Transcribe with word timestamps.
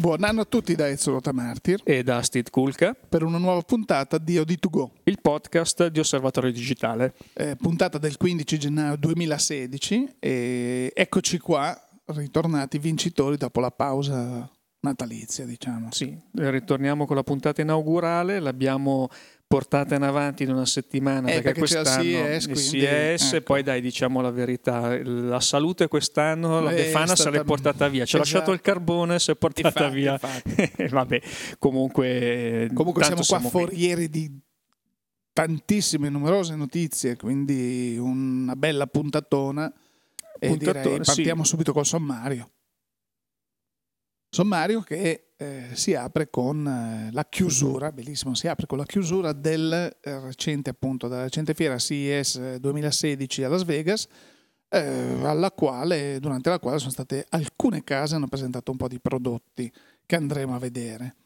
Buon 0.00 0.24
anno 0.24 0.40
a 0.40 0.44
tutti 0.46 0.74
da 0.74 0.88
Ezio 0.88 1.12
Rotamartir 1.12 1.82
e 1.84 2.02
da 2.02 2.22
Steve 2.22 2.48
Kulka 2.48 2.94
per 2.94 3.22
una 3.22 3.36
nuova 3.36 3.60
puntata 3.60 4.16
di 4.16 4.38
OD2Go, 4.38 4.88
il 5.04 5.20
podcast 5.20 5.88
di 5.88 5.98
Osservatorio 5.98 6.50
Digitale. 6.50 7.12
Eh, 7.34 7.54
puntata 7.56 7.98
del 7.98 8.16
15 8.16 8.58
gennaio 8.58 8.96
2016 8.96 10.16
e 10.18 10.90
eccoci 10.94 11.36
qua, 11.36 11.78
ritornati 12.06 12.78
vincitori 12.78 13.36
dopo 13.36 13.60
la 13.60 13.70
pausa 13.70 14.50
natalizia, 14.80 15.44
diciamo. 15.44 15.88
Sì, 15.90 16.16
ritorniamo 16.34 17.06
con 17.06 17.16
la 17.16 17.22
puntata 17.22 17.60
inaugurale, 17.60 18.40
l'abbiamo 18.40 19.08
portata 19.46 19.96
in 19.96 20.02
avanti 20.02 20.44
di 20.44 20.50
una 20.52 20.64
settimana 20.64 21.28
eh, 21.28 21.40
perché, 21.42 21.60
perché 21.60 21.74
quest'anno 21.74 22.02
il 22.04 22.40
CES, 22.40 22.46
quindi, 22.70 22.84
ecco. 22.84 23.42
poi 23.42 23.62
dai 23.64 23.80
diciamo 23.80 24.20
la 24.20 24.30
verità 24.30 24.96
la 25.02 25.40
salute 25.40 25.88
quest'anno 25.88 26.60
la 26.60 26.70
Eh, 26.70 26.76
Befana 26.76 27.16
se 27.16 27.30
l'è 27.30 27.42
portata 27.42 27.88
via 27.88 28.04
ci 28.04 28.14
ha 28.14 28.20
Esatto. 28.20 28.36
lasciato 28.36 28.52
il 28.52 28.60
carbone 28.60 29.18
si 29.18 29.32
è 29.32 29.34
portata 29.34 29.86
Infatti, 29.86 29.94
via 29.96 30.12
infatti. 30.12 30.86
vabbè 30.88 31.20
comunque 31.58 32.70
Comunque 32.72 33.02
siamo 33.02 33.22
qua 33.26 33.38
qui. 33.40 33.48
forieri 33.48 34.08
di 34.08 34.38
tantissime, 35.32 36.08
numerose 36.10 36.54
notizie, 36.54 37.16
quindi 37.16 37.96
una 37.98 38.54
bella 38.54 38.86
puntatona. 38.86 39.72
E 40.38 40.46
Puntatona, 40.48 40.80
direi 40.82 40.98
sì. 41.04 41.12
partiamo 41.14 41.44
subito 41.44 41.72
col 41.72 41.84
sommario. 41.86 42.50
Sommario 44.32 44.80
che 44.82 45.32
eh, 45.36 45.70
si 45.72 45.92
apre 45.94 46.30
con 46.30 46.64
eh, 46.64 47.10
la 47.12 47.26
chiusura, 47.26 47.90
bellissimo, 47.90 48.34
si 48.34 48.46
apre 48.46 48.66
con 48.66 48.78
la 48.78 48.84
chiusura 48.84 49.32
del 49.32 49.72
eh, 49.72 50.20
recente 50.20 50.70
appunto, 50.70 51.08
della 51.08 51.24
recente 51.24 51.52
fiera 51.52 51.76
CES 51.76 52.56
2016 52.56 53.42
a 53.42 53.48
Las 53.48 53.64
Vegas, 53.64 54.06
eh, 54.68 55.18
alla 55.24 55.50
quale, 55.50 56.20
durante 56.20 56.48
la 56.48 56.60
quale 56.60 56.78
sono 56.78 56.92
state 56.92 57.26
alcune 57.30 57.82
case 57.82 58.14
hanno 58.14 58.28
presentato 58.28 58.70
un 58.70 58.76
po' 58.76 58.86
di 58.86 59.00
prodotti 59.00 59.70
che 60.06 60.14
andremo 60.14 60.54
a 60.54 60.58
vedere. 60.60 61.16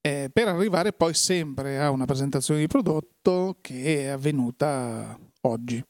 Eh, 0.00 0.28
per 0.32 0.48
arrivare 0.48 0.92
poi 0.92 1.14
sempre 1.14 1.78
a 1.78 1.90
una 1.90 2.06
presentazione 2.06 2.58
di 2.58 2.66
prodotto 2.66 3.58
che 3.60 4.02
è 4.02 4.06
avvenuta 4.06 5.16
oggi. 5.42 5.80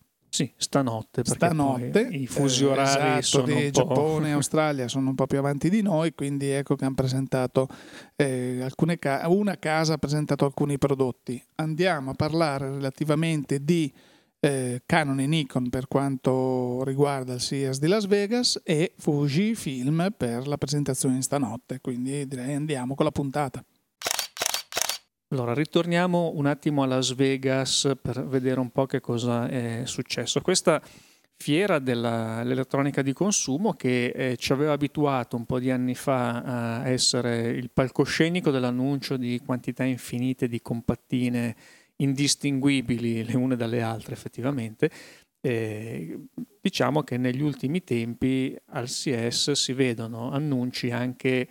Sì 0.40 0.52
stanotte 0.56 1.22
perché 1.22 1.46
Stanotte 1.46 2.00
i 2.00 2.26
fusi 2.26 2.64
eh, 2.64 2.68
orari 2.68 3.18
esatto, 3.18 3.22
sono 3.22 3.46
di 3.46 3.70
Giappone 3.70 4.28
e 4.28 4.32
Australia 4.32 4.88
sono 4.88 5.10
un 5.10 5.14
po' 5.14 5.26
più 5.26 5.38
avanti 5.38 5.68
di 5.68 5.82
noi, 5.82 6.14
quindi 6.14 6.48
ecco 6.48 6.76
che 6.76 6.84
hanno 6.84 6.94
presentato 6.94 7.68
eh, 8.16 8.60
alcune 8.62 8.98
ca- 8.98 9.28
una 9.28 9.58
casa 9.58 9.94
ha 9.94 9.98
presentato 9.98 10.44
alcuni 10.44 10.78
prodotti. 10.78 11.42
Andiamo 11.56 12.10
a 12.10 12.14
parlare 12.14 12.70
relativamente 12.70 13.62
di 13.62 13.92
eh, 14.40 14.82
Canon 14.86 15.20
e 15.20 15.26
Nikon 15.26 15.68
per 15.68 15.86
quanto 15.86 16.82
riguarda 16.84 17.34
il 17.34 17.40
CES 17.40 17.78
di 17.78 17.86
Las 17.86 18.06
Vegas 18.06 18.60
e 18.64 18.94
Fujifilm 18.96 20.14
per 20.16 20.48
la 20.48 20.56
presentazione 20.56 21.20
stanotte, 21.20 21.80
quindi 21.80 22.26
direi 22.26 22.54
andiamo 22.54 22.94
con 22.94 23.04
la 23.04 23.12
puntata. 23.12 23.62
Allora, 25.32 25.54
ritorniamo 25.54 26.32
un 26.34 26.46
attimo 26.46 26.82
a 26.82 26.86
Las 26.86 27.14
Vegas 27.14 27.92
per 28.02 28.26
vedere 28.26 28.58
un 28.58 28.70
po' 28.70 28.86
che 28.86 28.98
cosa 28.98 29.48
è 29.48 29.82
successo. 29.84 30.40
Questa 30.40 30.82
fiera 31.36 31.78
dell'elettronica 31.78 33.00
di 33.00 33.12
consumo 33.12 33.74
che 33.74 34.06
eh, 34.06 34.36
ci 34.36 34.50
aveva 34.50 34.72
abituato 34.72 35.36
un 35.36 35.46
po' 35.46 35.60
di 35.60 35.70
anni 35.70 35.94
fa 35.94 36.80
a 36.80 36.88
essere 36.88 37.50
il 37.50 37.70
palcoscenico 37.70 38.50
dell'annuncio 38.50 39.16
di 39.16 39.40
quantità 39.44 39.84
infinite 39.84 40.48
di 40.48 40.60
compattine 40.60 41.54
indistinguibili 41.98 43.24
le 43.24 43.36
une 43.36 43.54
dalle 43.54 43.82
altre 43.82 44.14
effettivamente. 44.14 44.90
Eh, 45.40 46.26
diciamo 46.60 47.04
che 47.04 47.16
negli 47.18 47.40
ultimi 47.40 47.84
tempi 47.84 48.54
al 48.70 48.88
CES 48.88 49.52
si 49.52 49.74
vedono 49.74 50.32
annunci 50.32 50.90
anche 50.90 51.46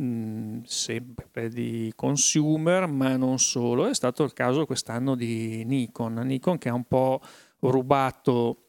mh, 0.00 0.62
sempre 0.64 1.48
di 1.48 1.92
consumer, 1.94 2.86
ma 2.86 3.16
non 3.16 3.38
solo. 3.38 3.86
È 3.86 3.94
stato 3.94 4.24
il 4.24 4.32
caso 4.32 4.66
quest'anno 4.66 5.14
di 5.14 5.64
Nikon. 5.64 6.14
Nikon 6.14 6.58
che 6.58 6.68
ha 6.68 6.74
un 6.74 6.84
po' 6.84 7.20
rubato 7.60 8.62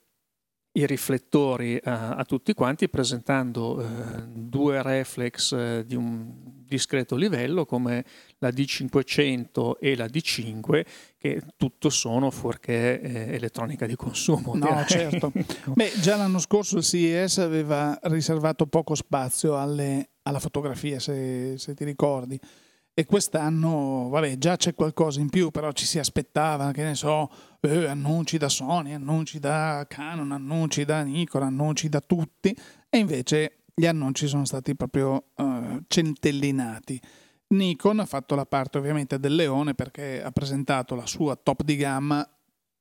i 0.74 0.86
riflettori 0.86 1.80
a, 1.84 2.16
a 2.16 2.24
tutti 2.24 2.54
quanti 2.54 2.88
presentando 2.88 3.82
eh, 3.82 4.28
due 4.28 4.82
reflex 4.82 5.52
eh, 5.54 5.84
di 5.86 5.96
un 5.96 6.57
discreto 6.68 7.16
livello 7.16 7.66
come 7.66 8.04
la 8.40 8.50
D500 8.50 9.78
e 9.80 9.96
la 9.96 10.06
D5 10.06 10.86
che 11.18 11.42
tutto 11.58 11.90
sono 11.90 12.30
fuorché 12.32 13.02
eh, 13.02 13.36
elettronica 13.36 13.86
di 13.86 13.96
consumo. 13.96 14.54
No, 14.56 14.68
direi. 14.68 14.86
certo. 14.88 15.32
Beh, 15.74 15.92
già 16.02 16.16
l'anno 16.16 16.40
scorso 16.40 16.78
il 16.78 16.84
CES 16.84 17.40
aveva 17.40 17.98
riservato 18.04 18.68
poco 18.68 18.96
spazio 18.96 19.58
alle- 19.58 20.10
alla 20.24 20.40
fotografia, 20.40 21.00
se, 21.00 21.56
se 21.58 21.74
ti 21.74 21.86
ricordi. 21.86 22.40
E 23.00 23.06
quest'anno, 23.06 24.10
vabbè, 24.10 24.40
già 24.40 24.56
c'è 24.56 24.74
qualcosa 24.74 25.20
in 25.20 25.30
più, 25.30 25.52
però 25.52 25.72
ci 25.72 25.86
si 25.86 26.00
aspettava, 26.00 26.72
che 26.72 26.84
ne 26.84 26.96
so, 26.96 27.30
eh, 27.62 27.86
annunci 27.86 28.40
da 28.40 28.50
Sony, 28.50 28.94
annunci 28.94 29.38
da 29.38 29.86
Canon, 29.88 30.32
annunci 30.32 30.84
da 30.84 31.04
Nikon, 31.04 31.44
annunci 31.44 31.90
da 31.90 32.02
tutti. 32.02 32.58
E 32.90 32.98
invece 32.98 33.57
gli 33.80 33.86
annunci 33.86 34.26
sono 34.26 34.44
stati 34.44 34.76
proprio 34.76 35.26
eh, 35.36 35.84
centellinati. 35.88 37.00
Nikon 37.50 38.00
ha 38.00 38.06
fatto 38.06 38.34
la 38.34 38.48
parte 38.48 38.80
ovviamente 38.80 39.20
del 39.20 39.36
leone 39.36 39.76
perché 39.76 40.24
ha 40.24 40.32
presentato 40.32 40.96
la 40.96 41.06
sua 41.06 41.36
top 41.36 41.62
di 41.62 41.76
gamma 41.76 42.28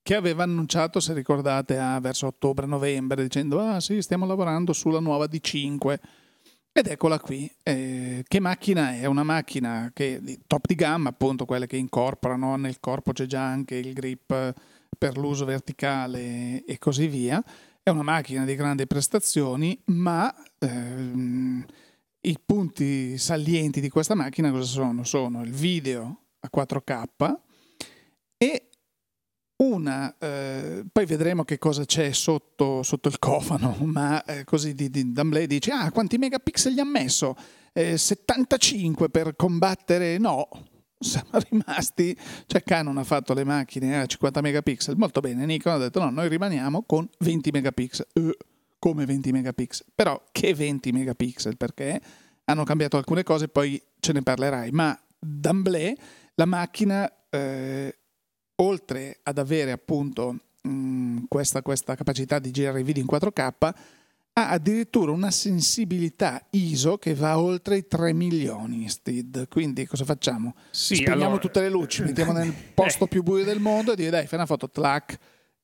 che 0.03 0.15
aveva 0.15 0.45
annunciato, 0.45 0.99
se 0.99 1.13
ricordate, 1.13 1.77
a 1.77 2.01
verso 2.01 2.29
ottobre-novembre, 2.29 3.23
dicendo 3.23 3.61
ah 3.61 3.79
sì, 3.79 4.01
stiamo 4.01 4.25
lavorando 4.25 4.73
sulla 4.73 5.01
nuova 5.01 5.27
D5. 5.27 5.99
Ed 6.73 6.87
eccola 6.87 7.21
qui. 7.21 7.51
Eh, 7.63 8.25
che 8.27 8.41
macchina 8.41 8.95
è? 8.95 9.05
Una 9.05 9.23
macchina 9.23 9.91
che 9.93 10.39
top 10.47 10.67
di 10.67 10.77
gamma, 10.77 11.11
appunto, 11.11 11.45
quelle 11.45 11.67
che 11.67 11.77
incorporano 11.77 12.57
nel 12.57 12.81
corpo 12.81 13.13
c'è 13.13 13.27
già 13.27 13.45
anche 13.45 13.75
il 13.75 13.93
grip 13.93 14.55
per 14.97 15.19
l'uso 15.19 15.45
verticale 15.45 16.65
e 16.65 16.79
così 16.79 17.07
via. 17.07 17.45
È 17.87 17.91
una 17.91 18.03
macchina 18.03 18.45
di 18.45 18.57
grandi 18.57 18.85
prestazioni, 18.85 19.81
ma 19.85 20.35
ehm, 20.59 21.65
i 22.23 22.37
punti 22.45 23.17
salienti 23.17 23.81
di 23.81 23.89
questa 23.91 24.17
macchina 24.17 24.51
cosa 24.51 24.65
sono? 24.65 25.05
Sono 25.05 25.45
il 25.45 25.53
video 25.53 26.23
a 26.41 26.51
4K 26.53 27.37
e 28.37 28.71
una, 29.63 30.13
eh, 30.19 30.85
poi 30.91 31.07
vedremo 31.07 31.45
che 31.45 31.59
cosa 31.59 31.85
c'è 31.85 32.11
sotto, 32.11 32.83
sotto 32.83 33.07
il 33.07 33.21
cofano, 33.21 33.77
ma 33.87 34.25
eh, 34.25 34.43
così 34.43 34.75
di, 34.75 34.91
di 34.91 35.13
D'Amblè 35.13 35.47
dice, 35.47 35.71
ah, 35.71 35.93
quanti 35.93 36.19
megapixel 36.19 36.73
gli 36.73 36.81
ha 36.81 36.85
messo? 36.85 37.37
Eh, 37.73 37.97
75 37.97 39.11
per 39.11 39.37
combattere? 39.37 40.19
No, 40.19 40.49
siamo 40.99 41.31
rimasti, 41.51 42.17
cioè 42.47 42.63
Canon 42.63 42.99
ha 42.99 43.05
fatto 43.05 43.35
le 43.35 43.45
macchine 43.45 44.01
a 44.01 44.07
50 44.07 44.41
megapixel, 44.41 44.97
molto 44.97 45.21
bene, 45.21 45.45
Nikon 45.45 45.73
ha 45.75 45.79
detto 45.79 46.01
no, 46.01 46.11
noi 46.11 46.29
rimaniamo 46.29 46.83
con 46.83 47.09
20 47.19 47.51
megapixel, 47.51 48.07
Eh, 48.13 48.37
come 48.79 49.05
20 49.05 49.33
megapixel, 49.33 49.87
però 49.95 50.23
che 50.33 50.55
20 50.55 50.93
megapixel, 50.93 51.57
perché 51.57 52.01
hanno 52.45 52.65
cambiato 52.65 52.97
alcune 52.97 53.23
cose, 53.23 53.49
poi 53.49 53.83
ce 54.01 54.13
ne 54.13 54.23
parlerai, 54.23 54.71
ma 54.71 54.99
D'Amblè 55.19 55.95
la 56.35 56.45
macchina... 56.47 57.11
eh, 57.31 57.99
oltre 58.57 59.19
ad 59.23 59.39
avere 59.39 59.71
appunto 59.71 60.37
mh, 60.63 61.25
questa, 61.29 61.63
questa 61.63 61.95
capacità 61.95 62.39
di 62.39 62.51
girare 62.51 62.81
i 62.81 62.85
video 62.85 63.03
in 63.03 63.09
4K, 63.11 63.71
ha 64.39 64.51
addirittura 64.51 65.13
una 65.13 65.31
sensibilità 65.31 66.45
ISO 66.51 66.99
che 66.99 67.15
va 67.15 67.39
oltre 67.39 67.79
i 67.79 67.87
3 67.89 68.13
milioni 68.13 68.87
STID. 68.87 69.49
Quindi 69.49 69.87
cosa 69.87 70.05
facciamo? 70.05 70.55
Sì, 70.71 70.97
Spegniamo 70.97 71.23
allora- 71.25 71.39
tutte 71.39 71.61
le 71.63 71.71
luci, 71.71 72.03
mettiamo 72.03 72.33
nel 72.33 72.53
posto 72.75 73.07
più 73.07 73.23
buio 73.23 73.45
del 73.45 73.61
mondo 73.61 73.93
e 73.93 73.97
dire 73.97 74.11
dai, 74.11 74.27
fai 74.27 74.39
una 74.39 74.47
foto, 74.47 74.69
tlac. 74.69 75.19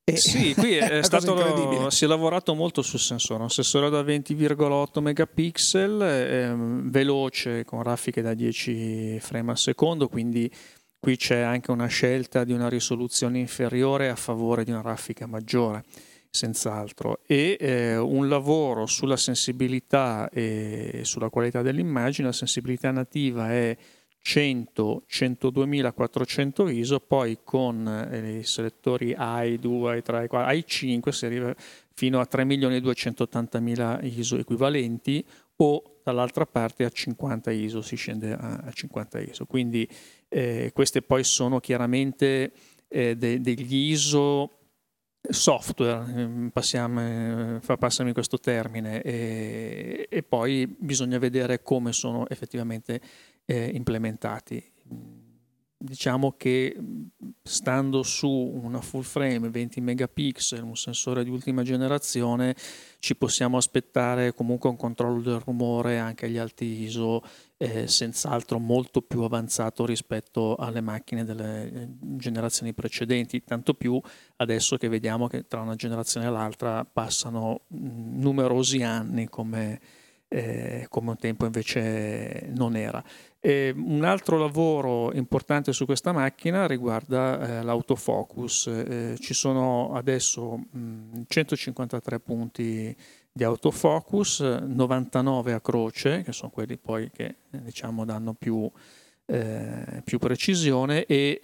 E 0.04 0.16
Sì, 0.16 0.54
qui 0.54 0.72
è 0.78 1.02
stato, 1.02 1.32
incredibile. 1.38 1.90
si 1.90 2.04
è 2.04 2.08
lavorato 2.08 2.54
molto 2.54 2.80
sul 2.80 2.98
sensore, 2.98 3.42
un 3.42 3.50
sensore 3.50 3.90
da 3.90 4.00
20,8 4.02 5.00
megapixel, 5.00 6.00
ehm, 6.02 6.90
veloce 6.90 7.64
con 7.66 7.82
raffiche 7.82 8.22
da 8.22 8.32
10 8.32 9.18
frame 9.20 9.50
al 9.50 9.58
secondo, 9.58 10.08
quindi 10.08 10.50
qui 10.98 11.16
c'è 11.16 11.40
anche 11.40 11.70
una 11.70 11.86
scelta 11.88 12.42
di 12.44 12.52
una 12.54 12.68
risoluzione 12.70 13.38
inferiore 13.38 14.08
a 14.08 14.16
favore 14.16 14.64
di 14.64 14.70
una 14.70 14.80
raffica 14.80 15.26
maggiore, 15.26 15.84
senz'altro, 16.32 17.20
e 17.26 17.58
eh, 17.60 17.96
un 17.98 18.26
lavoro 18.26 18.86
sulla 18.86 19.18
sensibilità 19.18 20.30
e 20.30 21.00
sulla 21.02 21.28
qualità 21.28 21.60
dell'immagine, 21.60 22.28
la 22.28 22.32
sensibilità 22.32 22.90
nativa 22.90 23.50
è 23.50 23.76
100 24.22 25.02
102.400 25.10 26.74
ISO, 26.74 27.00
poi 27.00 27.38
con 27.44 27.86
eh, 28.10 28.38
i 28.38 28.44
selettori 28.44 29.12
AI 29.14 29.58
2, 29.58 29.92
AI 29.92 30.02
3, 30.02 30.16
AI 30.16 30.28
4, 30.28 30.48
AI 30.48 30.64
5 30.66 31.12
si 31.12 31.26
arriva 31.26 31.54
fino 31.92 32.18
a 32.18 32.26
3.280.000 32.30 34.18
ISO 34.18 34.38
equivalenti 34.38 35.22
o 35.56 36.00
dall'altra 36.02 36.46
parte 36.46 36.84
a 36.84 36.88
50 36.88 37.50
ISO 37.50 37.82
si 37.82 37.96
scende 37.96 38.32
a, 38.32 38.62
a 38.64 38.70
50 38.72 39.20
ISO. 39.20 39.44
Quindi 39.44 39.86
eh, 40.28 40.70
queste 40.72 41.02
poi 41.02 41.24
sono 41.24 41.60
chiaramente 41.60 42.52
eh, 42.88 43.16
de- 43.16 43.40
degli 43.40 43.90
ISO 43.90 44.61
software, 45.28 46.20
ehm, 46.20 46.50
passiamo, 46.52 47.60
passami 47.78 48.12
questo 48.12 48.38
termine, 48.38 49.02
e, 49.02 50.06
e, 50.10 50.22
poi 50.22 50.66
bisogna 50.66 51.18
vedere 51.18 51.62
come 51.62 51.92
sono 51.92 52.28
effettivamente 52.28 53.00
eh, 53.44 53.70
implementati 53.72 54.70
diciamo 55.82 56.34
che 56.36 56.76
stando 57.42 58.02
su 58.02 58.28
una 58.28 58.80
full 58.80 59.02
frame 59.02 59.48
20 59.50 59.80
megapixel, 59.80 60.62
un 60.62 60.76
sensore 60.76 61.24
di 61.24 61.30
ultima 61.30 61.62
generazione, 61.62 62.54
ci 63.00 63.16
possiamo 63.16 63.56
aspettare 63.56 64.32
comunque 64.32 64.70
un 64.70 64.76
controllo 64.76 65.20
del 65.20 65.40
rumore 65.40 65.98
anche 65.98 66.26
agli 66.26 66.38
alti 66.38 66.82
ISO, 66.82 67.22
eh, 67.56 67.88
senz'altro 67.88 68.58
molto 68.58 69.02
più 69.02 69.22
avanzato 69.22 69.84
rispetto 69.84 70.54
alle 70.54 70.80
macchine 70.80 71.24
delle 71.24 71.72
eh, 71.72 71.88
generazioni 71.98 72.72
precedenti, 72.72 73.42
tanto 73.42 73.74
più 73.74 74.00
adesso 74.36 74.76
che 74.76 74.88
vediamo 74.88 75.26
che 75.26 75.46
tra 75.48 75.60
una 75.60 75.74
generazione 75.74 76.26
e 76.26 76.30
l'altra 76.30 76.84
passano 76.84 77.62
numerosi 77.68 78.82
anni 78.82 79.28
come, 79.28 79.80
eh, 80.28 80.86
come 80.88 81.10
un 81.10 81.16
tempo 81.16 81.44
invece 81.44 82.50
non 82.54 82.76
era. 82.76 83.02
E 83.44 83.74
un 83.76 84.04
altro 84.04 84.38
lavoro 84.38 85.12
importante 85.14 85.72
su 85.72 85.84
questa 85.84 86.12
macchina 86.12 86.64
riguarda 86.68 87.58
eh, 87.58 87.62
l'autofocus. 87.64 88.68
Eh, 88.68 89.16
ci 89.18 89.34
sono 89.34 89.94
adesso 89.94 90.58
mh, 90.70 91.22
153 91.26 92.20
punti 92.20 92.96
di 93.32 93.42
autofocus, 93.42 94.42
99 94.42 95.54
a 95.54 95.60
croce, 95.60 96.22
che 96.22 96.30
sono 96.30 96.52
quelli 96.52 96.78
poi 96.78 97.10
che 97.10 97.38
diciamo 97.50 98.04
danno 98.04 98.32
più, 98.32 98.70
eh, 99.26 100.02
più 100.04 100.20
precisione, 100.20 101.04
e 101.04 101.40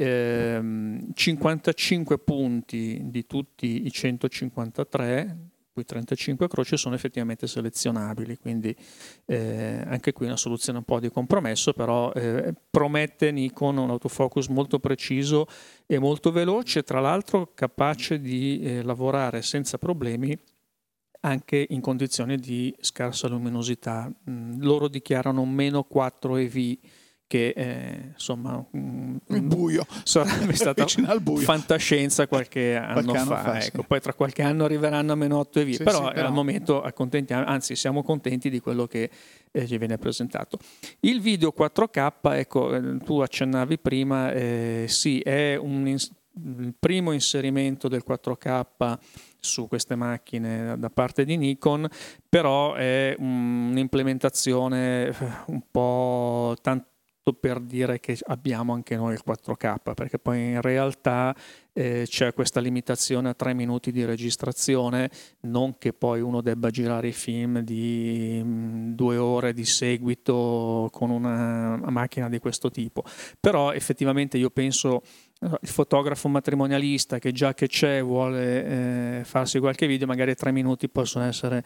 55 1.15 2.15
ehm, 2.15 2.23
punti 2.25 3.01
di 3.07 3.27
tutti 3.27 3.87
i 3.87 3.91
153 3.91 5.37
cui 5.79 5.85
35 5.85 6.49
croci 6.49 6.77
sono 6.77 6.97
effettivamente 6.97 7.47
selezionabili, 7.47 8.37
quindi 8.37 8.75
eh, 9.27 9.83
anche 9.87 10.13
qui 10.13 10.27
una 10.27 10.37
soluzione 10.37 10.79
un 10.79 10.85
po' 10.85 10.99
di 10.99 11.09
compromesso, 11.09 11.73
però 11.73 12.13
eh, 12.13 12.53
promette 12.69 13.31
Nikon 13.31 13.77
un 13.77 13.91
autofocus 13.91 14.49
molto 14.49 14.81
preciso 14.81 15.47
e 15.87 15.99
molto 15.99 16.33
veloce, 16.33 16.83
tra 16.83 17.01
l'altro 17.01 17.53
capace 17.55 18.21
di 18.21 18.61
eh, 18.61 18.83
lavorare 18.83 19.43
senza 19.43 19.79
problemi 19.79 20.37
anche 21.21 21.67
in 21.69 21.81
condizioni 21.81 22.37
di 22.37 22.75
scarsa 22.81 23.29
luminosità. 23.29 24.11
Mm, 24.31 24.61
loro 24.61 24.89
dichiarano 24.89 25.45
meno 25.45 25.85
4 25.85 26.37
EV 26.37 26.77
che 27.29 27.53
eh, 27.55 28.11
insomma 28.15 28.65
mm, 28.77 29.17
il 29.29 29.43
buio 29.43 29.87
sarebbe 30.03 30.55
stata 30.57 30.87
fantascienza 30.87 32.27
qualche 32.27 32.75
anno 32.75 33.13
qualche 33.13 33.19
fa, 33.19 33.43
fa 33.43 33.61
ecco. 33.61 33.81
sì. 33.83 33.87
poi 33.87 34.01
tra 34.01 34.15
qualche 34.15 34.43
anno 34.43 34.65
arriveranno 34.65 35.13
a 35.13 35.15
meno 35.15 35.39
8 35.39 35.61
e 35.61 35.65
via 35.65 35.77
sì, 35.77 35.85
però, 35.85 36.11
sì, 36.11 36.19
al 36.19 36.33
momento 36.33 36.81
accontentiamo 36.83 37.45
anzi 37.45 37.77
siamo 37.77 38.03
contenti 38.03 38.49
di 38.49 38.61
quello 38.61 38.87
che 38.87 39.11
eh, 39.53 39.67
ci 39.67 39.77
viene 39.77 39.99
presentato 39.99 40.59
il 41.01 41.21
video 41.21 41.53
4K 41.57 42.13
ecco 42.33 42.75
eh, 42.75 42.97
tu 43.05 43.21
accennavi 43.21 43.79
prima 43.79 44.33
eh, 44.33 44.87
sì 44.89 45.21
è 45.21 45.55
un 45.55 45.87
ins- 45.87 46.11
il 46.41 46.75
primo 46.79 47.13
inserimento 47.13 47.89
del 47.89 48.05
4K 48.09 48.99
su 49.41 49.69
queste 49.69 49.97
macchine 49.97 50.77
da 50.79 50.89
parte 50.89 51.25
di 51.25 51.37
Nikon, 51.37 51.89
però 52.29 52.75
è 52.75 53.15
un'implementazione 53.19 55.09
eh, 55.09 55.15
un 55.47 55.63
po' 55.71 56.57
tanto 56.61 56.87
per 57.33 57.61
dire 57.61 58.01
che 58.01 58.17
abbiamo 58.27 58.73
anche 58.73 58.97
noi 58.97 59.15
il 59.15 59.23
4K, 59.27 59.95
perché 59.95 60.19
poi 60.19 60.51
in 60.51 60.61
realtà 60.61 61.35
eh, 61.73 62.05
c'è 62.07 62.33
questa 62.35 62.61
limitazione 62.61 63.29
a 63.29 63.35
tre 63.35 63.55
minuti 63.55 63.93
di 63.93 64.05
registrazione, 64.05 65.11
non 65.41 65.79
che 65.79 65.93
poi 65.93 66.21
uno 66.21 66.41
debba 66.41 66.71
girare 66.71 67.09
i 67.09 67.13
film 67.13 67.61
di 67.61 68.41
mh, 68.43 68.49
mm, 68.49 68.93
due 68.93 69.17
ore 69.17 69.53
di 69.53 69.65
seguito 69.65 70.89
con 70.93 71.11
una, 71.11 71.75
una 71.75 71.91
macchina 71.91 72.29
di 72.29 72.39
questo 72.39 72.71
tipo. 72.71 73.05
Però 73.41 73.73
effettivamente 73.73 74.39
io 74.39 74.51
penso 74.51 75.03
il 75.41 75.69
fotografo 75.69 76.29
matrimonialista 76.29 77.19
che 77.19 77.33
già 77.33 77.55
che 77.55 77.69
c'è 77.69 78.03
vuole 78.03 79.21
eh, 79.21 79.25
farsi 79.25 79.59
qualche 79.61 79.87
video, 79.87 80.07
magari 80.07 80.35
tre 80.35 80.51
minuti 80.51 80.89
possono 80.89 81.25
essere 81.25 81.63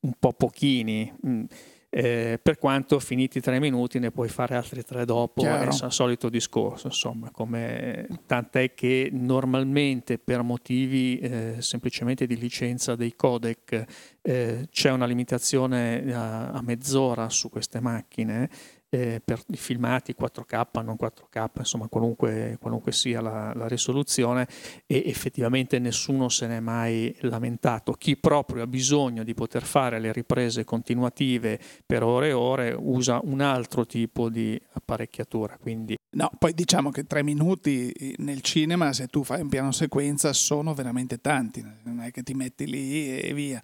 un 0.00 0.12
po' 0.18 0.32
pochini. 0.32 1.12
Mm 1.26 1.44
eh, 1.88 2.38
per 2.42 2.58
quanto 2.58 2.98
finiti 2.98 3.40
tre 3.40 3.58
minuti 3.58 3.98
ne 3.98 4.10
puoi 4.10 4.28
fare 4.28 4.54
altri 4.54 4.82
tre 4.82 5.04
dopo, 5.04 5.40
Chiaro. 5.40 5.70
è 5.70 5.84
il 5.84 5.92
solito 5.92 6.28
discorso, 6.28 6.88
insomma, 6.88 7.30
come, 7.30 8.06
tant'è 8.26 8.74
che 8.74 9.08
normalmente 9.12 10.18
per 10.18 10.42
motivi 10.42 11.18
eh, 11.18 11.56
semplicemente 11.58 12.26
di 12.26 12.36
licenza 12.36 12.96
dei 12.96 13.14
codec 13.14 13.84
eh, 14.20 14.66
c'è 14.70 14.90
una 14.90 15.06
limitazione 15.06 16.12
a, 16.12 16.50
a 16.50 16.60
mezz'ora 16.62 17.28
su 17.28 17.48
queste 17.48 17.80
macchine 17.80 18.50
eh, 18.88 19.20
per 19.24 19.42
i 19.48 19.56
filmati 19.56 20.14
4K, 20.18 20.82
non 20.84 20.96
4K, 20.98 21.50
insomma 21.58 21.88
qualunque, 21.88 22.56
qualunque 22.60 22.92
sia 22.92 23.20
la, 23.20 23.52
la, 23.54 23.66
risoluzione 23.66 24.46
e 24.86 25.02
effettivamente 25.06 25.78
nessuno 25.78 26.28
se 26.28 26.46
n'è 26.46 26.60
mai 26.60 27.14
lamentato. 27.20 27.92
Chi 27.92 28.16
proprio 28.16 28.62
ha 28.62 28.66
bisogno 28.66 29.24
di 29.24 29.34
poter 29.34 29.64
fare 29.64 29.98
le 29.98 30.12
riprese 30.12 30.64
continuative 30.64 31.58
per 31.84 32.02
ore 32.02 32.28
e 32.28 32.32
ore 32.32 32.76
usa 32.78 33.20
un 33.22 33.40
altro 33.40 33.86
tipo 33.86 34.28
di 34.28 34.60
apparecchiatura. 34.72 35.58
Quindi... 35.60 35.96
No, 36.16 36.30
poi 36.38 36.54
diciamo 36.54 36.90
che 36.90 37.04
tre 37.04 37.22
minuti 37.22 37.92
nel 38.18 38.40
cinema, 38.40 38.92
se 38.92 39.08
tu 39.08 39.22
fai 39.22 39.42
un 39.42 39.48
piano 39.48 39.72
sequenza, 39.72 40.32
sono 40.32 40.72
veramente 40.72 41.20
tanti, 41.20 41.62
non 41.82 42.00
è 42.00 42.10
che 42.10 42.22
ti 42.22 42.32
metti 42.32 42.66
lì 42.66 43.18
e 43.18 43.34
via 43.34 43.60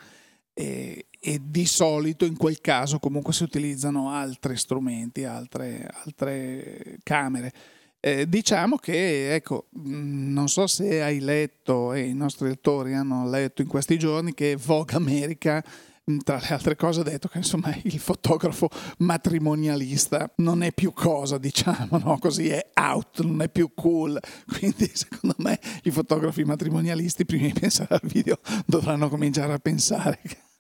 e, 0.55 1.07
e, 1.25 1.41
di 1.41 1.67
solito 1.67 2.25
in 2.25 2.37
quel 2.37 2.61
caso 2.61 2.99
comunque 2.99 3.33
si 3.33 3.45
utilizzano 3.45 4.11
altri 4.11 4.57
strumenti, 4.57 5.23
altre, 5.23 5.89
altre 6.05 6.99
camere. 7.05 7.53
Eh, 8.01 8.29
diciamo 8.29 8.77
che, 8.77 9.33
ecco, 9.33 9.69
mm, 9.79 10.33
non 10.33 10.49
so 10.49 10.67
se 10.67 11.01
hai 11.01 11.21
letto 11.21 11.93
e 11.93 12.01
i 12.01 12.15
nostri 12.15 12.49
lettori 12.49 12.95
hanno 12.95 13.29
letto 13.29 13.63
in 13.63 13.69
questi 13.69 13.97
giorni 13.97 14.35
che 14.35 14.57
Vogue 14.57 14.97
America 14.97 15.63
mm, 16.11 16.19
tra 16.25 16.41
le 16.41 16.49
altre 16.49 16.75
cose 16.75 17.03
ha 17.03 17.05
detto 17.05 17.29
che 17.29 17.39
insomma 17.39 17.73
il 17.85 18.01
fotografo 18.01 18.69
matrimonialista 18.99 20.33
non 20.39 20.65
è 20.65 20.73
più 20.73 20.93
cosa, 20.93 21.39
diciamo, 21.39 21.99
no? 21.99 22.19
così 22.19 22.49
è 22.49 22.71
out, 22.75 23.21
non 23.21 23.43
è 23.43 23.49
più 23.49 23.73
cool. 23.75 24.19
Quindi 24.59 24.91
secondo 24.93 25.37
me 25.39 25.61
i 25.85 25.93
fotografi 25.93 26.43
matrimonialisti 26.43 27.25
prima 27.25 27.47
di 27.47 27.53
pensare 27.53 27.95
al 27.95 28.09
video 28.11 28.41
dovranno 28.67 29.09
cominciare 29.09 29.53
a 29.53 29.59
pensare 29.61 30.19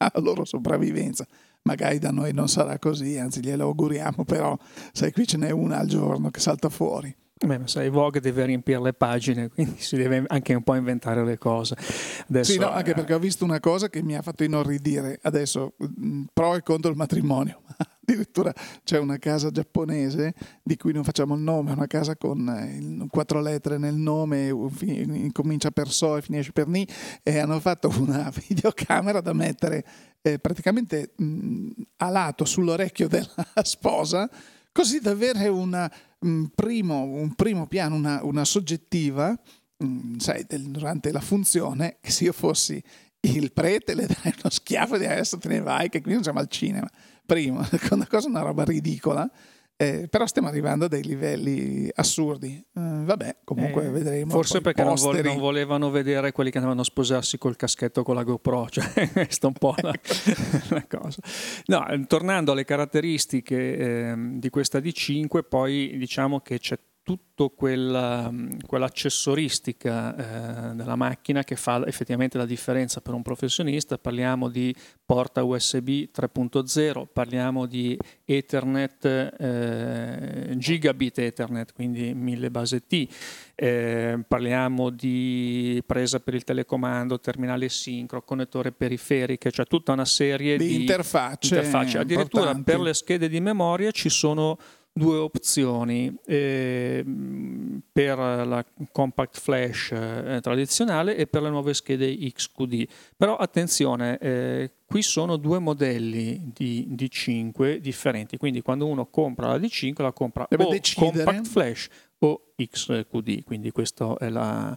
alla 0.13 0.25
loro 0.25 0.45
sopravvivenza. 0.45 1.27
Magari 1.63 1.99
da 1.99 2.11
noi 2.11 2.33
non 2.33 2.49
sarà 2.49 2.79
così, 2.79 3.19
anzi 3.19 3.41
glielo 3.41 3.65
auguriamo, 3.65 4.25
però 4.25 4.57
sai 4.93 5.13
qui 5.13 5.27
ce 5.27 5.37
n'è 5.37 5.51
una 5.51 5.79
al 5.79 5.87
giorno 5.87 6.31
che 6.31 6.41
salta 6.41 6.69
fuori. 6.69 7.15
Beh, 7.45 7.59
ma 7.59 7.67
sai, 7.67 7.89
Vogue 7.89 8.21
deve 8.21 8.45
riempire 8.45 8.81
le 8.81 8.93
pagine, 8.93 9.49
quindi 9.49 9.81
si 9.81 9.97
deve 9.97 10.23
anche 10.29 10.55
un 10.55 10.63
po' 10.63 10.75
inventare 10.75 11.25
le 11.25 11.39
cose. 11.39 11.77
Adesso, 12.29 12.53
sì, 12.53 12.59
no, 12.59 12.71
anche 12.71 12.95
perché 12.95 13.15
ho 13.15 13.19
visto 13.19 13.45
una 13.45 13.59
cosa 13.59 13.89
che 13.89 14.03
mi 14.03 14.17
ha 14.17 14.23
fatto 14.23 14.45
inorridire. 14.45 15.19
Adesso, 15.23 15.75
pro 16.33 16.55
e 16.55 16.63
contro 16.63 16.91
il 16.91 16.97
matrimonio. 16.97 17.63
Addirittura 18.05 18.53
c'è 18.83 18.99
una 18.99 19.19
casa 19.19 19.51
giapponese 19.51 20.35
di 20.63 20.77
cui 20.77 20.93
non 20.93 21.05
facciamo 21.05 21.35
il 21.35 21.41
nome, 21.41 21.73
una 21.73 21.87
casa 21.87 22.17
con 22.17 22.49
eh, 22.49 23.07
quattro 23.09 23.41
lettere 23.41 23.79
nel 23.79 23.95
nome, 23.95 24.53
comincia 25.33 25.71
per 25.71 25.91
So 25.91 26.17
e 26.17 26.23
finisce 26.23 26.51
per 26.51 26.67
Ni, 26.67 26.87
e 27.23 27.39
hanno 27.39 27.61
fatto 27.61 27.89
una 28.01 28.33
videocamera 28.49 29.21
da 29.21 29.33
mettere 29.33 29.85
eh, 30.21 30.39
praticamente 30.41 31.13
mh, 31.17 31.25
mm, 31.25 31.71
a 31.99 32.09
lato 32.09 32.45
sull'orecchio 32.45 33.07
della 33.07 33.47
sposa, 33.63 34.29
così 34.73 34.99
da 34.99 35.13
avere 35.13 35.47
una 35.49 35.91
un 36.23 36.51
primo, 36.55 37.03
un 37.03 37.35
primo 37.35 37.67
piano, 37.67 37.95
una, 37.95 38.21
una 38.25 38.45
soggettiva, 38.45 39.39
mh, 39.77 40.17
sai, 40.19 40.45
del, 40.47 40.71
durante 40.71 41.13
la 41.13 41.21
funzione, 41.21 41.99
che 42.01 42.11
se 42.11 42.25
io 42.25 42.33
fossi 42.33 42.83
il 43.23 43.53
prete 43.53 43.95
le 43.95 44.07
dai 44.07 44.35
uno 44.39 44.51
schiaffo 44.51 44.99
di 44.99 45.07
adesso 45.07 45.39
te 45.39 45.49
ne 45.49 45.61
vai, 45.61 45.89
che 45.89 46.01
qui 46.01 46.15
non 46.15 46.23
siamo 46.23 46.41
al 46.41 46.49
cinema. 46.49 46.89
Primo, 47.25 47.63
seconda 47.71 48.07
cosa, 48.07 48.29
una 48.29 48.41
roba 48.43 48.65
ridicola. 48.65 49.31
Eh, 49.75 50.07
però 50.09 50.27
stiamo 50.27 50.47
arrivando 50.47 50.85
a 50.85 50.89
dei 50.89 51.03
livelli 51.03 51.91
assurdi. 51.95 52.55
Eh, 52.57 52.81
vabbè, 53.05 53.39
comunque 53.43 53.87
eh, 53.87 53.91
vedremo. 53.91 54.31
Forse 54.31 54.61
perché 54.61 54.85
non, 54.85 54.95
vo- 54.95 55.21
non, 55.21 55.39
volevano 55.39 55.91
vedere 55.91 56.31
quelli 56.31 56.51
che 56.51 56.59
andavano 56.59 56.83
a 56.83 56.85
sposarsi 56.85 57.39
col 57.39 57.57
caschetto 57.57 58.03
con 58.05 58.15
la 58.15 58.23
GoPro, 58.23 58.69
cioè 58.71 59.11
questa 59.11 59.47
è 59.47 59.51
un 59.51 59.55
po' 59.55 59.75
la, 59.81 59.93
la, 60.69 60.87
cosa. 60.87 61.21
No, 61.67 61.85
tornando 62.07 62.53
alle 62.53 62.65
caratteristiche 62.65 63.77
ehm, 63.77 64.39
di 64.39 64.51
questa 64.51 64.79
D5, 64.79 65.43
poi 65.49 65.97
diciamo 65.97 66.41
che 66.41 66.61
c'è 66.61 66.79
tutta 67.03 67.31
quella, 67.55 68.33
quell'accessoristica 68.67 70.71
eh, 70.71 70.75
della 70.75 70.95
macchina 70.95 71.43
che 71.43 71.57
fa 71.57 71.85
effettivamente 71.87 72.39
la 72.39 72.47
differenza 72.47 73.01
per 73.01 73.15
un 73.15 73.23
professionista. 73.23 73.99
Parliamo 73.99 74.49
di 74.49 74.75
porta 75.05 75.43
USB 75.43 75.89
3.0, 76.15 77.07
parliamo 77.13 77.67
di 77.67 77.99
Ethernet, 78.25 79.05
eh, 79.05 80.55
gigabit 80.57 81.19
Ethernet, 81.19 81.73
quindi 81.73 82.15
1000 82.15 82.51
base 82.51 82.87
T, 82.87 83.09
eh, 83.55 84.21
parliamo 84.27 84.91
di 84.91 85.83
presa 85.85 86.21
per 86.21 86.35
il 86.35 86.45
telecomando, 86.45 87.19
terminale 87.19 87.69
sincro, 87.69 88.23
connettore 88.23 88.71
periferiche, 88.71 89.51
cioè 89.51 89.67
tutta 89.67 89.93
una 89.93 90.05
serie 90.05 90.57
di, 90.57 90.69
di 90.69 90.81
interfacce. 90.83 91.57
interfacce. 91.57 91.99
Addirittura 91.99 92.55
per 92.55 92.81
le 92.81 92.95
schede 92.95 93.29
di 93.29 93.41
memoria 93.41 93.91
ci 93.91 94.09
sono 94.09 94.57
due 94.93 95.17
opzioni 95.17 96.15
eh, 96.27 97.05
per 97.91 98.19
la 98.19 98.65
compact 98.93 99.41
flash 99.41 99.91
eh, 99.93 100.39
tradizionale 100.43 101.17
e 101.17 101.27
per 101.27 101.43
le 101.43 101.51
nuove 101.51 101.73
schede 101.73 102.15
XQD. 102.15 102.87
Però 103.17 103.37
attenzione, 103.37 104.19
eh, 104.19 104.71
qui 104.85 105.03
sono 105.03 105.37
due 105.37 105.59
modelli 105.59 106.53
di 106.55 106.87
D5 106.91 107.77
differenti, 107.77 108.37
quindi 108.37 108.61
quando 108.61 108.87
uno 108.87 109.07
compra 109.07 109.49
la 109.49 109.57
D5 109.57 110.03
la 110.03 110.13
compra 110.13 110.47
Deve 110.49 110.65
o 110.65 110.69
decidere. 110.69 111.25
compact 111.25 111.49
flash 111.49 111.89
o 112.19 112.53
XQD, 112.57 113.45
quindi 113.45 113.71
questa 113.71 114.17
è 114.19 114.29
la 114.29 114.77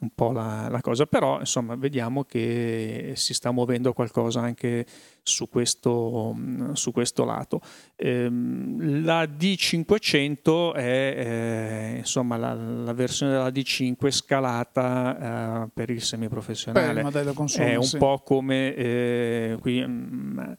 un 0.00 0.10
po' 0.14 0.30
la, 0.30 0.68
la, 0.70 0.80
cosa, 0.80 1.06
però 1.06 1.40
insomma 1.40 1.74
vediamo 1.74 2.22
che 2.22 3.14
si 3.16 3.34
sta 3.34 3.50
muovendo 3.50 3.92
qualcosa 3.92 4.40
anche 4.40 4.86
su 5.22 5.48
questo, 5.48 6.36
su 6.74 6.92
questo 6.92 7.24
lato. 7.24 7.60
Ehm, 7.96 9.04
la 9.04 9.24
D500 9.24 10.74
è 10.74 11.14
eh, 11.16 11.96
insomma 11.98 12.36
la, 12.36 12.54
la, 12.54 12.92
versione 12.92 13.32
della 13.32 13.48
D5 13.48 14.10
scalata 14.10 15.64
eh, 15.64 15.68
per 15.74 15.90
il 15.90 16.02
semiprofessionale. 16.02 17.02
Per 17.10 17.26
il 17.26 17.32
consumo, 17.34 17.66
è 17.66 17.74
un 17.74 17.82
sì. 17.82 17.98
po' 17.98 18.20
come 18.24 18.74
eh, 18.74 19.58
qui... 19.60 19.84
Mh, 19.84 20.40
mm, 20.40 20.52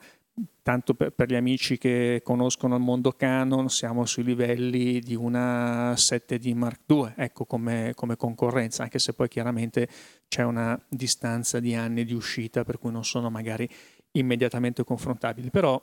tanto 0.62 0.94
per, 0.94 1.12
per, 1.12 1.30
gli 1.30 1.36
amici 1.36 1.78
che 1.78 2.22
conoscono 2.24 2.76
il 2.76 2.82
mondo 2.82 3.12
Canon, 3.12 3.70
siamo 3.70 4.06
sui 4.06 4.24
livelli 4.24 5.00
di 5.00 5.16
una 5.16 5.94
7D 5.94 6.54
Mark 6.54 6.82
II, 6.88 7.14
ecco 7.16 7.46
come, 7.46 7.94
come 7.96 8.16
concorrenza, 8.16 8.84
anche 8.84 9.00
se 9.00 9.14
poi 9.14 9.28
chiaramente 9.28 9.88
c'è 10.28 10.44
una 10.44 10.80
distanza 10.88 11.60
di 11.60 11.76
anni 11.76 12.06
di 12.06 12.14
uscita, 12.14 12.64
per 12.64 12.78
cui 12.78 12.92
non 12.92 13.04
sono 13.04 13.30
magari 13.30 13.68
immediatamente 14.12 14.84
confrontabili. 14.84 15.50
Però 15.50 15.82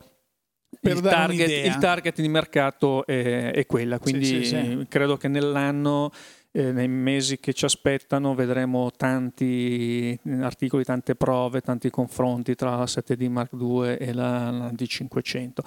il 0.81 1.01
target, 1.01 1.67
il 1.67 1.79
target, 1.79 2.21
di 2.21 2.29
mercato 2.29 3.07
è, 3.07 3.53
è 3.53 3.67
quella, 3.67 3.99
quindi 3.99 4.25
sì, 4.25 4.45
sì, 4.45 4.57
sì. 4.57 4.87
credo 4.89 5.17
che 5.17 5.29
nell'anno 5.29 6.11
eh, 6.57 6.73
nei 6.73 6.89
mesi 6.89 7.39
che 7.39 7.53
ci 7.53 7.67
aspettano 7.67 8.35
vedremo 8.35 8.91
tanti 8.91 10.19
articoli, 10.41 10.85
tante 10.85 11.15
prove, 11.15 11.61
tanti 11.61 11.91
confronti 11.91 12.55
tra 12.55 12.77
la 12.77 12.85
7D 12.85 13.29
Mark 13.29 13.53
II 13.53 13.97
e 13.99 14.15
la, 14.15 14.51
la 14.51 14.71
D500. 14.71 15.59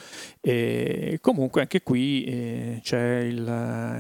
E 0.42 1.20
comunque 1.22 1.62
anche 1.62 1.84
qui 1.84 2.24
eh, 2.24 2.80
c'è 2.82 3.20
il, 3.20 3.38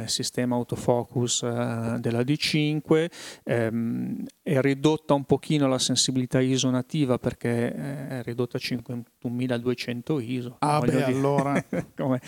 il, 0.01 0.03
sistema 0.10 0.55
autofocus 0.55 1.43
eh, 1.43 1.98
della 2.00 2.22
D5, 2.22 3.05
ehm, 3.43 4.25
è 4.53 4.62
ridotta 4.62 5.13
un 5.13 5.25
pochino 5.25 5.68
la 5.68 5.79
sensibilità 5.79 6.39
ISO 6.39 6.70
nativa 6.70 7.20
perché 7.20 7.74
eh, 7.74 8.08
è 8.08 8.24
ridotta 8.24 8.58
a 8.58 8.62
51.200 8.63 10.22
ISO. 10.22 10.56
Ah 10.60 10.79
beh, 10.79 11.03
allora... 11.03 11.63
come, 11.96 12.22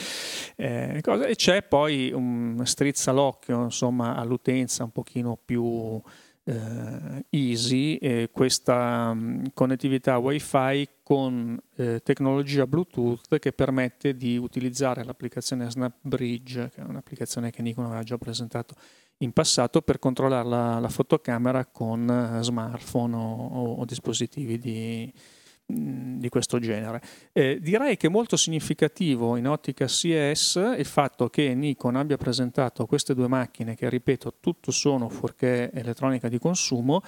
eh, 0.56 1.02
e 1.02 1.36
c'è 1.36 1.64
poi 1.64 2.12
un 2.12 2.62
strizza 2.66 3.12
l'occhio 3.12 3.64
insomma 3.64 4.16
all'utente 4.16 4.50
un'utenza 4.52 4.84
un 4.84 4.92
pochino 4.92 5.38
più 5.44 6.02
eh, 6.44 7.26
easy 7.30 7.96
eh, 7.96 8.30
questa 8.32 9.14
mh, 9.14 9.52
connettività 9.54 10.18
wifi 10.18 10.88
con 11.04 11.60
eh, 11.76 12.02
tecnologia 12.04 12.66
bluetooth 12.66 13.38
che 13.40 13.52
permette 13.52 14.16
di 14.16 14.38
utilizzare 14.38 15.04
l'applicazione 15.04 15.70
SnapBridge 15.70 16.72
che 16.74 16.82
è 16.82 16.84
un'applicazione 16.84 17.52
che 17.52 17.62
Nikon 17.62 17.86
aveva 17.86 18.04
già 18.04 18.18
presentato 18.18 18.76
in 19.22 19.32
passato 19.32 19.82
per 19.82 20.00
controllare 20.00 20.48
la, 20.48 20.80
la 20.80 20.90
fotocamera 20.90 21.66
con 21.66 22.10
eh, 22.10 22.44
smartphone 22.44 23.16
o, 23.16 23.48
o, 23.48 23.74
o 23.76 23.86
dispositivi 23.86 24.58
di, 24.58 25.14
di 25.66 26.30
questo 26.30 26.60
genere. 26.60 27.02
Eh, 27.32 27.60
direi 27.62 27.98
che 27.98 28.08
è 28.08 28.10
molto 28.10 28.36
significativo 28.36 29.36
in 29.38 29.48
ottica 29.48 29.86
CS 29.86 30.76
il 30.78 30.86
fatto 30.86 31.30
che 31.30 31.54
Nikon 31.54 31.96
abbia 31.96 32.18
presentato 32.18 32.86
queste 32.86 33.16
due 33.16 33.28
macchine 33.28 33.76
che, 33.76 33.90
ripeto, 33.90 34.36
tutto 34.40 34.72
sono 34.72 35.10
fuorché 35.10 35.72
elettronica 35.72 36.28
di 36.28 36.40
consumo 36.40 37.02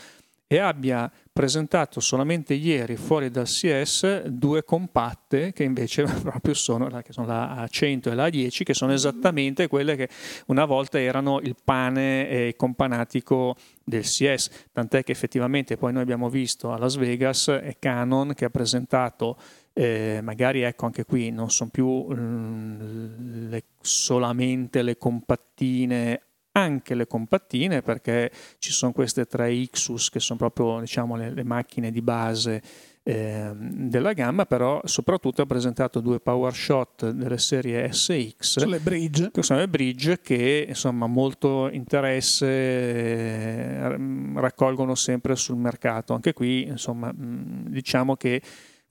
e 0.47 0.59
abbia 0.59 1.12
presentato 1.31 2.00
solamente 2.00 2.53
ieri 2.53 2.95
fuori 2.95 3.31
dal 3.31 3.45
CS 3.45 4.23
due 4.25 4.63
compatte 4.63 5.51
che 5.51 5.63
invece 5.63 6.03
proprio 6.21 6.53
sono, 6.53 6.88
che 7.01 7.12
sono 7.12 7.25
la 7.25 7.63
A100 7.63 8.12
e 8.12 8.13
la 8.13 8.27
A10 8.27 8.63
che 8.63 8.73
sono 8.73 8.93
esattamente 8.93 9.67
quelle 9.67 9.95
che 9.95 10.09
una 10.47 10.65
volta 10.65 11.00
erano 11.00 11.39
il 11.39 11.55
pane 11.63 12.29
e 12.29 12.53
companatico 12.55 13.55
del 13.83 14.03
CS 14.03 14.67
tant'è 14.71 15.03
che 15.03 15.12
effettivamente 15.12 15.75
poi 15.75 15.91
noi 15.91 16.03
abbiamo 16.03 16.29
visto 16.29 16.71
a 16.71 16.77
Las 16.77 16.97
Vegas 16.97 17.47
è 17.47 17.75
Canon 17.79 18.33
che 18.35 18.45
ha 18.45 18.50
presentato 18.50 19.38
eh, 19.73 20.19
magari 20.21 20.62
ecco 20.62 20.85
anche 20.85 21.03
qui 21.03 21.31
non 21.31 21.50
sono 21.50 21.71
più 21.71 21.88
mh, 21.88 22.13
mm, 22.15 23.50
le, 23.50 23.63
solamente 23.81 24.83
le 24.83 24.97
compattine 24.97 26.21
anche 26.53 26.95
le 26.95 27.07
compattine 27.07 27.81
perché 27.81 28.31
ci 28.60 28.72
sono 28.72 28.91
queste 28.91 29.25
tre 29.25 29.51
Ixus 29.51 30.10
che 30.10 30.19
sono 30.19 30.38
proprio 30.38 30.79
diciamo, 30.79 31.15
le, 31.15 31.31
le 31.31 31.43
macchine 31.43 31.91
di 31.91 32.01
base 32.01 32.62
eh, 33.03 33.51
della 33.53 34.13
gamma, 34.13 34.45
però 34.45 34.79
soprattutto 34.86 35.41
ha 35.41 35.45
presentato 35.45 36.00
due 36.00 36.19
power 36.19 36.53
shot 36.53 37.10
delle 37.10 37.38
serie 37.38 37.91
SX. 37.91 38.60
Sono 38.60 38.72
le 38.72 38.79
bridge. 38.79 39.29
Che 39.31 39.43
sono 39.43 39.60
le 39.60 39.67
bridge 39.67 40.22
che 40.22 40.65
insomma 40.67 41.07
molto 41.07 41.69
interesse 41.69 42.45
eh, 42.48 43.98
raccolgono 44.36 44.95
sempre 44.95 45.36
sul 45.36 45.57
mercato. 45.57 46.13
Anche 46.13 46.33
qui 46.33 46.63
insomma 46.63 47.12
diciamo 47.13 48.15
che 48.15 48.41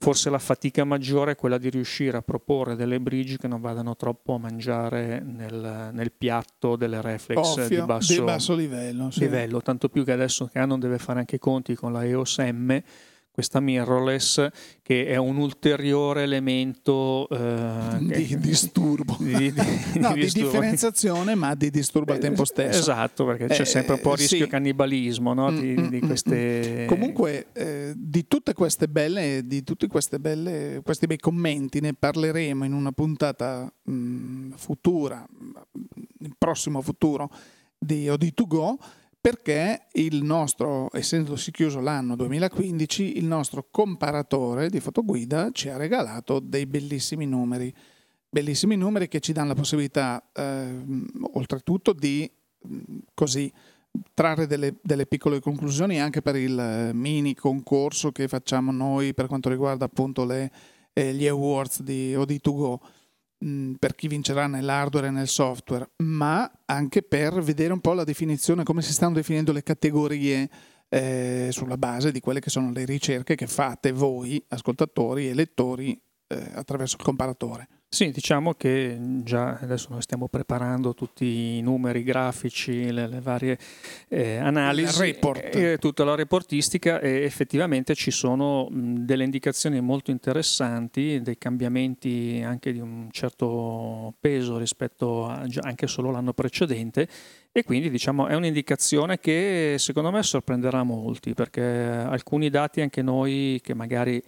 Forse 0.02 0.30
la 0.30 0.40
fatica 0.40 0.82
maggiore 0.82 1.30
è 1.30 1.36
quella 1.36 1.58
di 1.58 1.70
riuscire 1.70 2.16
a 2.16 2.22
proporre 2.22 2.74
delle 2.74 2.98
bridge 2.98 3.36
che 3.36 3.46
non 3.46 3.60
vadano 3.60 3.94
troppo 3.94 4.34
a 4.34 4.38
mangiare 4.38 5.20
nel, 5.24 5.90
nel 5.92 6.10
piatto 6.10 6.74
delle 6.74 7.00
reflex 7.00 7.38
Ovvio, 7.38 7.68
di, 7.68 7.86
basso, 7.86 8.12
di 8.12 8.20
basso 8.20 8.54
livello, 8.56 9.12
sì. 9.12 9.20
livello. 9.20 9.62
Tanto 9.62 9.88
più 9.88 10.02
che 10.02 10.10
adesso 10.10 10.50
Canon 10.52 10.80
deve 10.80 10.98
fare 10.98 11.20
anche 11.20 11.36
i 11.36 11.38
conti 11.38 11.76
con 11.76 11.92
la 11.92 12.04
EOS 12.04 12.38
M 12.38 12.82
questa 13.32 13.60
mirrorless 13.60 14.46
che 14.82 15.06
è 15.06 15.16
un 15.16 15.38
ulteriore 15.38 16.22
elemento 16.22 17.26
eh, 17.30 17.96
di 18.00 18.36
disturbo, 18.38 19.16
di, 19.18 19.50
di, 19.52 19.98
no, 19.98 20.12
di, 20.12 20.26
di 20.26 20.32
differenziazione 20.32 21.34
ma 21.34 21.54
di 21.54 21.70
disturbo 21.70 22.12
al 22.12 22.18
tempo 22.18 22.44
stesso. 22.44 22.78
Esatto, 22.78 23.24
perché 23.24 23.46
c'è 23.46 23.62
eh, 23.62 23.64
sempre 23.64 23.94
un 23.94 24.00
po' 24.00 24.12
il 24.12 24.18
rischio 24.18 24.44
sì. 24.44 24.50
cannibalismo 24.50 25.32
no? 25.32 25.50
di, 25.50 25.74
mm, 25.74 25.78
mm, 25.78 25.94
mm, 25.94 26.06
queste... 26.06 26.84
Comunque 26.86 27.46
eh, 27.54 27.94
di 27.96 28.28
tutte 28.28 28.52
queste 28.52 28.86
belle, 28.86 29.40
di 29.46 29.64
tutti 29.64 29.86
queste 29.86 30.20
belle, 30.20 30.82
questi 30.84 31.06
bei 31.06 31.18
commenti 31.18 31.80
ne 31.80 31.94
parleremo 31.94 32.64
in 32.64 32.74
una 32.74 32.92
puntata 32.92 33.72
mh, 33.82 34.50
futura, 34.56 35.26
nel 36.18 36.34
prossimo 36.36 36.82
futuro 36.82 37.30
di 37.78 38.08
OD2Go 38.08 38.76
perché 39.22 39.86
il 39.92 40.24
nostro, 40.24 40.88
essendosi 40.92 41.52
chiuso 41.52 41.78
l'anno 41.78 42.16
2015, 42.16 43.18
il 43.18 43.24
nostro 43.24 43.68
comparatore 43.70 44.68
di 44.68 44.80
fotoguida 44.80 45.50
ci 45.52 45.68
ha 45.68 45.76
regalato 45.76 46.40
dei 46.40 46.66
bellissimi 46.66 47.24
numeri, 47.24 47.72
bellissimi 48.28 48.74
numeri 48.74 49.06
che 49.06 49.20
ci 49.20 49.32
danno 49.32 49.48
la 49.50 49.54
possibilità, 49.54 50.28
eh, 50.34 50.76
oltretutto, 51.34 51.92
di 51.92 52.28
così 53.14 53.50
trarre 54.12 54.48
delle, 54.48 54.74
delle, 54.82 55.06
piccole 55.06 55.38
conclusioni 55.38 56.00
anche 56.00 56.20
per 56.20 56.34
il 56.34 56.90
mini 56.92 57.36
concorso 57.36 58.10
che 58.10 58.26
facciamo 58.26 58.72
noi 58.72 59.14
per 59.14 59.28
quanto 59.28 59.48
riguarda 59.48 59.84
appunto 59.84 60.24
le, 60.24 60.50
eh, 60.92 61.14
gli 61.14 61.28
awards 61.28 61.82
di 61.82 62.12
OD2Go 63.42 63.74
per 63.78 63.94
chi 63.94 64.06
vincerà 64.06 64.46
nell'hardware 64.46 65.08
e 65.08 65.10
nel 65.10 65.28
software, 65.28 65.90
ma 65.98 66.50
anche 66.64 67.02
per 67.02 67.40
vedere 67.42 67.72
un 67.72 67.80
po' 67.80 67.92
la 67.92 68.04
definizione, 68.04 68.62
come 68.62 68.82
si 68.82 68.92
stanno 68.92 69.14
definendo 69.14 69.52
le 69.52 69.62
categorie 69.62 70.48
eh, 70.88 71.48
sulla 71.50 71.76
base 71.76 72.12
di 72.12 72.20
quelle 72.20 72.40
che 72.40 72.50
sono 72.50 72.70
le 72.70 72.84
ricerche 72.84 73.34
che 73.34 73.46
fate 73.46 73.92
voi, 73.92 74.42
ascoltatori 74.48 75.28
e 75.28 75.34
lettori, 75.34 76.00
eh, 76.28 76.50
attraverso 76.54 76.96
il 76.96 77.02
comparatore. 77.02 77.68
Sì, 77.94 78.10
diciamo 78.10 78.54
che 78.54 78.96
già 79.22 79.58
adesso 79.60 79.88
noi 79.90 80.00
stiamo 80.00 80.26
preparando 80.26 80.94
tutti 80.94 81.58
i 81.58 81.60
numeri 81.60 82.02
grafici, 82.02 82.90
le, 82.90 83.06
le 83.06 83.20
varie 83.20 83.58
eh, 84.08 84.38
analisi, 84.38 84.98
report. 84.98 85.78
tutta 85.78 86.02
la 86.02 86.14
reportistica 86.14 87.00
e 87.00 87.22
effettivamente 87.22 87.94
ci 87.94 88.10
sono 88.10 88.66
mh, 88.70 89.04
delle 89.04 89.24
indicazioni 89.24 89.78
molto 89.82 90.10
interessanti, 90.10 91.20
dei 91.20 91.36
cambiamenti 91.36 92.40
anche 92.42 92.72
di 92.72 92.80
un 92.80 93.08
certo 93.10 94.14
peso 94.18 94.56
rispetto 94.56 95.26
a 95.26 95.46
anche 95.60 95.86
solo 95.86 96.10
l'anno 96.10 96.32
precedente 96.32 97.06
e 97.52 97.62
quindi 97.62 97.90
diciamo 97.90 98.26
è 98.26 98.34
un'indicazione 98.34 99.18
che 99.18 99.74
secondo 99.76 100.10
me 100.10 100.22
sorprenderà 100.22 100.82
molti 100.82 101.34
perché 101.34 101.62
alcuni 101.62 102.48
dati 102.48 102.80
anche 102.80 103.02
noi 103.02 103.60
che 103.62 103.74
magari 103.74 104.22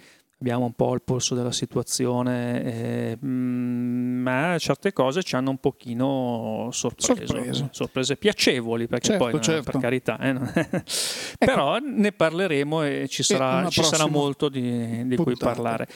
abbiamo 0.44 0.66
un 0.66 0.74
po' 0.74 0.92
il 0.92 1.00
polso 1.00 1.34
della 1.34 1.52
situazione, 1.52 2.62
eh, 2.64 3.18
mm, 3.24 4.20
ma 4.20 4.58
certe 4.58 4.92
cose 4.92 5.22
ci 5.22 5.36
hanno 5.36 5.48
un 5.48 5.56
pochino 5.56 6.68
sorpreso, 6.70 7.24
sorprese, 7.24 7.68
sorprese 7.70 8.16
piacevoli, 8.16 8.86
perché 8.86 9.08
certo, 9.08 9.24
poi 9.24 9.40
certo. 9.40 9.70
per 9.70 9.80
carità, 9.80 10.18
eh, 10.18 10.34
però 11.38 11.76
ecco, 11.78 11.86
ne 11.88 12.12
parleremo 12.12 12.84
e 12.84 13.06
ci 13.08 13.22
sarà, 13.22 13.66
ci 13.70 13.82
sarà 13.82 14.06
molto 14.06 14.50
di, 14.50 15.06
di 15.06 15.16
cui 15.16 15.34
parlare. 15.34 15.88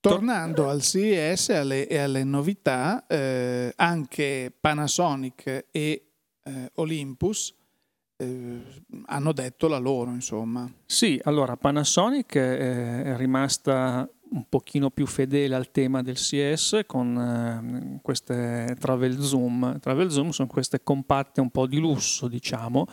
Tornando 0.00 0.70
al 0.70 0.80
CES 0.80 1.50
e 1.50 1.56
alle, 1.56 1.86
e 1.86 1.98
alle 1.98 2.24
novità, 2.24 3.06
eh, 3.06 3.70
anche 3.76 4.50
Panasonic 4.58 5.66
e 5.70 6.06
eh, 6.42 6.70
Olympus 6.76 7.54
eh, 8.20 8.60
hanno 9.06 9.32
detto 9.32 9.66
la 9.66 9.78
loro, 9.78 10.10
insomma. 10.10 10.70
Sì, 10.84 11.18
allora 11.24 11.56
Panasonic 11.56 12.36
è 12.36 13.16
rimasta 13.16 14.08
un 14.32 14.44
pochino 14.48 14.90
più 14.90 15.06
fedele 15.06 15.54
al 15.54 15.70
tema 15.70 16.02
del 16.02 16.14
CS 16.14 16.82
con 16.86 17.16
eh, 17.16 17.98
queste 18.02 18.76
travel 18.78 19.20
zoom. 19.20 19.80
Travel 19.80 20.10
zoom 20.10 20.30
sono 20.30 20.48
queste 20.48 20.82
compatte 20.82 21.40
un 21.40 21.50
po' 21.50 21.66
di 21.66 21.78
lusso, 21.78 22.28
diciamo. 22.28 22.86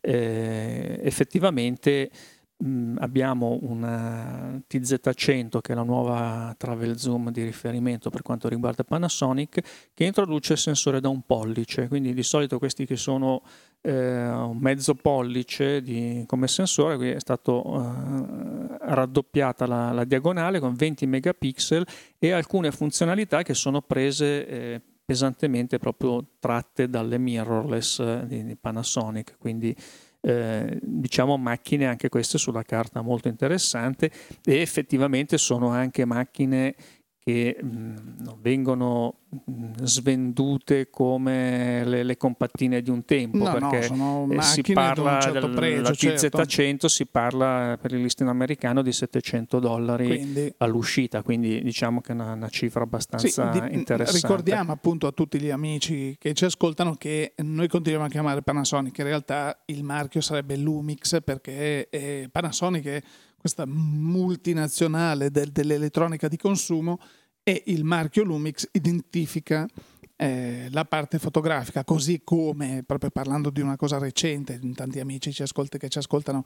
Eh, 0.00 1.00
effettivamente 1.02 2.10
mh, 2.56 2.96
abbiamo 2.98 3.58
una 3.62 4.60
TZ100 4.68 5.60
che 5.60 5.72
è 5.72 5.74
la 5.74 5.82
nuova 5.82 6.54
travel 6.56 6.98
zoom 6.98 7.30
di 7.30 7.42
riferimento 7.42 8.10
per 8.10 8.22
quanto 8.22 8.48
riguarda 8.48 8.84
Panasonic 8.84 9.90
che 9.92 10.04
introduce 10.04 10.54
il 10.54 10.58
sensore 10.58 11.00
da 11.00 11.08
un 11.08 11.22
pollice, 11.22 11.88
quindi 11.88 12.14
di 12.14 12.22
solito 12.22 12.58
questi 12.58 12.86
che 12.86 12.96
sono 12.96 13.42
eh, 13.82 14.28
un 14.28 14.58
mezzo 14.58 14.94
pollice 14.94 15.82
di, 15.82 16.24
come 16.26 16.48
sensore, 16.48 16.96
qui 16.96 17.10
è 17.10 17.20
stata 17.20 17.52
eh, 17.52 18.78
raddoppiata 18.80 19.66
la, 19.66 19.92
la, 19.92 20.04
diagonale 20.04 20.58
con 20.58 20.74
20 20.74 21.06
megapixel 21.06 21.86
e 22.18 22.30
alcune 22.32 22.70
funzionalità 22.72 23.42
che 23.42 23.54
sono 23.54 23.82
prese 23.82 24.46
eh, 24.46 24.80
pesantemente 25.04 25.78
proprio 25.78 26.32
tratte 26.40 26.88
dalle 26.88 27.16
mirrorless 27.16 28.00
eh, 28.00 28.24
di, 28.26 28.44
di 28.44 28.56
Panasonic, 28.56 29.36
quindi 29.38 29.74
eh, 30.26 30.78
diciamo 30.82 31.36
macchine 31.36 31.86
anche 31.86 32.08
queste 32.08 32.36
sulla 32.36 32.64
carta 32.64 33.00
molto 33.00 33.28
interessante 33.28 34.10
e 34.44 34.60
effettivamente 34.60 35.38
sono 35.38 35.68
anche 35.68 36.04
macchine 36.04 36.74
che 37.26 37.58
mh, 37.60 38.22
non 38.22 38.36
vengono 38.40 39.16
mh, 39.28 39.82
svendute 39.82 40.90
come 40.90 41.84
le, 41.84 42.04
le, 42.04 42.16
compattine 42.16 42.80
di 42.82 42.90
un 42.90 43.04
tempo 43.04 43.38
no, 43.38 43.52
perché 43.52 43.92
no, 43.92 44.28
eh, 44.30 44.40
si 44.42 44.62
parla 44.62 45.18
certo 45.18 45.48
della 45.48 45.90
TZ100 45.90 46.46
certo. 46.46 46.86
si 46.86 47.04
parla 47.06 47.76
per 47.82 47.94
il 47.94 48.02
listino 48.02 48.30
americano 48.30 48.80
di 48.80 48.92
700 48.92 49.58
dollari 49.58 50.06
quindi, 50.06 50.54
all'uscita 50.58 51.22
quindi 51.22 51.60
diciamo 51.64 52.00
che 52.00 52.12
è 52.12 52.14
una, 52.14 52.34
una 52.34 52.48
cifra 52.48 52.84
abbastanza 52.84 53.52
sì, 53.52 53.60
di, 53.60 53.74
interessante 53.74 54.20
ricordiamo 54.24 54.70
appunto 54.70 55.08
a 55.08 55.10
tutti 55.10 55.40
gli 55.40 55.50
amici 55.50 56.14
che 56.20 56.32
ci 56.32 56.44
ascoltano 56.44 56.94
che 56.94 57.32
noi 57.38 57.66
continuiamo 57.66 58.06
a 58.06 58.08
chiamare 58.08 58.42
Panasonic 58.42 58.96
in 58.98 59.04
realtà 59.04 59.58
il 59.64 59.82
marchio 59.82 60.20
sarebbe 60.20 60.56
Lumix 60.56 61.20
perché 61.24 61.88
è 61.88 62.28
Panasonic 62.30 62.84
è 62.84 63.02
questa 63.36 63.64
multinazionale 63.66 65.30
del, 65.30 65.50
dell'elettronica 65.50 66.28
di 66.28 66.36
consumo 66.36 66.98
e 67.42 67.62
il 67.66 67.84
marchio 67.84 68.24
Lumix 68.24 68.68
identifica 68.72 69.66
eh, 70.16 70.68
la 70.70 70.84
parte 70.84 71.18
fotografica, 71.18 71.84
così 71.84 72.22
come, 72.24 72.82
proprio 72.84 73.10
parlando 73.10 73.50
di 73.50 73.60
una 73.60 73.76
cosa 73.76 73.98
recente, 73.98 74.58
tanti 74.74 74.98
amici 74.98 75.32
ci 75.32 75.42
ascolti, 75.42 75.78
che 75.78 75.88
ci 75.88 75.98
ascoltano 75.98 76.44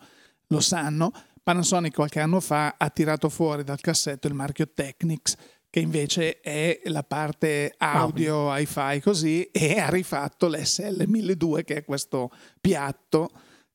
lo 0.48 0.60
sanno, 0.60 1.12
Panasonic 1.42 1.94
qualche 1.94 2.20
anno 2.20 2.40
fa 2.40 2.74
ha 2.76 2.90
tirato 2.90 3.28
fuori 3.28 3.62
dal 3.62 3.80
cassetto 3.80 4.26
il 4.26 4.34
marchio 4.34 4.68
Technics, 4.74 5.36
che 5.70 5.80
invece 5.80 6.40
è 6.40 6.80
la 6.86 7.04
parte 7.04 7.74
audio, 7.78 8.54
hi-fi 8.56 9.00
così, 9.00 9.44
e 9.44 9.78
ha 9.78 9.88
rifatto 9.88 10.48
l'SL1200, 10.48 11.64
che 11.64 11.76
è 11.76 11.84
questo 11.84 12.30
piatto 12.60 13.30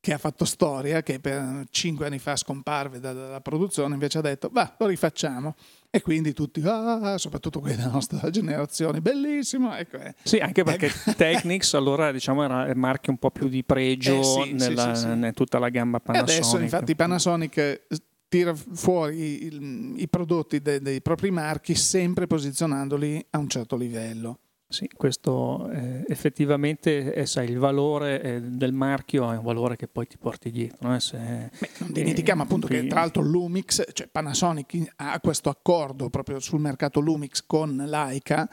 che 0.05 0.13
ha 0.13 0.19
fatto 0.19 0.45
storia, 0.45 1.01
che 1.01 1.19
per 1.19 1.63
cinque 1.71 2.05
anni 2.05 2.19
fa 2.19 2.35
scomparve 2.35 3.00
dalla 3.00 3.41
produzione, 3.41 3.96
invece 3.96 4.20
ha 4.20 4.22
detto, 4.22 4.50
va, 4.51 4.75
lo 4.77 4.85
rifacciamo. 4.85 5.55
E 5.89 6.03
quindi 6.03 6.31
tutti, 6.31 6.61
ah, 6.63 7.18
soprattutto 7.18 7.59
quelli 7.59 7.77
della 7.77 7.89
nostra 7.89 8.29
generazione, 8.29 9.01
bellissimo. 9.01 9.75
Ecco, 9.75 9.98
eh. 9.98 10.13
Sì, 10.22 10.37
anche 10.37 10.61
perché 10.61 10.87
ecco. 10.87 11.13
Technics 11.18 11.74
allora 11.74 12.11
diciamo 12.11 12.44
era 12.44 12.68
il 12.68 12.77
marchio 12.77 13.13
un 13.13 13.18
po' 13.18 13.31
più 13.31 13.48
di 13.48 13.63
pregio 13.63 14.20
eh 14.20 14.46
sì, 14.46 14.53
nella, 14.53 14.94
sì, 14.94 15.01
sì, 15.01 15.07
in 15.07 15.31
tutta 15.33 15.57
la 15.57 15.70
gamma 15.70 16.00
Panasonic. 16.00 16.29
E 16.29 16.37
adesso 16.37 16.59
infatti 16.59 16.96
Panasonic 16.96 17.81
tira 18.27 18.53
fuori 18.53 19.46
i, 19.46 20.01
i 20.03 20.07
prodotti 20.07 20.61
de, 20.61 20.81
dei 20.81 21.01
propri 21.01 21.31
marchi 21.31 21.74
sempre 21.74 22.27
posizionandoli 22.27 23.25
a 23.31 23.39
un 23.39 23.50
certo 23.50 23.75
livello. 23.75 24.41
Sì, 24.68 24.88
questo 24.88 25.70
eh, 25.70 26.04
effettivamente 26.08 27.14
è, 27.14 27.25
sai, 27.25 27.50
il 27.50 27.60
valore 27.60 28.22
eh, 28.22 28.42
del 28.42 28.74
marchio 28.74 29.32
è 29.32 29.38
un 29.38 29.44
valore 29.44 29.75
che 29.75 29.88
poi 29.88 30.08
ti 30.08 30.18
porti 30.18 30.50
dietro. 30.50 30.94
Eh? 30.94 31.00
Se, 31.00 31.18
Beh, 31.18 31.70
non 31.80 31.92
dimentichiamo 31.92 32.42
appunto 32.42 32.68
che 32.68 32.86
tra 32.88 33.01
l'altro 33.01 33.22
Lumix, 33.22 33.84
cioè 33.94 34.08
Panasonic 34.08 34.94
ha 34.98 35.20
questo 35.20 35.50
accordo 35.50 36.10
proprio 36.10 36.40
sul 36.40 36.60
mercato 36.60 37.00
Lumix 37.00 37.44
con 37.46 37.75
Leica 37.75 38.50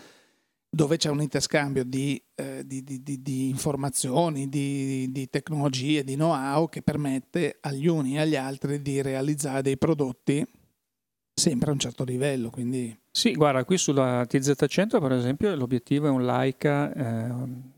dove 0.75 0.97
c'è 0.97 1.11
un 1.11 1.21
interscambio 1.21 1.85
di, 1.85 2.23
eh, 2.35 2.63
di, 2.67 2.83
di, 2.83 3.03
di 3.03 3.49
informazioni, 3.51 4.49
di, 4.49 5.29
tecnologie, 5.31 6.03
di 6.03 6.15
know-how 6.15 6.67
che 6.71 6.81
permette 6.81 7.59
agli 7.61 7.87
uni 7.87 8.17
e 8.17 8.21
agli 8.21 8.37
altri 8.37 8.81
di 8.81 9.03
realizzare 9.03 9.61
dei 9.61 9.77
prodotti 9.77 10.43
sempre 11.35 11.71
a 11.71 11.73
un 11.73 11.79
certo 11.79 12.05
livello. 12.05 12.51
Quindi... 12.51 12.97
Sì, 13.11 13.33
guarda, 13.35 13.65
qui 13.65 13.77
sulla 13.77 14.23
TZ100 14.23 15.01
per 15.01 15.13
esempio 15.13 15.55
l'obiettivo 15.55 16.07
è 16.07 16.11
un 16.11 16.25
Leica, 16.25 16.93
eh, 16.93 17.31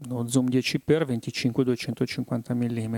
uno 0.09 0.29
zoom 0.29 0.49
10x 0.49 0.81
25-250 0.87 2.55
mm, 2.55 2.97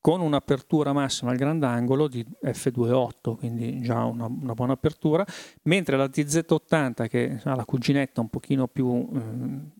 con 0.00 0.20
un'apertura 0.20 0.92
massima 0.92 1.32
al 1.32 1.36
grandangolo 1.36 2.08
di 2.08 2.24
f2.8, 2.42 3.36
quindi 3.36 3.80
già 3.80 4.04
una, 4.04 4.26
una, 4.26 4.54
buona 4.54 4.72
apertura, 4.72 5.26
mentre 5.64 5.96
la 5.96 6.06
TZ80 6.06 7.08
che 7.08 7.40
ha 7.42 7.54
la 7.54 7.64
cuginetta 7.64 8.20
un 8.20 8.28
pochino 8.28 8.68
più... 8.68 9.08
Eh, 9.12 9.77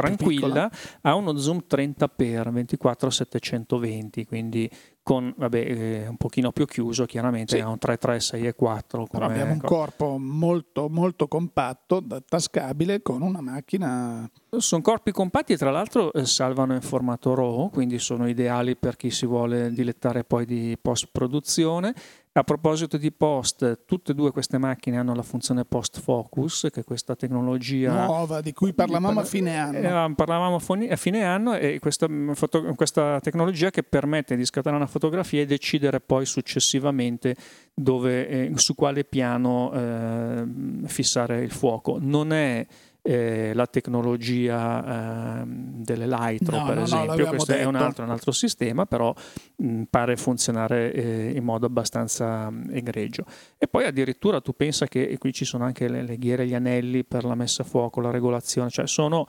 tranquilla, 0.00 0.70
ha 1.02 1.14
uno 1.14 1.36
zoom 1.36 1.64
30x 1.68 2.52
24-720, 2.52 4.26
quindi 4.26 4.70
con 5.02 5.32
vabbè, 5.34 5.56
eh, 5.56 6.06
un 6.06 6.18
pochino 6.18 6.52
più 6.52 6.66
chiuso, 6.66 7.06
chiaramente 7.06 7.56
sì. 7.56 7.62
ha 7.62 7.68
un 7.68 7.78
3.3, 7.80 8.52
6.4. 8.54 9.06
Però 9.10 9.24
abbiamo 9.24 9.52
un 9.52 9.60
corpo 9.60 10.18
molto, 10.18 10.88
molto 10.90 11.26
compatto, 11.28 12.04
tascabile, 12.28 13.00
con 13.00 13.22
una 13.22 13.40
macchina... 13.40 14.30
Sono 14.58 14.82
corpi 14.82 15.10
compatti 15.10 15.54
e 15.54 15.56
tra 15.56 15.70
l'altro 15.70 16.12
eh, 16.12 16.26
salvano 16.26 16.74
in 16.74 16.82
formato 16.82 17.34
RAW, 17.34 17.70
quindi 17.70 17.98
sono 17.98 18.28
ideali 18.28 18.76
per 18.76 18.96
chi 18.96 19.10
si 19.10 19.24
vuole 19.24 19.70
dilettare 19.72 20.24
poi 20.24 20.44
di 20.44 20.76
post-produzione 20.80 21.94
a 22.38 22.44
proposito 22.44 22.96
di 22.96 23.10
post, 23.10 23.84
tutte 23.84 24.12
e 24.12 24.14
due 24.14 24.30
queste 24.30 24.58
macchine 24.58 24.96
hanno 24.96 25.12
la 25.12 25.22
funzione 25.22 25.64
post 25.64 26.00
focus, 26.00 26.68
che 26.72 26.80
è 26.80 26.84
questa 26.84 27.16
tecnologia 27.16 28.04
nuova 28.04 28.40
di 28.40 28.52
cui 28.52 28.72
parlavamo 28.72 29.18
a 29.20 29.24
fine 29.24 29.58
anno. 29.58 29.78
Eh, 29.78 30.14
parlavamo 30.14 30.60
a 30.88 30.96
fine 30.96 31.24
anno 31.24 31.56
e 31.56 31.80
questa, 31.80 32.08
mm, 32.08 32.32
foto, 32.32 32.62
questa, 32.76 33.18
tecnologia 33.20 33.70
che 33.70 33.82
permette 33.82 34.36
di 34.36 34.44
scattare 34.44 34.76
una 34.76 34.86
fotografia 34.86 35.40
e 35.40 35.46
decidere 35.46 35.98
poi 35.98 36.26
successivamente 36.26 37.34
dove, 37.74 38.28
eh, 38.28 38.52
su 38.54 38.76
quale 38.76 39.04
piano 39.04 39.72
eh, 39.72 40.44
fissare 40.86 41.42
il 41.42 41.50
fuoco. 41.50 41.98
Non 42.00 42.32
è 42.32 42.64
eh, 43.08 43.52
la 43.54 43.66
tecnologia 43.66 45.40
eh, 45.40 45.44
delle 45.46 46.06
Lightro, 46.06 46.58
no, 46.58 46.66
per 46.66 46.76
no, 46.76 46.82
esempio, 46.82 47.24
no, 47.24 47.30
questo 47.30 47.52
è 47.52 47.64
un 47.64 47.74
altro, 47.74 48.04
un 48.04 48.10
altro, 48.10 48.32
sistema, 48.32 48.84
però 48.84 49.14
mh, 49.56 49.84
pare 49.84 50.16
funzionare 50.18 50.92
eh, 50.92 51.32
in 51.34 51.42
modo 51.42 51.64
abbastanza 51.64 52.50
mh, 52.50 52.68
egregio. 52.70 53.24
E 53.56 53.66
poi 53.66 53.86
addirittura 53.86 54.42
tu 54.42 54.52
pensa 54.52 54.86
che 54.86 55.16
qui 55.16 55.32
ci 55.32 55.46
sono 55.46 55.64
anche 55.64 55.88
le, 55.88 56.02
le 56.02 56.18
ghiere, 56.18 56.46
gli 56.46 56.54
anelli 56.54 57.02
per 57.02 57.24
la 57.24 57.34
messa 57.34 57.62
a 57.62 57.64
fuoco, 57.64 58.02
la 58.02 58.10
regolazione, 58.10 58.68
cioè 58.68 58.86
sono 58.86 59.26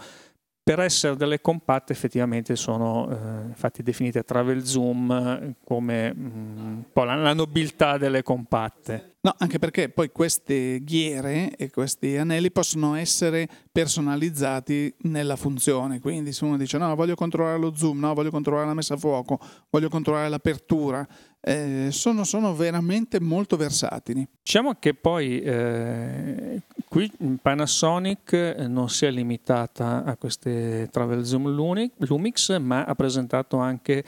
per 0.69 0.82
essere 0.82 1.15
delle 1.15 1.41
compatte 1.41 1.93
effettivamente 1.93 2.55
sono 2.55 3.10
eh, 3.10 3.47
infatti 3.47 3.82
definite 3.82 4.21
travel 4.21 4.63
zoom 4.63 5.55
come 5.63 6.13
mh, 6.13 6.21
un 6.21 6.84
po' 6.93 7.05
la, 7.05 7.15
la 7.15 7.34
nobiltà 7.34 7.97
delle 7.97 8.21
compatte. 8.21 9.15
No, 9.21 9.34
anche 9.39 9.58
perché 9.58 9.89
poi 9.89 10.12
queste 10.12 10.84
ghiere 10.84 11.55
e 11.55 11.71
questi 11.71 12.15
anelli 12.17 12.51
possono 12.51 12.93
essere 12.93 13.49
personalizzati 13.71 14.93
nella 15.05 15.36
funzione. 15.36 15.99
Quindi 15.99 16.32
se 16.34 16.45
uno 16.45 16.55
dice 16.55 16.77
no, 16.77 16.93
voglio 16.93 17.15
controllare 17.15 17.58
lo 17.58 17.73
zoom, 17.73 17.97
no, 17.97 18.13
voglio 18.13 18.29
controllare 18.29 18.67
la 18.67 18.75
messa 18.75 18.93
a 18.93 18.97
fuoco, 18.97 19.39
voglio 19.71 19.89
controllare 19.89 20.29
l'apertura, 20.29 21.05
eh, 21.41 21.88
sono, 21.89 22.23
sono, 22.23 22.53
veramente 22.53 23.19
molto 23.19 23.58
versatili. 23.58 24.25
Diciamo 24.43 24.75
che 24.75 24.93
poi 24.93 25.41
eh, 25.41 26.62
qui 26.89 27.10
Panasonic 27.41 28.34
non 28.67 28.89
si 28.89 29.06
è 29.06 29.12
limitata 29.12 30.04
a 30.04 30.17
queste 30.17 30.89
Travel 30.91 31.23
Zoom 31.23 31.47
Lumix, 31.47 32.58
ma 32.58 32.84
ha 32.84 32.95
presentato 32.95 33.58
anche 33.58 34.04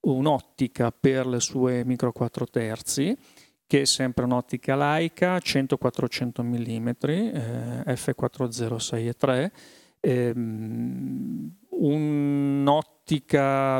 un'ottica 0.00 0.90
per 0.90 1.26
le 1.26 1.38
sue 1.38 1.84
micro 1.84 2.10
4 2.10 2.46
terzi 2.46 3.16
che 3.66 3.82
è 3.82 3.84
sempre 3.84 4.24
un'ottica 4.24 4.74
laica 4.74 5.36
100-400 5.36 6.42
mm 6.42 6.88
eh, 7.06 7.84
f406 7.86 9.50
ehm, 10.00 11.54
un'ottica 11.68 12.91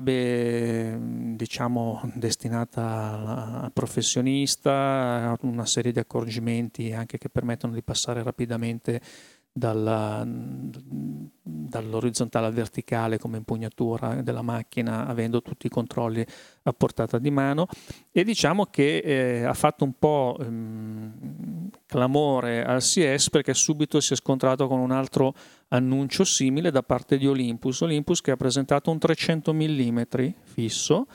beh, 0.01 0.99
diciamo 1.37 2.01
destinata 2.15 3.63
al 3.63 3.73
professionista 3.73 5.37
una 5.43 5.65
serie 5.65 5.93
di 5.93 6.01
accorgimenti 6.01 6.93
anche 6.93 7.19
che 7.19 7.29
permettono 7.29 7.73
di 7.73 7.83
passare 7.85 8.23
rapidamente 8.25 9.01
dalla, 9.53 10.27
dall'orizzontale 10.27 12.47
al 12.47 12.55
verticale 12.55 13.19
come 13.19 13.37
impugnatura 13.37 14.23
della 14.23 14.41
macchina 14.41 15.07
avendo 15.07 15.43
tutti 15.43 15.67
i 15.67 15.71
controlli 15.71 16.25
a 16.63 16.73
portata 16.73 17.19
di 17.19 17.31
mano. 17.31 17.67
E 18.11 18.25
diciamo 18.25 18.67
che 18.67 18.99
eh, 18.99 19.45
ha 19.45 19.55
fatto 19.55 19.85
un 19.85 19.93
po' 19.99 20.37
ehm, 20.41 21.71
clamore 21.87 22.65
al 22.65 22.81
CS 22.81 23.31
perché 23.31 23.53
subito 23.53 24.01
si 24.01 24.15
è 24.15 24.17
scontrato 24.17 24.67
con 24.67 24.79
un 24.79 24.91
altro 24.91 25.35
annuncio 25.69 26.25
simile 26.25 26.71
da 26.71 26.83
parte 26.83 27.19
di 27.19 27.27
Olympus. 27.27 27.83
Olympus 27.83 28.21
che 28.21 28.31
ha 28.31 28.37
presentato 28.37 28.91
un 28.91 28.99
300 28.99 29.53
mm 29.53 30.01
fisso 30.43 31.07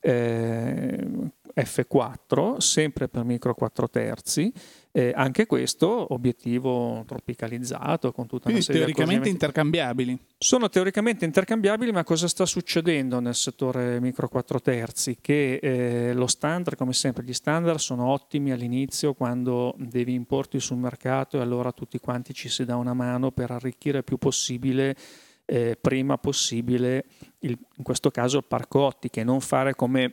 eh, 0.00 1.32
F4 1.56 2.58
sempre 2.58 3.08
per 3.08 3.24
micro 3.24 3.54
4 3.54 3.88
terzi 3.88 4.52
eh, 4.96 5.12
anche 5.14 5.44
questo 5.44 6.14
obiettivo 6.14 7.04
tropicalizzato 7.06 8.12
con 8.12 8.26
tutta 8.26 8.44
Quindi 8.44 8.62
una 8.62 8.72
serie 8.72 8.80
teoricamente 8.80 9.28
intercambiabili. 9.28 10.18
Sono 10.38 10.70
teoricamente 10.70 11.26
intercambiabili, 11.26 11.92
ma 11.92 12.02
cosa 12.02 12.26
sta 12.28 12.46
succedendo 12.46 13.20
nel 13.20 13.34
settore 13.34 14.00
micro 14.00 14.26
4 14.26 14.58
terzi? 14.62 15.18
Che 15.20 15.56
eh, 15.56 16.14
lo 16.14 16.26
standard, 16.26 16.78
come 16.78 16.94
sempre, 16.94 17.24
gli 17.24 17.34
standard 17.34 17.76
sono 17.76 18.06
ottimi 18.06 18.52
all'inizio 18.52 19.12
quando 19.12 19.74
devi 19.76 20.14
importi 20.14 20.58
sul 20.60 20.78
mercato 20.78 21.36
e 21.36 21.42
allora 21.42 21.72
tutti 21.72 21.98
quanti 21.98 22.32
ci 22.32 22.48
si 22.48 22.64
dà 22.64 22.76
una 22.76 22.94
mano 22.94 23.32
per 23.32 23.50
arricchire 23.50 23.98
il 23.98 24.04
più 24.04 24.16
possibile 24.16 24.96
eh, 25.44 25.76
prima 25.78 26.16
possibile 26.16 27.04
il, 27.40 27.50
in 27.76 27.84
questo 27.84 28.10
caso 28.10 28.38
il 28.38 28.44
parco 28.48 28.80
ottiche, 28.80 29.22
non 29.24 29.42
fare 29.42 29.74
come 29.74 30.10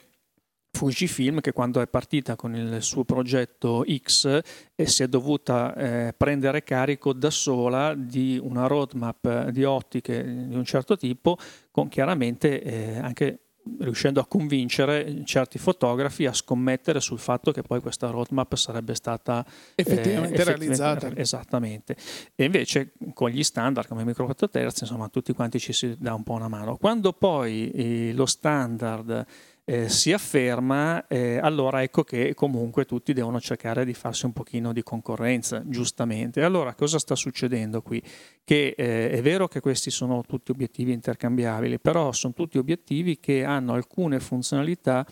Fujifilm 0.76 1.40
che 1.40 1.54
quando 1.54 1.82
è 1.82 1.88
partita 1.88 2.36
con 2.36 2.56
il 2.56 2.82
suo 2.82 3.04
progetto 3.04 3.86
X 3.88 4.42
eh, 4.76 4.86
si 4.88 5.04
è 5.04 5.08
dovuta 5.08 5.76
eh, 5.76 6.14
prendere 6.18 6.64
carico 6.64 7.14
da 7.14 7.30
sola 7.30 7.94
di 7.94 8.40
una 8.42 8.66
roadmap 8.66 9.50
di 9.50 9.64
ottiche 9.64 10.24
di 10.24 10.56
un 10.56 10.66
certo 10.66 10.98
tipo 10.98 11.38
con 11.70 11.90
chiaramente 11.90 12.64
eh, 12.64 12.98
anche 12.98 13.44
riuscendo 13.80 14.20
a 14.20 14.26
convincere 14.26 15.24
certi 15.26 15.58
fotografi 15.58 16.26
a 16.26 16.34
scommettere 16.34 17.00
sul 17.00 17.20
fatto 17.20 17.52
che 17.52 17.62
poi 17.62 17.80
questa 17.80 18.10
roadmap 18.10 18.56
sarebbe 18.56 18.94
stata 18.96 19.46
effettivamente, 19.76 20.42
eh, 20.42 20.44
realizzata. 20.44 21.12
Esattamente. 21.16 21.96
E 22.36 22.44
invece 22.44 22.94
con 23.14 23.30
gli 23.30 23.44
standard 23.44 23.88
come 23.88 24.04
micro 24.04 24.26
4 24.26 24.50
terzi, 24.50 24.84
insomma, 24.84 25.08
tutti 25.08 25.34
quanti 25.34 25.60
ci 25.60 25.72
si 25.72 25.96
dà 25.98 26.14
un 26.14 26.24
po' 26.24 26.34
una 26.34 26.48
mano. 26.48 26.78
Quando 26.78 27.14
poi 27.14 27.72
eh, 27.72 28.12
lo 28.14 28.26
standard 28.26 29.26
eh, 29.66 29.88
si 29.88 30.12
afferma, 30.12 31.08
eh, 31.08 31.38
allora 31.38 31.84
ecco 31.84 32.04
che 32.04 32.34
comunque 32.34 32.86
tutti 32.86 33.14
devono 33.14 33.40
cercare 33.40 33.86
di 33.86 33.94
farsi 33.94 34.26
un 34.26 34.34
pochino 34.34 34.74
di 34.74 34.84
concorrenza, 34.84 35.64
giustamente. 35.66 36.44
Allora 36.44 36.74
cosa 36.76 37.00
sta 37.00 37.16
succedendo 37.16 37.82
qui? 37.82 38.02
Che 38.44 38.76
eh, 38.78 39.10
è 39.10 39.22
vero 39.22 39.48
che 39.48 39.62
questi 39.62 39.90
sono 39.90 40.24
tutti 40.28 40.52
obiettivi 40.52 40.92
intercambiabili, 40.92 41.80
però 41.80 42.12
sono 42.12 42.34
tutti 42.34 42.58
obiettivi 42.58 43.20
che 43.20 43.44
hanno 43.46 43.74
alcune 43.74 44.20
funzionalità 44.20 45.06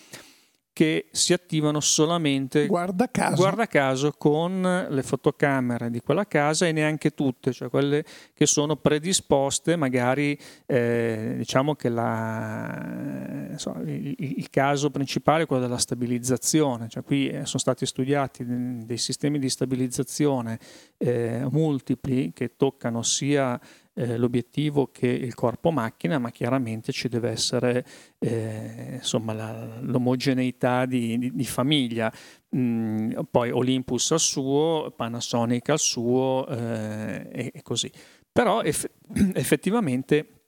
che 0.73 1.07
si 1.12 1.34
attivano 1.34 1.81
solamente 1.81 2.65
guarda 2.65 3.10
caso. 3.10 3.36
guarda 3.36 3.67
caso. 3.67 4.13
con 4.17 4.88
le 4.89 5.03
fotocamere 5.03 5.89
di 5.89 5.99
quella 5.99 6.25
casa 6.25 6.65
e 6.65 6.71
neanche 6.71 7.12
tutte, 7.12 7.51
cioè 7.51 7.69
quelle 7.69 8.05
che 8.34 8.45
sono 8.45 8.77
predisposte, 8.77 9.75
magari 9.75 10.38
eh, 10.65 11.34
diciamo 11.38 11.75
che 11.75 11.89
la, 11.89 13.49
so, 13.55 13.75
il, 13.86 14.15
il, 14.17 14.49
caso 14.49 14.89
principale 14.89 15.43
è 15.43 15.45
quello 15.45 15.62
della 15.62 15.77
stabilizzazione, 15.77 16.88
cioè 16.88 17.03
qui 17.03 17.27
eh, 17.27 17.45
sono 17.45 17.60
stati 17.60 17.86
studiati 17.86 18.45
dei 18.45 18.97
sistemi 18.97 19.39
di 19.39 19.49
stabilizzazione 19.49 20.57
eh, 20.97 21.45
multipli 21.51 22.31
che 22.34 22.55
toccano 22.55 23.01
sia 23.01 23.60
eh, 23.93 24.17
l'obiettivo 24.17 24.88
che 24.91 25.08
il 25.08 25.34
corpo 25.34 25.71
macchina, 25.71 26.17
ma 26.17 26.32
chiaramente 26.32 26.91
ci 26.91 27.08
deve 27.10 27.30
essere 27.32 27.86
eh, 28.19 28.95
insomma, 28.95 29.34
la, 29.34 29.80
l'omogeneità 29.82 30.86
di, 30.86 31.17
di, 31.17 31.32
di 31.34 31.45
famiglia. 31.45 32.12
Mm, 32.56 33.12
poi 33.30 33.51
Olympus 33.51 34.12
al 34.12 34.19
suo, 34.19 34.93
Panasonic 34.95 35.69
al 35.69 35.80
suo 35.80 36.47
eh, 36.47 37.51
e, 37.54 37.62
così. 37.62 37.91
Però 38.32 38.62
eff- 38.62 38.89
effettivamente 39.34 40.41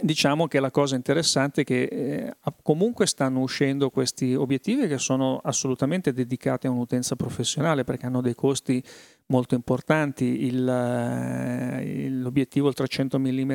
diciamo 0.00 0.46
che 0.46 0.60
la 0.60 0.70
cosa 0.70 0.96
interessante 0.96 1.62
è 1.62 1.64
che 1.64 1.82
eh, 1.82 2.34
comunque 2.62 3.06
stanno 3.06 3.40
uscendo 3.40 3.90
questi 3.90 4.34
obiettivi 4.34 4.86
che 4.86 4.98
sono 4.98 5.40
assolutamente 5.42 6.12
dedicati 6.12 6.66
a 6.66 6.70
un'utenza 6.70 7.16
professionale 7.16 7.84
perché 7.84 8.06
hanno 8.06 8.20
dei 8.20 8.34
costi 8.34 8.82
molto 9.28 9.54
importanti. 9.54 10.44
Il, 10.44 10.68
eh, 10.68 12.08
l'obiettivo 12.10 12.68
il 12.68 12.74
300 12.74 13.18
mm 13.18 13.54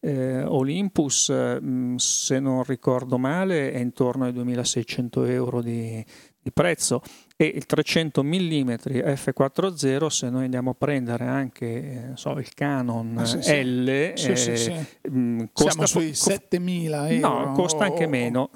eh, 0.00 0.42
Olympus, 0.42 1.28
mh, 1.28 1.66
mm, 1.66 1.96
se 1.96 2.38
non 2.38 2.62
ricordo 2.64 3.18
male, 3.18 3.72
è 3.72 3.78
intorno 3.78 4.24
ai 4.24 4.32
2600 4.32 5.24
euro 5.24 5.62
di, 5.62 6.04
di 6.44 6.52
prezzo 6.52 7.00
e 7.36 7.46
il 7.46 7.64
300 7.64 8.22
mm 8.22 8.68
f4.0 8.68 10.06
se 10.06 10.28
noi 10.28 10.44
andiamo 10.44 10.70
a 10.70 10.74
prendere 10.74 11.24
anche 11.24 11.66
eh, 11.66 12.10
so, 12.16 12.38
il 12.38 12.52
Canon 12.52 13.16
ah, 13.16 13.24
sì, 13.24 13.38
L 13.64 14.12
sì. 14.14 14.30
Eh, 14.30 14.56
sì, 14.56 14.72
mh, 15.08 15.48
costa 15.52 15.86
Siamo 15.86 16.06
sui 16.06 16.14
7000 16.14 17.08
euro 17.08 17.28
no 17.46 17.52
costa 17.52 17.84
anche 17.84 18.06
meno 18.06 18.50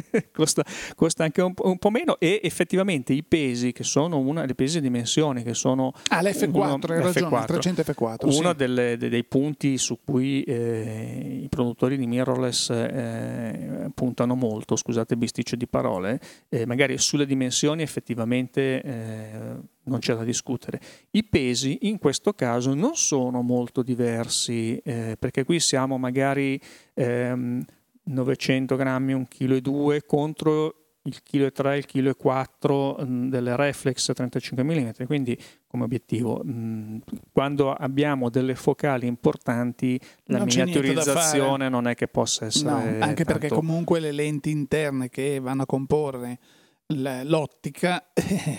costa, 0.32 0.64
costa, 0.94 1.24
anche 1.24 1.42
un, 1.42 1.52
un, 1.56 1.78
po' 1.78 1.90
meno 1.90 2.18
e 2.18 2.40
effettivamente 2.42 3.12
i 3.12 3.22
pesi 3.22 3.72
che 3.72 3.84
sono 3.84 4.18
una 4.18 4.42
delle 4.42 4.54
pesi 4.54 4.80
di 4.80 4.86
dimensioni 4.86 5.42
che 5.42 5.54
sono 5.54 5.92
ah 6.08 6.22
l'F4 6.22 6.50
uno, 6.50 6.80
hai 6.88 7.00
ragione 7.02 7.36
F4, 7.36 7.46
300 7.46 7.82
F4 7.82 8.36
uno 8.36 8.54
sì. 8.56 9.08
dei 9.08 9.24
punti 9.24 9.78
su 9.78 9.98
cui 10.04 10.42
eh, 10.42 11.40
i 11.42 11.48
produttori 11.48 11.96
di 11.96 12.06
mirrorless 12.06 12.70
eh, 12.70 13.90
puntano 13.94 14.34
molto 14.34 14.76
scusate 14.76 15.14
il 15.14 15.18
bisticcio 15.18 15.56
di 15.56 15.66
parole 15.66 16.20
eh, 16.48 16.66
magari 16.66 16.98
sulle 16.98 17.26
dimensioni 17.26 17.82
effettivamente 17.82 18.82
eh, 18.82 19.70
non 19.84 19.98
c'è 19.98 20.14
da 20.14 20.24
discutere. 20.24 20.80
I 21.12 21.24
pesi 21.24 21.78
in 21.82 21.98
questo 21.98 22.32
caso 22.34 22.74
non 22.74 22.94
sono 22.94 23.42
molto 23.42 23.82
diversi 23.82 24.76
eh, 24.76 25.16
perché 25.18 25.44
qui 25.44 25.58
siamo 25.60 25.98
magari 25.98 26.60
ehm, 26.94 27.64
900 28.04 28.76
grammi, 28.76 29.14
1,2 29.14 29.26
kg 29.28 30.06
contro 30.06 30.76
il 31.04 31.22
chilo 31.22 31.46
e 31.46 31.52
3, 31.52 31.78
il 31.78 31.86
chilo 31.86 32.10
e 32.10 32.14
4 32.14 32.98
mm, 33.04 33.28
delle 33.28 33.56
reflex 33.56 34.12
35 34.12 34.62
mm, 34.62 34.88
quindi 35.06 35.36
come 35.66 35.84
obiettivo 35.84 36.42
mm, 36.44 36.98
quando 37.32 37.72
abbiamo 37.72 38.30
delle 38.30 38.54
focali 38.54 39.06
importanti 39.06 39.98
la 40.26 40.38
non 40.38 40.46
miniaturizzazione 40.46 41.68
non 41.68 41.88
è 41.88 41.94
che 41.94 42.06
possa 42.06 42.46
essere 42.46 42.70
no, 42.70 42.76
anche 43.04 43.24
tanto... 43.24 43.40
perché 43.40 43.48
comunque 43.48 43.98
le 43.98 44.12
lenti 44.12 44.50
interne 44.50 45.08
che 45.08 45.40
vanno 45.40 45.62
a 45.62 45.66
comporre 45.66 46.38
l'ottica, 46.94 48.12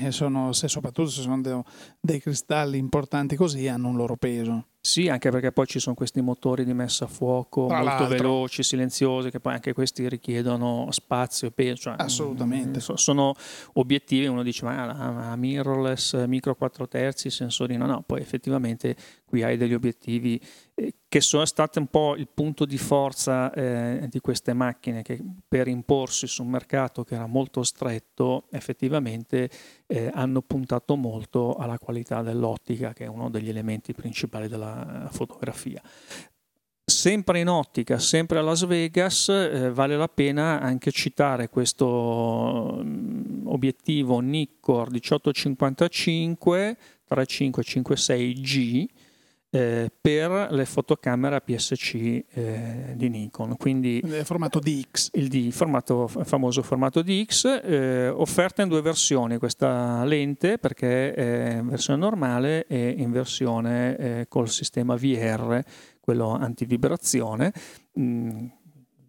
sono, 0.10 0.54
se 0.54 0.68
soprattutto 0.68 1.10
se 1.10 1.22
sono 1.22 1.64
dei 2.00 2.20
cristalli 2.20 2.78
importanti 2.78 3.36
così, 3.36 3.68
hanno 3.68 3.90
un 3.90 3.96
loro 3.96 4.16
peso. 4.16 4.68
Sì, 4.86 5.08
anche 5.08 5.30
perché 5.30 5.54
poi 5.54 5.66
ci 5.66 5.80
sono 5.80 5.96
questi 5.96 6.20
motori 6.20 6.66
di 6.66 6.74
messa 6.74 7.06
a 7.06 7.08
fuoco 7.08 7.68
Tra 7.68 7.78
molto 7.78 7.90
l'altro. 7.90 8.08
veloci, 8.18 8.64
silenziosi, 8.64 9.32
che 9.32 9.40
poi 9.40 9.54
anche 9.54 9.72
questi 9.72 10.10
richiedono 10.10 10.88
spazio 10.90 11.48
e 11.48 11.52
peso. 11.52 11.84
Cioè, 11.84 11.96
Assolutamente. 12.00 12.80
Mm, 12.80 12.96
sono 12.96 13.34
obiettivi, 13.76 14.26
uno 14.26 14.44
dice 14.44 14.66
ma 14.66 14.86
la 14.86 15.36
mirrorless, 15.38 16.26
micro 16.26 16.56
4 16.56 16.90
terzi, 16.90 17.30
sensori, 17.30 17.78
no, 17.78 17.86
no, 17.86 18.04
poi 18.06 18.20
effettivamente 18.20 18.98
qui 19.26 19.42
hai 19.42 19.56
degli 19.56 19.74
obiettivi 19.74 20.38
eh, 20.76 20.93
che 21.14 21.22
sono 21.22 21.46
state 21.46 21.78
un 21.78 21.86
po' 21.86 22.16
il 22.16 22.28
punto 22.28 22.66
di 22.66 22.80
forza 22.80 23.54
eh, 23.54 24.08
di 24.10 24.20
queste 24.20 24.54
macchine 24.54 25.04
che 25.04 25.24
per 25.48 25.68
imporsi 25.68 26.26
su 26.26 26.42
un 26.42 26.50
mercato 26.50 27.04
che 27.04 27.14
era 27.14 27.28
molto 27.28 27.62
stretto 27.62 28.48
effettivamente 28.50 29.48
eh, 29.86 30.10
hanno 30.12 30.42
puntato 30.42 30.96
molto 30.96 31.54
alla 31.54 31.78
qualità 31.78 32.24
dell'ottica 32.24 32.94
che 32.94 33.04
è 33.04 33.08
uno 33.08 33.30
degli 33.30 33.48
elementi 33.48 33.94
principali 33.94 34.48
della 34.48 35.08
fotografia. 35.12 35.80
Sempre 36.84 37.42
in 37.42 37.48
ottica, 37.48 38.00
sempre 38.00 38.40
a 38.40 38.42
Las 38.42 38.66
Vegas, 38.66 39.30
eh, 39.30 39.70
vale 39.70 39.96
la 39.96 40.08
pena 40.08 40.60
anche 40.62 40.90
citare 40.90 41.48
questo 41.48 42.82
mm, 42.84 43.46
obiettivo 43.46 44.20
Nikkor 44.20 44.90
1855 44.90 46.78
3556G 47.08 48.86
eh, 49.54 49.92
per 50.02 50.48
le 50.50 50.66
fotocamere 50.66 51.36
APS-C 51.36 52.24
eh, 52.28 52.94
di 52.96 53.08
Nikon. 53.08 53.56
Quindi 53.56 54.02
il 54.04 54.26
formato 54.26 54.58
DX. 54.60 55.10
Il, 55.14 55.28
D, 55.28 55.52
formato, 55.52 56.08
famoso 56.08 56.64
formato 56.64 57.04
DX, 57.04 57.62
eh, 57.64 58.08
offerta 58.08 58.64
in 58.64 58.70
due 58.70 58.82
versioni 58.82 59.38
questa 59.38 60.04
lente 60.06 60.58
perché 60.58 61.14
è 61.14 61.58
in 61.60 61.68
versione 61.68 62.00
normale 62.00 62.66
e 62.66 62.96
in 62.98 63.12
versione 63.12 63.96
eh, 63.98 64.26
col 64.28 64.50
sistema 64.50 64.96
VR, 64.96 65.62
quello 66.00 66.32
antivibrazione. 66.32 67.54
Mm, 68.00 68.46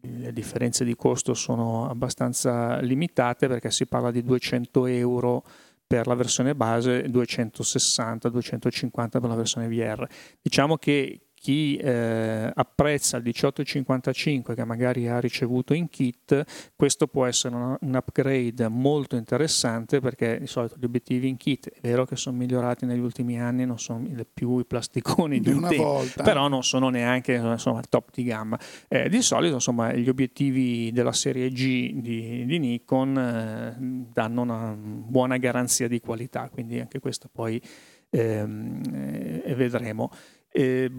le 0.02 0.32
differenze 0.34 0.84
di 0.84 0.94
costo 0.94 1.32
sono 1.32 1.88
abbastanza 1.88 2.80
limitate 2.80 3.48
perché 3.48 3.70
si 3.70 3.86
parla 3.86 4.10
di 4.10 4.22
200 4.22 4.84
euro 4.86 5.42
per 5.86 6.06
la 6.06 6.14
versione 6.14 6.54
base 6.54 7.06
260-250 7.06 8.90
per 8.90 9.22
la 9.22 9.34
versione 9.34 9.68
VR. 9.68 10.06
Diciamo 10.40 10.76
che 10.76 11.23
chi 11.44 11.76
eh, 11.76 12.50
apprezza 12.54 13.18
il 13.18 13.22
1855 13.24 14.54
che 14.54 14.64
magari 14.64 15.08
ha 15.08 15.20
ricevuto 15.20 15.74
in 15.74 15.90
kit, 15.90 16.72
questo 16.74 17.06
può 17.06 17.26
essere 17.26 17.54
un, 17.54 17.76
un, 17.78 17.94
upgrade 17.94 18.66
molto 18.68 19.14
interessante 19.14 20.00
perché 20.00 20.38
di 20.40 20.46
solito 20.46 20.76
gli 20.78 20.86
obiettivi 20.86 21.28
in 21.28 21.36
kit 21.36 21.68
è 21.68 21.80
vero 21.82 22.06
che 22.06 22.16
sono 22.16 22.38
migliorati 22.38 22.86
negli 22.86 23.00
ultimi 23.00 23.38
anni, 23.38 23.66
non 23.66 23.78
sono 23.78 24.08
più 24.32 24.58
i 24.58 24.64
plasticoni 24.64 25.36
di, 25.40 25.50
di 25.50 25.54
un 25.54 25.68
tempo, 25.68 25.82
volta. 25.82 26.22
però 26.22 26.48
non 26.48 26.64
sono 26.64 26.88
neanche 26.88 27.34
insomma, 27.34 27.82
top 27.86 28.08
di 28.14 28.24
gamma. 28.24 28.58
Eh, 28.88 29.10
di 29.10 29.20
solito 29.20 29.52
insomma, 29.52 29.92
gli 29.92 30.08
obiettivi 30.08 30.92
della 30.92 31.12
serie 31.12 31.50
G 31.50 31.92
di, 31.92 32.46
di 32.46 32.58
Nikon 32.58 33.18
eh, 33.18 33.76
danno 33.78 34.40
una 34.40 34.74
buona 34.74 35.36
garanzia 35.36 35.88
di 35.88 36.00
qualità, 36.00 36.48
quindi 36.48 36.80
anche 36.80 37.00
questo 37.00 37.28
poi 37.30 37.60
ehm, 38.08 39.42
eh, 39.44 39.54
vedremo. 39.54 40.10
Eh, 40.50 40.90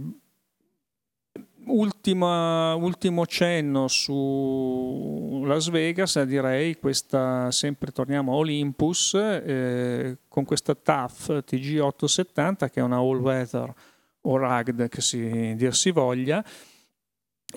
Ultima, 1.75 2.73
ultimo 2.75 3.25
cenno 3.25 3.89
su 3.89 5.43
Las 5.45 5.69
Vegas, 5.69 6.21
direi 6.23 6.77
questa, 6.77 7.51
sempre 7.51 7.91
torniamo 7.91 8.31
a 8.31 8.35
Olympus, 8.35 9.13
eh, 9.15 10.19
con 10.29 10.45
questa 10.45 10.73
TAF 10.73 11.43
TG870 11.45 12.69
che 12.69 12.79
è 12.79 12.81
una 12.81 12.95
all 12.95 13.19
weather 13.19 13.73
o 14.21 14.37
rugged 14.37 14.87
che 14.87 15.01
si 15.01 15.53
dir 15.57 15.75
si 15.75 15.91
voglia, 15.91 16.41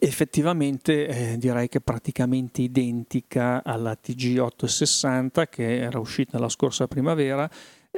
effettivamente 0.01 1.07
eh, 1.07 1.39
direi 1.39 1.69
che 1.69 1.79
è 1.79 1.81
praticamente 1.81 2.61
identica 2.61 3.63
alla 3.63 3.97
TG860 3.97 5.49
che 5.49 5.79
era 5.79 6.01
uscita 6.01 6.41
la 6.41 6.49
scorsa 6.49 6.89
primavera 6.89 7.49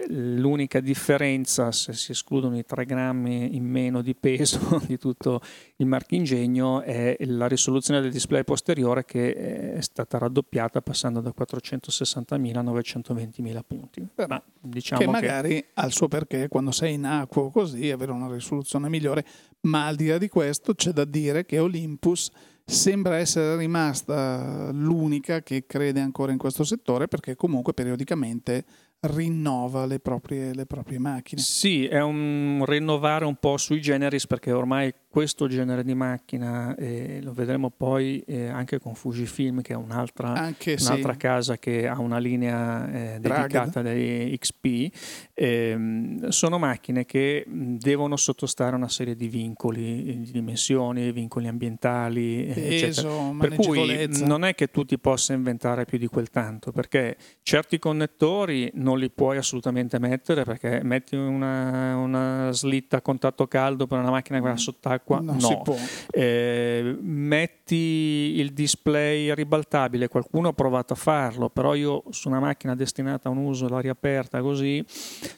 L'unica 0.09 0.81
differenza, 0.81 1.73
se 1.73 1.93
si 1.93 2.13
escludono 2.13 2.57
i 2.57 2.65
3 2.65 2.85
grammi 2.85 3.55
in 3.55 3.65
meno 3.65 4.03
di 4.03 4.15
peso 4.15 4.81
di 4.87 4.99
tutto 4.99 5.41
il 5.77 5.87
marchingegno, 5.87 6.83
è 6.83 7.17
la 7.21 7.47
risoluzione 7.47 8.01
del 8.01 8.11
display 8.11 8.45
posteriore 8.45 9.05
che 9.05 9.75
è 9.75 9.81
stata 9.81 10.19
raddoppiata 10.19 10.81
passando 10.81 11.21
da 11.21 11.33
460.000 11.37 12.57
a 12.57 12.63
920.000 12.63 13.61
punti. 13.67 14.07
Ma 14.29 14.43
diciamo 14.61 15.01
che 15.01 15.07
magari 15.07 15.49
che... 15.49 15.67
ha 15.75 15.87
il 15.87 15.93
suo 15.93 16.09
perché 16.09 16.49
quando 16.49 16.71
sei 16.71 16.95
in 16.95 17.05
acqua 17.05 17.43
o 17.43 17.51
così 17.51 17.91
avere 17.91 18.13
una 18.13 18.33
risoluzione 18.33 18.89
migliore, 18.89 19.25
ma 19.63 19.87
al 19.87 19.97
di 19.97 20.07
là 20.07 20.19
di 20.19 20.29
questo 20.29 20.75
c'è 20.75 20.91
da 20.91 21.05
dire 21.05 21.45
che 21.45 21.59
Olympus 21.59 22.31
sembra 22.71 23.17
essere 23.17 23.57
rimasta 23.57 24.71
l'unica 24.73 25.43
che 25.43 25.67
crede 25.67 26.01
ancora 26.01 26.33
in 26.33 26.39
questo 26.39 26.63
settore 26.63 27.09
perché 27.09 27.35
comunque 27.35 27.75
periodicamente 27.75 28.65
rinnova 29.01 29.87
le 29.87 29.99
proprie, 29.99 30.55
le 30.55 30.67
proprie, 30.67 30.99
macchine. 30.99 31.41
Sì, 31.41 31.87
è 31.87 32.01
un 32.01 32.65
rinnovare 32.67 33.25
un 33.25 33.37
po' 33.37 33.57
sui 33.57 33.81
generis 33.81 34.27
perché 34.27 34.53
ormai 34.53 34.93
questo 35.11 35.49
genere 35.49 35.83
di 35.83 35.95
macchina, 35.95 36.75
eh, 36.77 37.21
lo 37.23 37.33
vedremo 37.33 37.71
poi 37.71 38.23
eh, 38.27 38.49
anche 38.49 38.79
con 38.79 38.95
Fujifilm 38.95 39.63
che 39.63 39.73
è 39.73 39.77
un'altra, 39.77 40.35
anche, 40.35 40.77
un'altra 40.79 41.13
sì. 41.13 41.19
casa 41.19 41.59
che 41.59 41.89
ha 41.89 41.99
una 41.99 42.19
linea 42.19 43.15
eh, 43.15 43.21
dedicata 43.21 43.81
dai 43.81 44.37
XP, 44.39 45.31
ehm, 45.35 46.29
sono 46.29 46.59
macchine 46.59 47.07
che 47.07 47.45
devono 47.49 48.17
sottostare 48.17 48.75
a 48.75 48.77
una 48.77 48.89
serie 48.89 49.17
di 49.17 49.29
vincoli 49.29 50.21
di 50.21 50.31
dimensioni, 50.31 51.11
vincoli 51.11 51.49
ambientali, 51.49 52.53
Peso, 52.55 53.35
per 53.39 53.55
cui 53.57 54.07
non 54.25 54.45
è 54.45 54.55
che 54.55 54.69
tu 54.69 54.85
ti 54.85 54.99
possa 54.99 55.33
inventare 55.33 55.87
più 55.87 55.97
di 55.97 56.07
quel 56.07 56.29
tanto 56.29 56.71
perché 56.71 57.17
certi 57.43 57.79
connettori 57.79 58.71
non 58.75 58.91
non 58.91 58.99
li 58.99 59.09
puoi 59.09 59.37
assolutamente 59.37 59.99
mettere 60.01 60.43
perché 60.43 60.81
metti 60.83 61.15
una, 61.15 61.97
una 61.97 62.51
slitta 62.51 62.97
a 62.97 63.01
contatto 63.01 63.47
caldo 63.47 63.87
per 63.87 63.99
una 64.01 64.11
macchina 64.11 64.39
che 64.39 64.45
va 64.45 64.57
sott'acqua, 64.57 65.00
non 65.07 65.37
no. 65.41 65.65
Eh, 66.11 66.97
metti 67.01 68.35
il 68.37 68.53
display 68.53 69.33
ribaltabile, 69.35 70.09
qualcuno 70.09 70.49
ha 70.49 70.53
provato 70.53 70.93
a 70.93 70.97
farlo, 70.97 71.49
però 71.49 71.75
io 71.75 72.05
su 72.11 72.29
una 72.29 72.41
macchina 72.41 72.75
destinata 72.75 73.29
a 73.29 73.33
un 73.33 73.39
uso 73.39 73.67
all'aria 73.67 73.93
aperta 73.93 74.41
così 74.41 74.85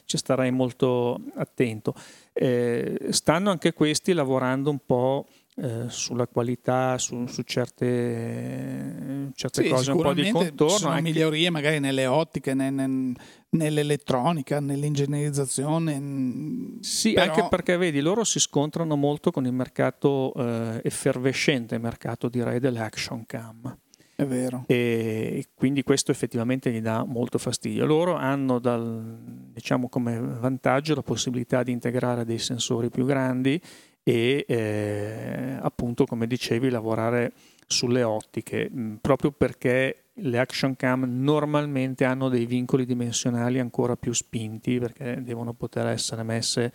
ci 0.05 0.17
starei 0.17 0.51
molto 0.51 1.19
attento. 1.35 1.93
Eh, 2.33 3.07
stanno 3.09 3.51
anche 3.51 3.73
questi 3.73 4.13
lavorando 4.13 4.69
un 4.69 4.79
po' 4.85 5.27
Eh, 5.55 5.85
sulla 5.87 6.25
qualità, 6.25 6.97
su, 6.97 7.27
su 7.27 7.43
certe, 7.43 9.31
certe 9.35 9.63
sì, 9.63 9.69
cose 9.69 9.91
un 9.91 10.01
po' 10.01 10.13
di 10.13 10.31
contorno. 10.31 10.77
Sono 10.77 10.93
anche... 10.93 11.03
migliorie 11.03 11.51
magari 11.51 11.79
nelle 11.79 12.07
ottiche, 12.07 12.55
ne, 12.55 12.71
ne, 12.71 13.13
nell'elettronica, 13.49 14.59
nell'ingegnerizzazione. 14.59 16.79
Sì, 16.79 17.13
però... 17.13 17.31
anche 17.31 17.45
perché 17.51 17.77
vedi, 17.77 18.01
loro 18.01 18.23
si 18.23 18.39
scontrano 18.39 18.95
molto 18.95 19.29
con 19.29 19.45
il 19.45 19.53
mercato 19.53 20.33
eh, 20.33 20.81
effervescente, 20.83 21.77
mercato 21.77 22.29
direi 22.29 22.59
dell'action 22.59 23.23
cam. 23.27 23.77
È 24.15 24.25
vero. 24.25 24.63
E 24.67 25.49
quindi 25.53 25.83
questo 25.83 26.09
effettivamente 26.09 26.71
gli 26.71 26.81
dà 26.81 27.03
molto 27.03 27.37
fastidio. 27.37 27.85
Loro 27.85 28.15
hanno 28.15 28.57
dal, 28.57 29.19
diciamo 29.53 29.87
come 29.87 30.19
vantaggio 30.19 30.95
la 30.95 31.03
possibilità 31.03 31.61
di 31.61 31.71
integrare 31.71 32.25
dei 32.25 32.39
sensori 32.39 32.89
più 32.89 33.05
grandi 33.05 33.61
e 34.03 34.45
eh, 34.47 35.57
appunto 35.61 36.05
come 36.05 36.27
dicevi 36.27 36.69
lavorare 36.69 37.31
sulle 37.65 38.03
ottiche 38.03 38.69
mh, 38.69 38.95
proprio 39.01 39.31
perché 39.31 40.09
le 40.17 40.37
action 40.37 40.75
cam 40.75 41.05
normalmente 41.07 42.05
hanno 42.05 42.29
dei 42.29 42.45
vincoli 42.45 42.85
dimensionali 42.85 43.59
ancora 43.59 43.95
più 43.95 44.13
spinti 44.13 44.77
perché 44.77 45.21
devono 45.23 45.53
poter 45.53 45.87
essere 45.87 46.23
messe 46.23 46.71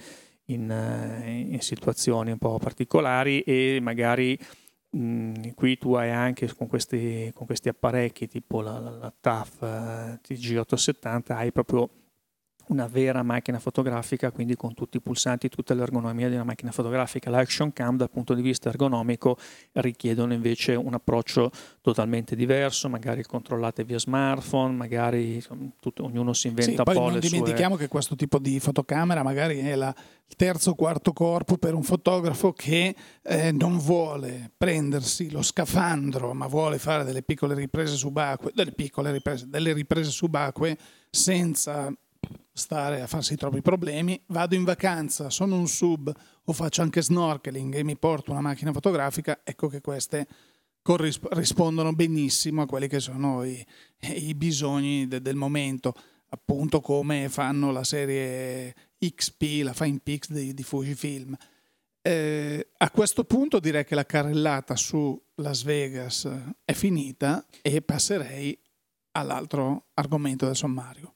in, 0.46 0.70
uh, 0.70 1.28
in 1.28 1.60
situazioni 1.60 2.32
un 2.32 2.38
po' 2.38 2.58
particolari 2.58 3.42
e 3.42 3.78
magari 3.80 4.36
mh, 4.90 5.50
qui 5.54 5.76
tu 5.76 5.94
hai 5.94 6.10
anche 6.10 6.52
con 6.54 6.66
questi, 6.66 7.30
con 7.34 7.46
questi 7.46 7.68
apparecchi 7.68 8.26
tipo 8.26 8.60
la, 8.60 8.78
la, 8.78 8.90
la 8.90 9.14
TAF 9.20 9.62
eh, 9.62 10.20
TG870 10.26 11.32
hai 11.32 11.52
proprio 11.52 11.90
una 12.68 12.86
vera 12.86 13.22
macchina 13.22 13.58
fotografica, 13.58 14.30
quindi 14.30 14.56
con 14.56 14.74
tutti 14.74 14.96
i 14.96 15.00
pulsanti, 15.00 15.48
tutta 15.48 15.74
l'ergonomia 15.74 16.28
di 16.28 16.34
una 16.34 16.44
macchina 16.44 16.70
fotografica. 16.70 17.30
L'action 17.30 17.72
cam 17.72 17.96
dal 17.96 18.10
punto 18.10 18.34
di 18.34 18.42
vista 18.42 18.68
ergonomico 18.68 19.36
richiedono 19.72 20.32
invece 20.32 20.74
un 20.74 20.94
approccio 20.94 21.50
totalmente 21.80 22.36
diverso, 22.36 22.88
magari 22.88 23.22
controllate 23.22 23.84
via 23.84 23.98
smartphone, 23.98 24.74
magari 24.74 25.42
tutto, 25.80 26.04
ognuno 26.04 26.32
si 26.32 26.48
inventa 26.48 26.70
sì, 26.72 26.78
un 26.78 26.84
po' 26.84 27.10
non 27.10 27.18
dimentichiamo 27.18 27.76
sue... 27.76 27.84
che 27.84 27.90
questo 27.90 28.14
tipo 28.14 28.38
di 28.38 28.60
fotocamera 28.60 29.22
magari 29.22 29.58
è 29.58 29.74
la, 29.74 29.94
il 30.26 30.36
terzo 30.36 30.70
o 30.70 30.74
quarto 30.74 31.12
corpo 31.12 31.56
per 31.56 31.74
un 31.74 31.82
fotografo 31.82 32.52
che 32.52 32.94
eh, 33.22 33.52
non 33.52 33.78
vuole 33.78 34.50
prendersi 34.56 35.30
lo 35.30 35.42
scafandro, 35.42 36.34
ma 36.34 36.46
vuole 36.46 36.78
fare 36.78 37.04
delle 37.04 37.22
piccole 37.22 37.54
riprese 37.54 37.96
subacquee, 37.96 38.52
delle 38.54 38.72
piccole 38.72 39.10
riprese, 39.12 39.48
delle 39.48 39.72
riprese 39.72 40.10
subacquee 40.10 40.76
senza 41.10 41.92
stare 42.58 43.00
a 43.00 43.06
farsi 43.06 43.36
troppi 43.36 43.62
problemi, 43.62 44.20
vado 44.26 44.54
in 44.54 44.64
vacanza, 44.64 45.30
sono 45.30 45.56
un 45.56 45.68
sub 45.68 46.12
o 46.44 46.52
faccio 46.52 46.82
anche 46.82 47.00
snorkeling 47.00 47.74
e 47.74 47.84
mi 47.84 47.96
porto 47.96 48.32
una 48.32 48.40
macchina 48.40 48.72
fotografica, 48.72 49.40
ecco 49.44 49.68
che 49.68 49.80
queste 49.80 50.26
corrispondono 50.82 51.92
benissimo 51.92 52.62
a 52.62 52.66
quelli 52.66 52.88
che 52.88 53.00
sono 53.00 53.44
i, 53.44 53.64
i 54.00 54.34
bisogni 54.34 55.06
de, 55.06 55.22
del 55.22 55.36
momento, 55.36 55.94
appunto 56.30 56.80
come 56.80 57.28
fanno 57.28 57.70
la 57.70 57.84
serie 57.84 58.74
XP, 58.98 59.62
la 59.62 59.72
Fine 59.72 60.00
Pix 60.02 60.30
di, 60.30 60.52
di 60.52 60.62
Fujifilm. 60.62 61.36
Eh, 62.00 62.68
a 62.78 62.90
questo 62.90 63.24
punto 63.24 63.60
direi 63.60 63.84
che 63.84 63.94
la 63.94 64.06
carrellata 64.06 64.76
su 64.76 65.20
Las 65.36 65.62
Vegas 65.62 66.28
è 66.64 66.72
finita 66.72 67.44
e 67.60 67.82
passerei 67.82 68.58
all'altro 69.12 69.88
argomento 69.94 70.46
del 70.46 70.56
sommario. 70.56 71.14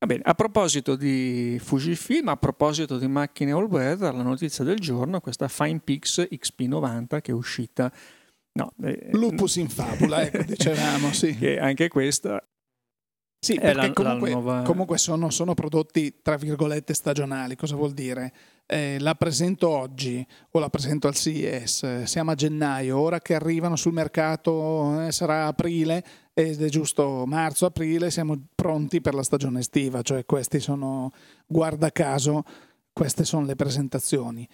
Va 0.00 0.06
bene, 0.06 0.22
a 0.24 0.34
proposito 0.34 0.94
di 0.94 1.58
Fujifilm, 1.60 2.28
a 2.28 2.36
proposito 2.36 2.98
di 2.98 3.08
macchine 3.08 3.50
all 3.50 3.64
weather, 3.64 4.14
la 4.14 4.22
notizia 4.22 4.62
del 4.62 4.78
giorno 4.78 5.16
è 5.16 5.20
questa 5.20 5.48
FinePix 5.48 6.28
XP90 6.30 7.20
che 7.20 7.32
è 7.32 7.34
uscita. 7.34 7.92
No, 8.52 8.72
eh, 8.82 9.10
Lupus 9.12 9.56
in 9.56 9.68
fabula, 9.68 10.22
ecco, 10.26 10.42
dicevamo, 10.42 11.12
sì. 11.12 11.36
Che 11.36 11.58
anche 11.58 11.88
questa 11.88 12.42
sì, 13.40 13.54
perché 13.54 13.74
la, 13.74 13.92
comunque, 13.92 14.30
la 14.30 14.34
nuova... 14.34 14.62
comunque 14.62 14.98
sono, 14.98 15.30
sono, 15.30 15.54
prodotti 15.54 16.20
tra 16.22 16.36
virgolette 16.36 16.92
stagionali. 16.92 17.54
Cosa 17.54 17.76
vuol 17.76 17.92
dire? 17.92 18.32
Eh, 18.70 18.98
la 19.00 19.14
presento 19.14 19.70
oggi 19.70 20.26
o 20.50 20.58
la 20.58 20.68
presento 20.68 21.08
al 21.08 21.14
CES, 21.14 22.02
siamo 22.02 22.32
a 22.32 22.34
gennaio, 22.34 22.98
ora 22.98 23.18
che 23.18 23.34
arrivano 23.34 23.76
sul 23.76 23.94
mercato 23.94 25.06
eh, 25.06 25.10
sarà 25.10 25.46
aprile 25.46 26.04
ed 26.34 26.62
è 26.62 26.68
giusto 26.68 27.24
marzo-aprile, 27.26 28.10
siamo 28.10 28.38
pronti 28.54 29.00
per 29.00 29.14
la 29.14 29.22
stagione 29.22 29.60
estiva, 29.60 30.02
cioè 30.02 30.26
questi 30.26 30.60
sono, 30.60 31.10
guarda 31.46 31.90
caso, 31.90 32.44
queste 32.92 33.24
sono 33.24 33.46
le 33.46 33.56
presentazioni. 33.56 34.46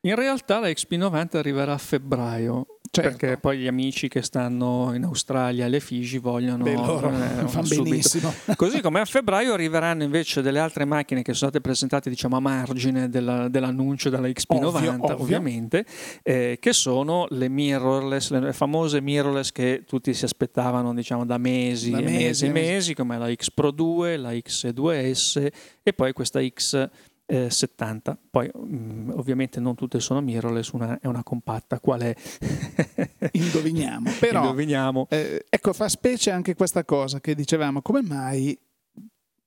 In 0.00 0.16
realtà 0.16 0.58
la 0.58 0.66
XP90 0.66 1.36
arriverà 1.36 1.74
a 1.74 1.78
febbraio, 1.78 2.79
Certo. 3.02 3.16
Perché 3.16 3.36
poi 3.38 3.58
gli 3.58 3.66
amici 3.66 4.08
che 4.08 4.22
stanno 4.22 4.92
in 4.94 5.04
Australia 5.04 5.66
alle 5.66 5.80
Figi 5.80 6.18
vogliono 6.18 6.64
Beh, 6.64 6.74
loro 6.74 7.10
eh, 7.10 7.46
fanno 7.48 7.66
benissimo. 7.68 8.32
Così 8.56 8.80
come 8.80 9.00
a 9.00 9.04
febbraio 9.04 9.52
arriveranno 9.52 10.02
invece 10.02 10.42
delle 10.42 10.58
altre 10.58 10.84
macchine 10.84 11.22
che 11.22 11.32
sono 11.32 11.50
state 11.50 11.60
presentate 11.60 12.10
diciamo 12.10 12.36
a 12.36 12.40
margine 12.40 13.08
della, 13.08 13.48
dell'annuncio 13.48 14.10
della 14.10 14.28
XP90 14.28 14.64
ovvio, 14.64 14.92
ovvio. 14.92 15.16
ovviamente, 15.20 15.84
eh, 16.22 16.58
che 16.60 16.72
sono 16.72 17.26
le 17.30 17.48
mirrorless, 17.48 18.30
le 18.30 18.52
famose 18.52 19.00
mirrorless 19.00 19.52
che 19.52 19.84
tutti 19.86 20.12
si 20.14 20.24
aspettavano 20.24 20.94
diciamo 20.94 21.24
da 21.24 21.38
mesi 21.38 21.90
da 21.90 21.98
e 21.98 22.02
mesi 22.02 22.46
e 22.46 22.50
mesi, 22.50 22.94
come 22.94 23.18
la 23.18 23.32
X 23.32 23.50
Pro 23.50 23.70
2, 23.70 24.16
la 24.16 24.32
X2S 24.32 25.48
e 25.82 25.92
poi 25.92 26.12
questa 26.12 26.40
X 26.46 26.88
eh, 27.30 27.48
70. 27.48 28.18
Poi 28.28 28.50
mh, 28.52 28.76
mm, 28.76 29.10
ovviamente 29.10 29.60
non 29.60 29.76
tutte 29.76 30.00
sono 30.00 30.20
mirrorless, 30.20 30.70
una 30.70 30.98
è 30.98 31.06
una 31.06 31.22
compatta, 31.22 31.78
qual 31.78 32.00
è? 32.00 32.14
Indoviniamo. 33.32 34.10
Però, 34.18 34.40
Indoviniamo. 34.40 35.06
Eh, 35.08 35.46
ecco, 35.48 35.72
fa 35.72 35.88
specie 35.88 36.32
anche 36.32 36.56
questa 36.56 36.84
cosa 36.84 37.20
che 37.20 37.36
dicevamo, 37.36 37.82
come 37.82 38.02
mai 38.02 38.58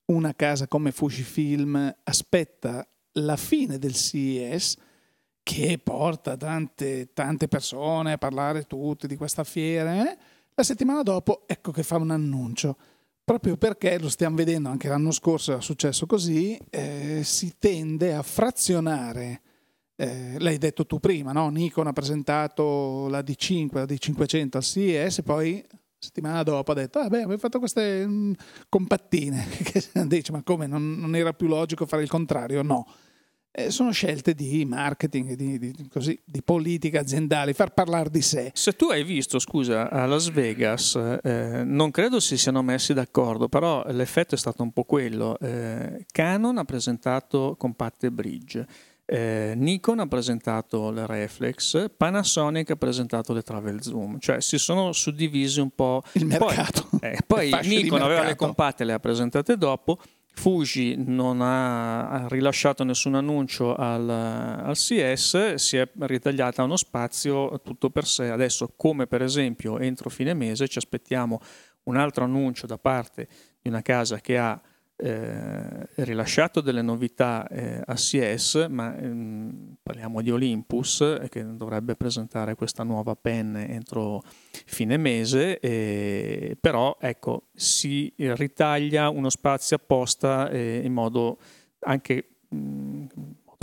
una 0.06 0.34
casa 0.34 0.68
come 0.68 0.92
Fujifilm 0.92 1.94
aspetta 2.04 2.88
la 3.14 3.36
fine 3.36 3.78
del 3.78 3.94
CES 3.94 4.78
che 5.44 5.80
porta 5.82 6.38
tante, 6.38 7.12
tante 7.14 7.48
persone 7.48 8.14
a 8.14 8.18
parlare 8.18 8.64
tutte 8.64 9.08
di 9.08 9.18
questa 9.18 9.44
fiera, 9.44 10.10
eh? 10.10 10.18
la 10.56 10.64
settimana 10.64 11.04
dopo 11.04 11.44
ecco 11.48 11.72
che 11.72 11.84
fa 11.84 11.98
un 11.98 12.12
annuncio 12.12 12.78
proprio 13.24 13.58
perché 13.58 14.00
lo 14.00 14.10
stiamo 14.10 14.36
vedendo 14.36 14.70
anche 14.70 14.88
l'anno 14.88 15.12
scorso, 15.12 15.58
è 15.58 15.62
successo 15.62 16.06
così, 16.06 16.60
eh, 16.70 17.22
si 17.24 17.56
tende 17.58 18.14
a 18.14 18.22
frazionare. 18.22 19.42
Eh, 19.96 20.40
l'hai 20.40 20.58
detto 20.58 20.86
tu 20.86 21.00
prima, 21.00 21.32
no? 21.32 21.50
Nikon 21.50 21.88
ha 21.88 21.94
presentato 21.94 23.08
la 23.08 23.20
D5, 23.20 23.70
la 23.74 23.84
D500 23.84 24.50
al 24.58 24.64
CES, 24.64 25.22
poi 25.24 25.64
settimana 25.98 26.44
dopo 26.44 26.72
ha 26.72 26.76
detto, 26.76 27.00
ah, 27.00 27.06
abbiamo 27.06 27.38
fatto 27.38 27.60
queste 27.60 28.06
mh, 28.06 28.12
mm, 28.12 28.34
compattine. 28.70 29.48
Dice, 30.08 30.32
ma 30.32 30.44
come, 30.44 30.68
non, 30.68 30.96
non 30.98 31.16
era 31.16 31.34
più 31.34 31.48
logico 31.48 31.86
fare 31.86 32.04
il 32.04 32.10
contrario? 32.10 32.62
No 32.62 32.86
eh, 33.56 33.70
sono 33.70 33.92
scelte 33.92 34.34
di 34.34 34.66
marketing, 34.66 35.36
di, 35.36 35.60
di, 35.60 35.88
così, 35.88 36.20
di, 36.26 36.42
politica 36.42 37.02
aziendale, 37.02 37.54
far 37.54 37.72
parlare 37.72 38.10
di 38.10 38.22
sé. 38.24 38.50
Se 38.56 38.74
tu 38.74 38.86
hai 38.86 39.04
visto, 39.04 39.38
scusa, 39.38 39.92
a 39.92 40.08
Las 40.08 40.32
Vegas, 40.32 40.96
eh, 41.22 41.62
non 41.64 41.92
credo 41.92 42.20
si 42.20 42.36
siano 42.36 42.64
messi 42.64 42.96
d'accordo, 42.96 43.48
però 43.50 43.84
l'effetto 43.90 44.34
è 44.34 44.40
stato 44.40 44.64
un 44.64 44.72
po' 44.72 44.86
quello. 44.86 45.38
Eh, 45.40 46.04
Canon 46.12 46.58
ha 46.58 46.66
presentato 46.66 47.56
compatte 47.56 48.12
bridge. 48.12 48.66
Eh, 49.06 49.54
Nikon 49.56 50.00
ha 50.00 50.08
presentato 50.08 50.90
le 50.90 51.06
reflex, 51.06 51.92
Panasonic 51.96 52.72
ha 52.72 52.76
presentato 52.76 53.34
le 53.34 53.42
travel 53.42 53.84
zoom, 53.84 54.18
cioè 54.18 54.40
si 54.42 54.58
sono 54.58 54.94
suddivisi 54.94 55.60
un 55.60 55.70
po' 55.76 56.02
il 56.14 56.26
mercato. 56.26 56.88
Poi, 56.90 57.12
eh, 57.12 57.20
poi 57.28 57.52
Nikon 57.68 58.02
aveva 58.02 58.24
le 58.24 58.36
compatte, 58.36 58.86
le 58.86 58.94
ha 58.94 59.00
presentate 59.00 59.58
dopo, 59.58 60.00
Fuji 60.36 60.96
non 60.98 61.42
ha 61.42 62.28
rilasciato 62.28 62.84
nessun 62.84 63.16
annuncio 63.16 63.76
al, 63.76 64.10
al, 64.10 64.76
CS, 64.76 65.54
si 65.54 65.78
è 65.78 65.88
ritagliata 66.00 66.64
uno 66.64 66.76
spazio 66.76 67.62
tutto 67.64 67.90
per 67.90 68.06
sé. 68.06 68.30
Adesso, 68.30 68.74
come 68.76 69.08
per 69.08 69.22
esempio 69.22 69.78
entro 69.80 70.10
fine 70.10 70.34
mese, 70.34 70.68
ci 70.68 70.80
aspettiamo 70.80 71.40
un 71.84 71.98
altro 71.98 72.24
annuncio 72.26 72.66
da 72.66 72.78
parte 72.78 73.28
di 73.62 73.70
una 73.70 73.82
casa 73.82 74.20
che 74.20 74.38
ha 74.38 74.60
eh, 74.96 75.88
rilasciato 75.96 76.62
delle 76.62 76.82
novità 76.82 77.48
eh, 77.48 77.82
a 77.84 77.94
CS, 77.96 78.68
ma 78.70 78.96
ehm, 78.98 79.76
parliamo 79.82 80.22
di 80.22 80.32
Olympus 80.32 81.02
eh, 81.02 81.30
che 81.30 81.56
dovrebbe 81.56 81.96
presentare 81.96 82.56
questa 82.56 82.84
nuova 82.84 83.16
pen 83.16 83.56
entro 83.56 84.22
fine 84.66 84.98
mese, 84.98 85.60
eh, 85.60 86.56
però 86.60 86.98
ecco, 87.00 87.48
si 87.54 88.14
ritaglia 88.18 89.10
uno 89.10 89.30
spazio 89.30 89.78
apposta 89.78 90.50
eh, 90.50 90.82
in 90.84 90.94
modo 90.94 91.38
anche 91.80 92.28
mh, 92.50 92.58
mm, 92.58 93.06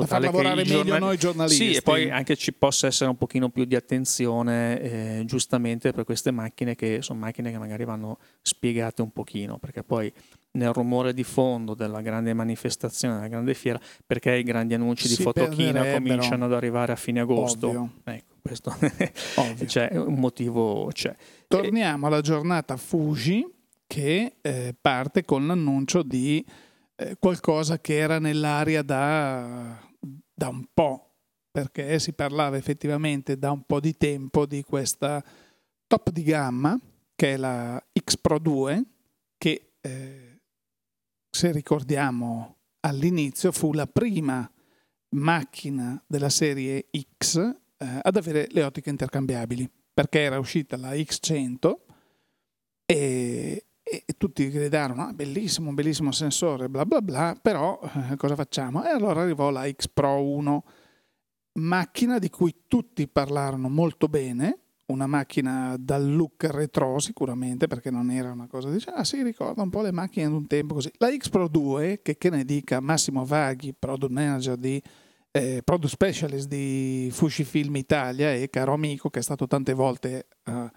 per 0.01 0.09
far 0.09 0.21
lavorare 0.21 0.57
meglio 0.57 0.77
giornali... 0.77 1.01
noi 1.01 1.17
giornalisti. 1.17 1.67
Sì, 1.67 1.75
e 1.75 1.83
poi 1.83 2.11
anche 2.11 2.37
ci 2.37 2.53
possa 2.53 2.87
essere 2.87 3.11
un 3.11 3.17
pochino 3.17 3.51
più 3.51 3.65
di 3.65 3.77
attenzione, 3.77 4.81
eh, 4.81 5.23
giustamente 5.27 5.93
per 5.93 6.05
queste 6.05 6.31
macchine 6.31 6.75
che 6.75 7.03
sono 7.03 7.21
macchine 7.21 7.51
che 7.51 7.59
magari 7.59 7.85
vanno 7.85 8.19
spiegate 8.43 9.03
un 9.03 9.13
pochino, 9.13 9.59
perché 9.59 9.83
poi 9.83 10.13
nel 10.53 10.73
rumore 10.73 11.15
di 11.15 11.23
fondo 11.23 11.75
della 11.75 12.01
grande 12.01 12.35
manifestazione, 12.35 13.15
della 13.15 13.29
grande 13.29 13.55
fiera, 13.55 13.81
perché 14.05 14.35
i 14.35 14.43
grandi 14.43 14.75
annunci 14.75 15.07
di 15.07 15.15
fotochina 15.15 15.93
cominciano 15.93 16.47
ad 16.47 16.53
arrivare 16.53 16.93
a 16.93 16.97
fine 16.97 17.21
agosto. 17.21 17.69
Ovvio. 17.69 17.91
Ecco, 18.05 18.35
questo 18.43 18.75
c'è 19.67 19.91
un 19.97 20.15
motivo 20.15 20.89
c'è. 20.93 21.15
Torniamo 21.47 22.07
alla 22.07 22.21
giornata 22.21 22.77
Fuji 22.77 23.47
che 23.87 24.37
eh, 24.41 24.75
parte 24.81 25.25
con 25.25 25.47
l'annuncio 25.47 26.03
di 26.03 26.45
eh, 26.97 27.17
qualcosa 27.19 27.81
che 27.81 27.97
era 27.97 28.19
nell'aria 28.19 28.83
da, 28.83 29.81
da 30.33 30.49
un 30.49 30.65
po', 30.73 31.15
perché 31.51 31.99
si 31.99 32.13
parlava 32.13 32.57
effettivamente 32.57 33.39
da 33.39 33.51
un 33.51 33.63
po' 33.63 33.81
di 33.81 33.97
tempo 33.97 34.47
di 34.47 34.63
questa 34.63 35.23
top 35.87 36.11
di 36.11 36.23
gamma 36.23 36.79
che 37.17 37.35
è 37.35 37.37
la 37.37 37.83
X 37.93 38.17
Pro 38.17 38.39
2 38.39 38.85
che 39.37 39.73
eh, 39.81 40.30
se 41.31 41.53
ricordiamo 41.53 42.57
all'inizio, 42.81 43.53
fu 43.53 43.73
la 43.73 43.87
prima 43.87 44.51
macchina 45.11 46.03
della 46.07 46.29
serie 46.29 46.89
X 47.19 47.37
eh, 47.37 47.99
ad 48.03 48.17
avere 48.17 48.47
le 48.51 48.63
ottiche 48.63 48.91
intercambiabili, 48.91 49.71
perché 49.93 50.21
era 50.21 50.39
uscita 50.39 50.77
la 50.77 50.93
X100 50.93 51.73
e, 52.85 53.65
e 53.83 54.05
tutti 54.17 54.49
gridarono, 54.51 55.07
ah, 55.07 55.13
bellissimo, 55.13 55.73
bellissimo 55.73 56.13
sensore, 56.13 56.69
bla 56.69 56.85
bla 56.85 57.01
bla, 57.01 57.39
però 57.41 57.81
eh, 58.11 58.17
cosa 58.17 58.35
facciamo? 58.35 58.85
E 58.85 58.89
allora 58.89 59.23
arrivò 59.23 59.51
la 59.51 59.69
X 59.71 59.89
Pro 59.89 60.23
1, 60.23 60.65
macchina 61.61 62.19
di 62.19 62.29
cui 62.31 62.65
tutti 62.67 63.09
parlarono 63.09 63.69
molto 63.69 64.09
bene, 64.09 64.59
una 64.91 65.07
macchina 65.07 65.77
dal 65.79 66.13
look 66.13 66.45
retro 66.45 66.99
sicuramente 66.99 67.67
perché 67.67 67.91
non 67.91 68.11
era 68.11 68.33
una 68.33 68.47
cosa 68.47 68.71
dice 68.71 68.91
ah 68.91 69.05
sì 69.05 69.23
ricorda 69.23 69.63
un 69.63 69.71
po' 69.71 69.83
le 69.83 69.93
macchine 69.93 70.27
di 70.27 70.35
un 70.35 70.47
tempo 70.47 70.75
così. 70.75 70.91
La 70.99 71.11
X 71.15 71.29
Pro 71.29 71.49
2 71.49 72.01
che, 72.03 72.19
che 72.19 72.31
ne 72.31 72.45
dica 72.45 72.81
Massimo 72.81 73.25
Vaghi 73.25 73.75
product 73.79 74.13
manager 74.13 74.57
di 74.57 74.83
eh, 75.33 75.63
product 75.65 75.93
specialist 75.93 76.49
di 76.49 77.09
Fujifilm 77.13 77.77
Italia 77.77 78.33
e 78.33 78.51
caro 78.51 78.73
amico 78.73 79.11
che 79.11 79.21
è 79.21 79.23
stato 79.23 79.47
tante 79.47 79.73
volte 79.73 80.27
uh, 80.47 80.69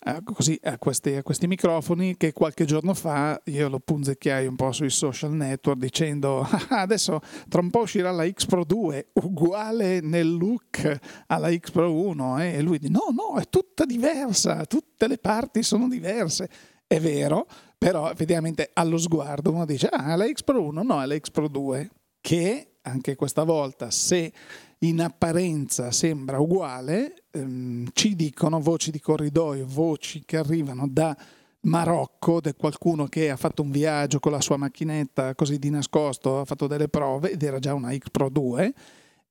a, 0.00 0.22
così, 0.22 0.58
a, 0.62 0.78
questi, 0.78 1.14
a, 1.14 1.22
questi, 1.22 1.46
microfoni 1.46 2.16
che 2.16 2.32
qualche 2.32 2.64
giorno 2.64 2.94
fa 2.94 3.40
io 3.46 3.68
lo 3.68 3.80
punzecchiai 3.80 4.46
un 4.46 4.54
po' 4.54 4.70
sui 4.70 4.90
social 4.90 5.32
network 5.32 5.78
dicendo 5.78 6.40
ah, 6.40 6.80
adesso 6.82 7.20
tra 7.48 7.60
un 7.60 7.70
po' 7.70 7.80
uscirà 7.80 8.10
la 8.12 8.28
X 8.28 8.46
Pro 8.46 8.64
2 8.64 9.08
uguale 9.14 10.00
nel 10.00 10.36
look 10.36 10.98
alla 11.26 11.52
X 11.52 11.70
Pro 11.70 11.92
1 11.92 12.42
eh? 12.42 12.54
e 12.54 12.62
lui 12.62 12.78
dice 12.78 12.92
no 12.92 13.06
no 13.10 13.38
è 13.40 13.48
tutta 13.48 13.84
diversa 13.84 14.64
tutte 14.66 15.08
le 15.08 15.18
parti 15.18 15.62
sono 15.62 15.88
diverse 15.88 16.48
è 16.86 17.00
vero 17.00 17.46
però 17.76 18.10
effettivamente 18.10 18.70
allo 18.74 18.98
sguardo 18.98 19.50
uno 19.50 19.64
dice 19.64 19.88
ah 19.88 20.14
la 20.14 20.26
X 20.26 20.42
Pro 20.42 20.62
1 20.62 20.82
no 20.82 21.02
è 21.02 21.06
la 21.06 21.18
X 21.18 21.30
Pro 21.30 21.48
2 21.48 21.90
che 22.20 22.67
anche 22.82 23.16
questa 23.16 23.44
volta 23.44 23.90
se 23.90 24.32
in 24.80 25.00
apparenza 25.00 25.90
sembra 25.90 26.38
uguale, 26.38 27.24
ehm, 27.30 27.88
ci 27.92 28.14
dicono 28.14 28.60
voci 28.60 28.90
di 28.90 29.00
corridoio, 29.00 29.66
voci 29.66 30.22
che 30.24 30.36
arrivano 30.36 30.86
da 30.88 31.16
Marocco, 31.62 32.40
da 32.40 32.54
qualcuno 32.54 33.06
che 33.06 33.30
ha 33.30 33.36
fatto 33.36 33.62
un 33.62 33.70
viaggio 33.70 34.20
con 34.20 34.32
la 34.32 34.40
sua 34.40 34.56
macchinetta 34.56 35.34
così 35.34 35.58
di 35.58 35.70
nascosto, 35.70 36.40
ha 36.40 36.44
fatto 36.44 36.66
delle 36.66 36.88
prove 36.88 37.32
ed 37.32 37.42
era 37.42 37.58
già 37.58 37.74
una 37.74 37.92
X 37.92 38.10
Pro 38.10 38.28
2 38.28 38.74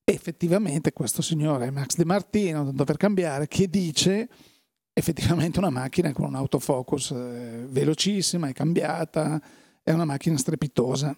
effettivamente 0.09 0.93
questo 0.93 1.21
signore 1.21 1.69
Max 1.69 1.95
De 1.95 2.05
Martino, 2.05 2.63
tanto 2.63 2.85
per 2.85 2.95
cambiare, 2.95 3.47
che 3.47 3.67
dice 3.67 4.29
effettivamente 4.93 5.59
una 5.59 5.69
macchina 5.69 6.13
con 6.13 6.27
un 6.27 6.35
autofocus 6.35 7.11
eh, 7.11 7.65
velocissima, 7.67 8.47
è 8.47 8.53
cambiata, 8.53 9.41
è 9.83 9.91
una 9.91 10.05
macchina 10.05 10.37
strepitosa. 10.37 11.15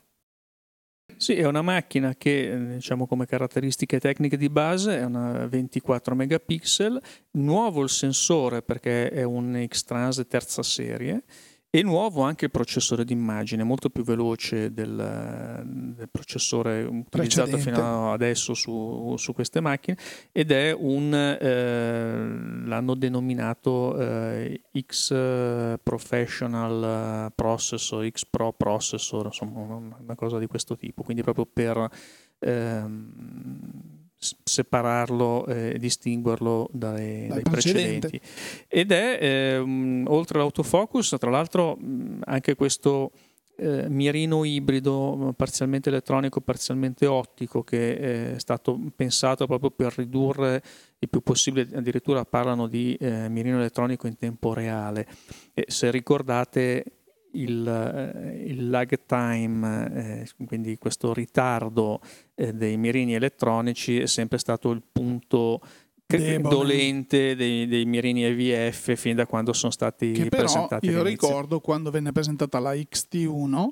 Sì, 1.18 1.36
è 1.36 1.45
una 1.45 1.62
macchina 1.62 2.16
che, 2.16 2.76
diciamo 2.76 3.05
come 3.05 3.26
caratteristiche 3.26 3.99
tecniche 3.99 4.38
di 4.38 4.49
base, 4.49 4.97
è 4.97 5.03
una 5.03 5.47
24 5.47 6.16
megapixel, 6.16 7.01
nuovo 7.32 7.84
il 7.84 7.89
sensore 7.89 8.62
perché 8.62 9.10
è 9.10 9.24
un 9.24 9.66
X-Trans 9.68 10.26
terza 10.28 10.64
serie, 10.64 11.24
e 11.72 11.84
nuovo 11.84 12.24
anche 12.24 12.46
il 12.46 12.52
processore 12.52 13.06
d'immagine, 13.06 13.64
molto 13.64 13.90
più 13.90 14.04
veloce 14.04 14.74
del, 14.74 15.64
del 15.96 16.10
processore 16.10 16.82
utilizzato 16.84 17.52
Precedente. 17.52 17.60
fino 17.60 18.12
adesso 18.12 18.56
su, 18.56 19.16
su, 19.18 19.34
queste 19.34 19.60
macchine 19.60 19.96
ed 20.32 20.52
è 20.52 20.72
un, 20.72 21.14
eh, 21.14 22.68
l'hanno 22.68 22.96
denominato 22.96 23.96
eh, 24.00 24.62
X 24.80 25.10
Professional 25.84 27.32
Processor, 27.36 28.10
X 28.10 28.26
Pro 28.26 28.52
Processor, 28.54 29.26
insomma 29.26 29.76
una 29.76 30.16
cosa 30.16 30.40
di 30.40 30.48
questo 30.48 30.76
tipo, 30.76 31.04
quindi 31.04 31.22
proprio 31.22 31.46
per... 31.46 31.88
Ehm, 32.40 33.99
separarlo 34.20 35.46
e 35.48 35.72
eh, 35.74 35.78
distinguerlo 35.80 36.70
dai, 36.74 37.28
dai 37.28 37.42
precedenti. 37.42 38.20
Ed 38.68 38.92
è, 38.92 39.18
eh, 39.22 39.58
oltre 40.08 40.38
all'autofocus, 40.38 41.16
tra 41.18 41.30
l'altro 41.30 41.78
anche 42.26 42.56
questo 42.56 43.12
eh, 43.56 43.90
mirino 43.90 44.44
ibrido, 44.44 45.34
parzialmente 45.36 45.90
elettronico, 45.90 46.42
parzialmente 46.42 47.06
ottico, 47.06 47.64
che 47.64 48.34
è 48.34 48.40
stato 48.40 48.80
pensato 48.96 49.48
proprio 49.48 49.72
per 49.72 49.94
ridurre 49.98 50.62
il 51.00 51.10
più 51.10 51.22
possibile, 51.22 51.68
addirittura 51.74 52.26
parlano 52.26 52.68
di 52.68 52.96
eh, 52.96 53.30
mirino 53.30 53.58
elettronico 53.58 54.08
in 54.08 54.18
tempo 54.18 54.54
reale. 54.54 55.08
E 55.54 55.66
se 55.68 55.92
ricordate 55.92 56.99
il, 57.32 57.68
eh, 57.68 58.44
il, 58.46 58.70
lag 58.70 59.06
time, 59.06 60.24
eh, 60.24 60.46
quindi 60.46 60.78
questo 60.78 61.14
ritardo 61.14 62.00
eh, 62.36 62.54
dei 62.54 62.78
mirini 62.78 63.16
elettronici 63.16 64.00
è 64.00 64.08
sempre 64.08 64.38
stato 64.38 64.72
il 64.72 64.82
punto 64.92 65.62
Debole. 66.06 66.56
dolente 66.56 67.36
dei, 67.36 67.68
dei, 67.68 67.86
mirini 67.86 68.24
EVF 68.24 68.96
fin 68.96 69.16
da 69.16 69.28
quando 69.28 69.54
sono 69.54 69.72
stati 69.72 70.12
che 70.12 70.30
presentati. 70.30 70.88
Io 70.88 71.02
all'inizio. 71.02 71.28
ricordo 71.28 71.60
quando 71.60 71.92
venne 71.92 72.12
presentata 72.12 72.58
la 72.60 72.74
XT1 72.74 73.70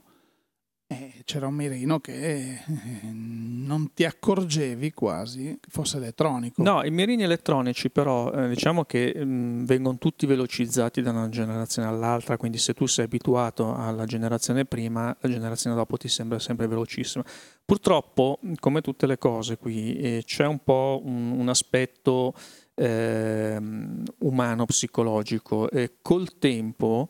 eh, 0.90 1.22
c'era 1.26 1.48
un 1.48 1.54
mirino 1.54 2.00
che 2.00 2.14
eh, 2.14 2.62
non 3.04 3.92
ti 3.94 4.06
accorgevi 4.06 4.94
quasi 4.94 5.58
che 5.60 5.70
fosse 5.70 5.98
elettronico. 5.98 6.64
No, 6.64 6.82
i 6.84 6.92
mirini 6.92 7.24
elettronici 7.24 7.90
però 7.90 8.32
eh, 8.32 8.48
diciamo 8.48 8.86
che 8.86 9.14
mh, 9.14 9.26
mm, 9.26 9.66
vengono 9.66 9.98
tutti 9.98 10.26
velocizzati 10.26 11.02
da 11.02 11.12
una 11.12 11.28
generazione 11.28 11.90
all'altra, 11.90 12.38
quindi 12.38 12.58
se 12.58 12.74
tu 12.74 12.86
sei 12.86 13.04
abituato 13.04 13.76
alla 13.76 14.06
generazione 14.06 14.64
prima, 14.64 15.16
la 15.20 15.30
generazione 15.30 15.76
dopo 15.76 15.98
ti 15.98 16.08
sembra 16.08 16.40
sempre 16.40 16.68
velocissima. 16.68 17.24
Purtroppo, 17.66 18.40
come 18.60 18.80
tutte 18.80 19.08
le 19.08 19.18
cose 19.18 19.58
qui, 19.58 19.98
eh, 19.98 20.24
c'è 20.26 20.46
un 20.46 20.64
po' 20.64 21.02
un, 21.04 21.32
un 21.32 21.50
aspetto 21.50 22.34
ehm, 22.76 24.04
umano, 24.20 24.66
psicologico 24.66 25.68
col 26.02 26.38
tempo 26.38 27.10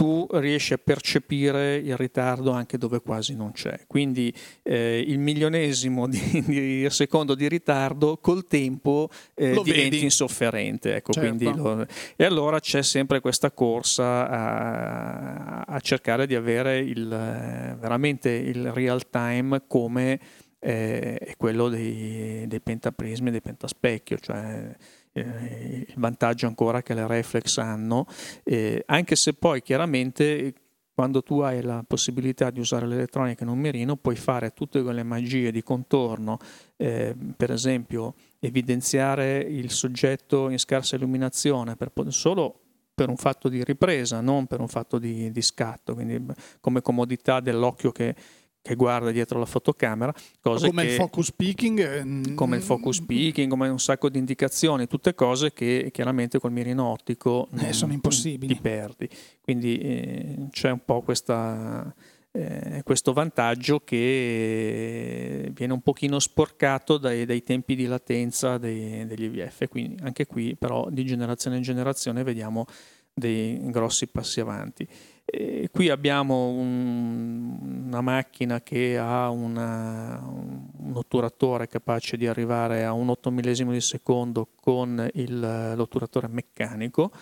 tu 0.00 0.26
riesci 0.30 0.72
a 0.72 0.78
percepire 0.78 1.76
il 1.76 1.94
ritardo 1.94 2.52
anche 2.52 2.78
dove 2.78 3.02
quasi 3.02 3.36
non 3.36 3.52
c'è. 3.52 3.80
Quindi 3.86 4.32
eh, 4.62 5.04
il 5.06 5.18
milionesimo 5.18 6.08
di, 6.08 6.42
di, 6.46 6.86
secondo 6.88 7.34
di 7.34 7.46
ritardo 7.46 8.16
col 8.16 8.46
tempo 8.46 9.10
eh, 9.34 9.50
diventi 9.62 9.90
vedi. 9.90 10.04
insofferente. 10.04 10.94
Ecco, 10.94 11.12
certo. 11.12 11.54
lo, 11.54 11.86
e 12.16 12.24
allora 12.24 12.60
c'è 12.60 12.82
sempre 12.82 13.20
questa 13.20 13.50
corsa 13.50 14.26
a, 14.26 15.60
a 15.66 15.80
cercare 15.80 16.26
di 16.26 16.34
avere 16.34 16.78
il, 16.78 17.06
veramente 17.06 18.30
il 18.30 18.72
real 18.72 19.10
time 19.10 19.64
come 19.66 20.18
eh, 20.60 21.34
quello 21.36 21.68
dei, 21.68 22.46
dei 22.46 22.60
pentaprismi 22.62 23.28
e 23.28 23.32
dei 23.32 23.42
pentaspecchio. 23.42 24.16
Cioè, 24.16 24.74
eh, 25.12 25.86
il 25.88 25.94
vantaggio 25.96 26.46
ancora 26.46 26.82
che 26.82 26.94
le 26.94 27.06
reflex 27.06 27.58
hanno, 27.58 28.06
eh, 28.44 28.82
anche 28.86 29.16
se 29.16 29.34
poi 29.34 29.62
chiaramente 29.62 30.54
quando 31.00 31.22
tu 31.22 31.40
hai 31.40 31.62
la 31.62 31.82
possibilità 31.86 32.50
di 32.50 32.60
usare 32.60 32.86
l'elettronica 32.86 33.44
in 33.44 33.48
un 33.48 33.58
mirino 33.58 33.96
puoi 33.96 34.16
fare 34.16 34.50
tutte 34.50 34.82
quelle 34.82 35.02
magie 35.02 35.50
di 35.50 35.62
contorno, 35.62 36.36
eh, 36.76 37.16
per 37.36 37.50
esempio 37.50 38.14
evidenziare 38.38 39.38
il 39.38 39.70
soggetto 39.70 40.50
in 40.50 40.58
scarsa 40.58 40.96
illuminazione 40.96 41.74
per, 41.74 41.90
solo 42.08 42.60
per 42.94 43.08
un 43.08 43.16
fatto 43.16 43.48
di 43.48 43.64
ripresa, 43.64 44.20
non 44.20 44.46
per 44.46 44.60
un 44.60 44.68
fatto 44.68 44.98
di, 44.98 45.30
di 45.30 45.40
scatto, 45.40 45.94
quindi 45.94 46.22
come 46.60 46.82
comodità 46.82 47.40
dell'occhio 47.40 47.92
che 47.92 48.14
che 48.62 48.74
guarda 48.74 49.10
dietro 49.10 49.38
la 49.38 49.46
fotocamera. 49.46 50.14
Cose 50.40 50.66
come 50.68 50.82
che, 50.82 50.88
il 50.90 50.94
focus 50.94 51.32
peaking. 51.32 51.78
Eh, 51.80 52.34
come 52.34 52.56
il 52.56 52.62
focus 52.62 53.00
peaking, 53.00 53.50
come 53.50 53.68
un 53.68 53.80
sacco 53.80 54.08
di 54.08 54.18
indicazioni, 54.18 54.86
tutte 54.86 55.14
cose 55.14 55.52
che 55.52 55.90
chiaramente 55.92 56.38
col 56.38 56.52
mirino 56.52 56.86
ottico 56.86 57.48
eh, 57.58 57.72
sono 57.72 57.92
impossibili. 57.92 58.54
Ti 58.54 58.60
perdi. 58.60 59.08
Quindi 59.40 59.78
eh, 59.78 60.36
c'è 60.50 60.70
un 60.70 60.84
po' 60.84 61.00
questa, 61.00 61.92
eh, 62.32 62.82
questo 62.84 63.12
vantaggio 63.12 63.80
che 63.80 65.50
viene 65.54 65.72
un 65.72 65.80
pochino 65.80 66.18
sporcato 66.18 66.98
dai, 66.98 67.24
dai 67.24 67.42
tempi 67.42 67.74
di 67.74 67.86
latenza 67.86 68.58
dei, 68.58 69.06
degli 69.06 69.24
EVF. 69.24 69.68
Quindi 69.68 70.02
anche 70.02 70.26
qui 70.26 70.54
però 70.54 70.88
di 70.90 71.04
generazione 71.04 71.56
in 71.56 71.62
generazione 71.62 72.22
vediamo 72.22 72.66
dei 73.12 73.58
grossi 73.70 74.06
passi 74.08 74.40
avanti. 74.40 74.86
E 75.32 75.68
qui 75.70 75.88
abbiamo 75.88 76.48
un, 76.48 77.84
una 77.86 78.00
macchina 78.00 78.60
che 78.62 78.98
ha 78.98 79.30
una, 79.30 80.20
un 80.24 80.92
otturatore 80.94 81.68
capace 81.68 82.16
di 82.16 82.26
arrivare 82.26 82.84
a 82.84 82.92
un 82.92 83.08
8 83.10 83.30
millesimo 83.30 83.70
di 83.70 83.80
secondo 83.80 84.48
con 84.60 85.08
il, 85.14 85.72
l'otturatore 85.76 86.26
meccanico, 86.28 87.12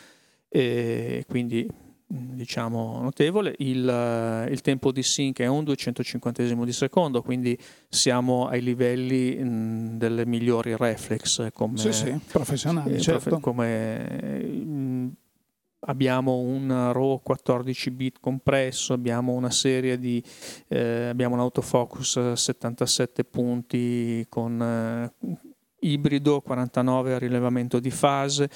quindi 1.26 1.68
diciamo 2.08 3.00
notevole. 3.02 3.54
Il, 3.58 4.46
il, 4.50 4.60
tempo 4.62 4.90
di 4.90 5.02
sync 5.02 5.40
è 5.40 5.46
un 5.46 5.64
250 5.64 6.42
di 6.42 6.72
secondo, 6.72 7.22
quindi 7.22 7.58
siamo 7.88 8.46
ai 8.46 8.62
livelli 8.62 9.36
mh, 9.36 9.98
delle 9.98 10.24
migliori 10.24 10.74
reflex 10.76 11.52
come, 11.52 11.76
sì, 11.76 11.92
sì, 11.92 12.18
professionali, 12.32 12.94
eh, 12.94 13.00
certo. 13.00 13.28
profe- 13.28 13.42
come 13.42 14.40
mh, 14.40 15.12
abbiamo 15.80 16.38
un 16.38 16.92
RAW 16.92 17.20
14 17.22 17.90
bit 17.90 18.18
compresso, 18.20 18.92
abbiamo 18.92 19.32
una 19.32 19.50
serie 19.50 19.98
di 19.98 20.22
eh, 20.68 21.06
abbiamo 21.08 21.34
un 21.34 21.40
autofocus 21.40 22.32
77 22.32 23.24
punti 23.24 24.26
con 24.28 24.60
eh, 24.60 25.12
ibrido 25.80 26.40
49 26.40 27.14
a 27.14 27.18
rilevamento 27.18 27.78
di 27.78 27.90
fase 27.90 28.50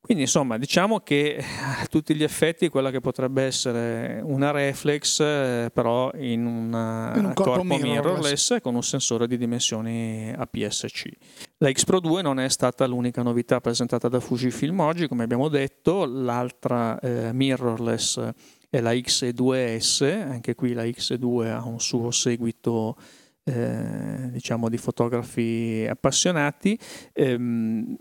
quindi 0.00 0.24
insomma 0.24 0.58
diciamo 0.58 1.00
che 1.00 1.42
a 1.80 1.84
tutti 1.86 2.14
gli 2.14 2.22
effetti 2.22 2.68
quella 2.68 2.90
che 2.90 3.00
potrebbe 3.00 3.42
essere 3.42 4.20
una 4.22 4.50
reflex 4.50 5.20
eh, 5.20 5.70
però 5.72 6.10
in, 6.14 6.46
una, 6.46 7.12
in 7.16 7.24
un 7.26 7.34
corpo, 7.34 7.64
corpo 7.64 7.76
mirrorless 7.76 8.60
con 8.62 8.74
un 8.74 8.82
sensore 8.82 9.26
di 9.26 9.36
dimensioni 9.36 10.32
APS-C. 10.34 11.10
La 11.58 11.70
X 11.70 11.84
Pro 11.84 12.00
2 12.00 12.22
non 12.22 12.38
è 12.38 12.48
stata 12.48 12.86
l'unica 12.86 13.22
novità 13.22 13.60
presentata 13.60 14.08
da 14.08 14.20
Fujifilm 14.20 14.80
oggi, 14.80 15.08
come 15.08 15.24
abbiamo 15.24 15.48
detto, 15.48 16.04
l'altra 16.06 16.98
eh, 17.00 17.32
mirrorless 17.32 18.30
è 18.70 18.80
la 18.80 18.92
X2S, 18.92 20.28
anche 20.28 20.54
qui 20.54 20.74
la 20.74 20.84
X2 20.84 21.46
ha 21.50 21.66
un 21.66 21.80
suo 21.80 22.10
seguito 22.10 22.96
eh, 23.44 24.28
diciamo 24.30 24.68
di 24.68 24.76
fotografi 24.76 25.86
appassionati. 25.88 26.78
Ehm, 27.12 27.96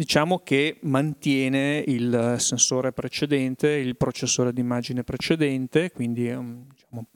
diciamo 0.00 0.38
che 0.38 0.78
mantiene 0.84 1.84
il 1.86 2.36
sensore 2.38 2.90
precedente, 2.90 3.68
il 3.68 3.98
processore 3.98 4.50
d'immagine 4.50 5.04
precedente, 5.04 5.90
quindi 5.92 6.30
un, 6.30 6.64
diciamo, 6.66 7.06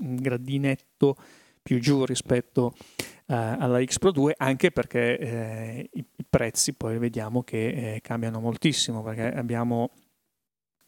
un 0.00 0.16
gradinetto 0.16 1.16
più 1.62 1.78
giù 1.78 2.04
rispetto 2.04 2.74
uh, 3.26 3.34
alla 3.34 3.80
X 3.84 4.00
Pro 4.00 4.10
2, 4.10 4.34
anche 4.36 4.72
perché 4.72 5.16
eh, 5.16 5.90
i, 5.92 6.04
i, 6.16 6.24
prezzi 6.28 6.72
poi 6.72 6.98
vediamo 6.98 7.44
che 7.44 7.94
eh, 7.94 8.00
cambiano 8.00 8.40
moltissimo, 8.40 9.04
perché 9.04 9.32
abbiamo 9.32 9.92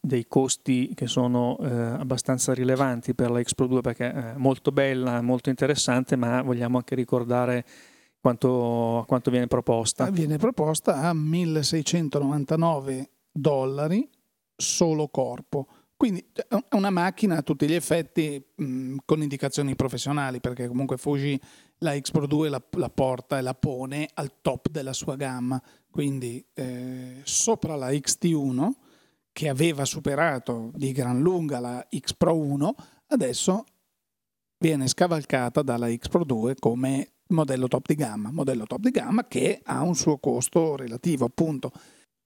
dei 0.00 0.26
costi 0.26 0.94
che 0.94 1.06
sono 1.06 1.56
eh, 1.60 1.68
abbastanza 1.70 2.52
rilevanti 2.52 3.14
per 3.14 3.30
la 3.30 3.40
X 3.40 3.54
Pro 3.54 3.68
2 3.68 3.80
perché 3.82 4.12
è 4.12 4.32
molto 4.34 4.72
bella, 4.72 5.22
molto 5.22 5.48
interessante, 5.48 6.16
ma 6.16 6.42
vogliamo 6.42 6.78
anche 6.78 6.96
ricordare 6.96 7.64
quanto, 8.24 9.04
quanto 9.06 9.30
viene 9.30 9.48
proposta? 9.48 10.08
Viene 10.08 10.38
proposta 10.38 11.02
a 11.02 11.12
1699 11.12 13.10
dollari 13.30 14.08
solo 14.56 15.08
corpo, 15.08 15.66
Quindi 15.94 16.24
è 16.32 16.74
una 16.74 16.88
macchina 16.88 17.36
a 17.36 17.42
tutti 17.42 17.66
gli 17.66 17.74
effetti 17.74 18.42
mh, 18.54 18.96
con 19.04 19.20
indicazioni 19.20 19.76
professionali, 19.76 20.40
perché 20.40 20.68
comunque 20.68 20.96
Fuji 20.96 21.38
la 21.78 21.94
X 21.98 22.12
Pro 22.12 22.26
2 22.26 22.48
la, 22.48 22.62
la, 22.78 22.88
porta 22.88 23.36
e 23.36 23.42
la 23.42 23.54
pone 23.54 24.08
al 24.14 24.40
top 24.40 24.70
della 24.70 24.94
sua 24.94 25.16
gamma. 25.16 25.62
Quindi 25.90 26.42
eh, 26.54 27.20
sopra 27.24 27.76
la 27.76 27.90
XT1, 27.90 28.70
che 29.32 29.50
aveva 29.50 29.84
superato 29.84 30.70
di 30.74 30.92
gran 30.92 31.20
lunga 31.20 31.60
la 31.60 31.86
X 31.94 32.14
Pro 32.14 32.34
1, 32.34 32.74
adesso 33.08 33.64
viene 34.58 34.88
scavalcata 34.88 35.60
dalla 35.60 35.94
X 35.94 36.08
Pro 36.08 36.24
2 36.24 36.54
come 36.54 37.13
modello 37.28 37.68
top 37.68 37.86
di 37.86 37.94
gamma, 37.94 38.30
modello 38.30 38.64
top 38.64 38.80
di 38.80 38.90
gamma 38.90 39.26
che 39.26 39.60
ha 39.62 39.82
un 39.82 39.94
suo 39.94 40.18
costo 40.18 40.76
relativo 40.76 41.24
appunto. 41.24 41.72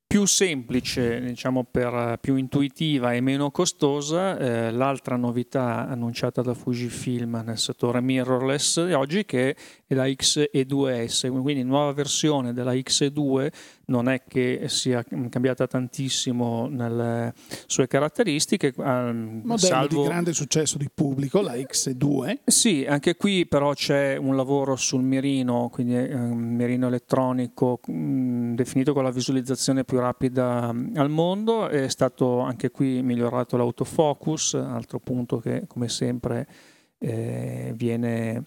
Più 0.08 0.24
semplice, 0.24 1.20
diciamo 1.20 1.64
per, 1.64 2.16
più 2.18 2.36
intuitiva 2.36 3.12
e 3.12 3.20
meno 3.20 3.50
costosa, 3.50 4.38
eh, 4.38 4.70
l'altra 4.70 5.16
novità 5.16 5.86
annunciata 5.86 6.40
da 6.40 6.54
Fujifilm 6.54 7.42
nel 7.44 7.58
settore 7.58 8.00
mirrorless 8.00 8.86
di 8.86 8.94
oggi 8.94 9.26
che 9.26 9.54
è 9.86 9.94
la 9.94 10.06
XE2S, 10.06 11.30
quindi 11.42 11.62
nuova 11.62 11.92
versione 11.92 12.54
della 12.54 12.72
XE2 12.72 13.50
non 13.88 14.08
è 14.08 14.22
che 14.26 14.64
sia 14.66 15.04
cambiata 15.28 15.66
tantissimo 15.66 16.68
nelle 16.68 17.32
sue 17.66 17.86
caratteristiche. 17.86 18.74
Ehm, 18.78 19.42
Modello 19.44 19.58
salvo... 19.58 20.02
di 20.02 20.08
grande 20.08 20.32
successo 20.32 20.78
di 20.78 20.88
pubblico, 20.92 21.40
la 21.40 21.54
X2. 21.54 22.38
Sì, 22.44 22.84
anche 22.88 23.16
qui 23.16 23.46
però 23.46 23.72
c'è 23.72 24.16
un 24.16 24.36
lavoro 24.36 24.76
sul 24.76 25.02
mirino, 25.02 25.68
quindi 25.72 25.94
un 25.94 26.54
mirino 26.54 26.88
elettronico 26.88 27.80
mh, 27.84 28.54
definito 28.54 28.92
con 28.92 29.04
la 29.04 29.10
visualizzazione 29.10 29.84
più 29.84 29.98
rapida 29.98 30.74
al 30.94 31.10
mondo. 31.10 31.68
È 31.68 31.88
stato 31.88 32.40
anche 32.40 32.70
qui 32.70 33.02
migliorato 33.02 33.56
l'autofocus, 33.56 34.54
altro 34.54 34.98
punto 34.98 35.38
che 35.38 35.64
come 35.66 35.88
sempre 35.88 36.46
eh, 36.98 37.72
viene 37.74 38.44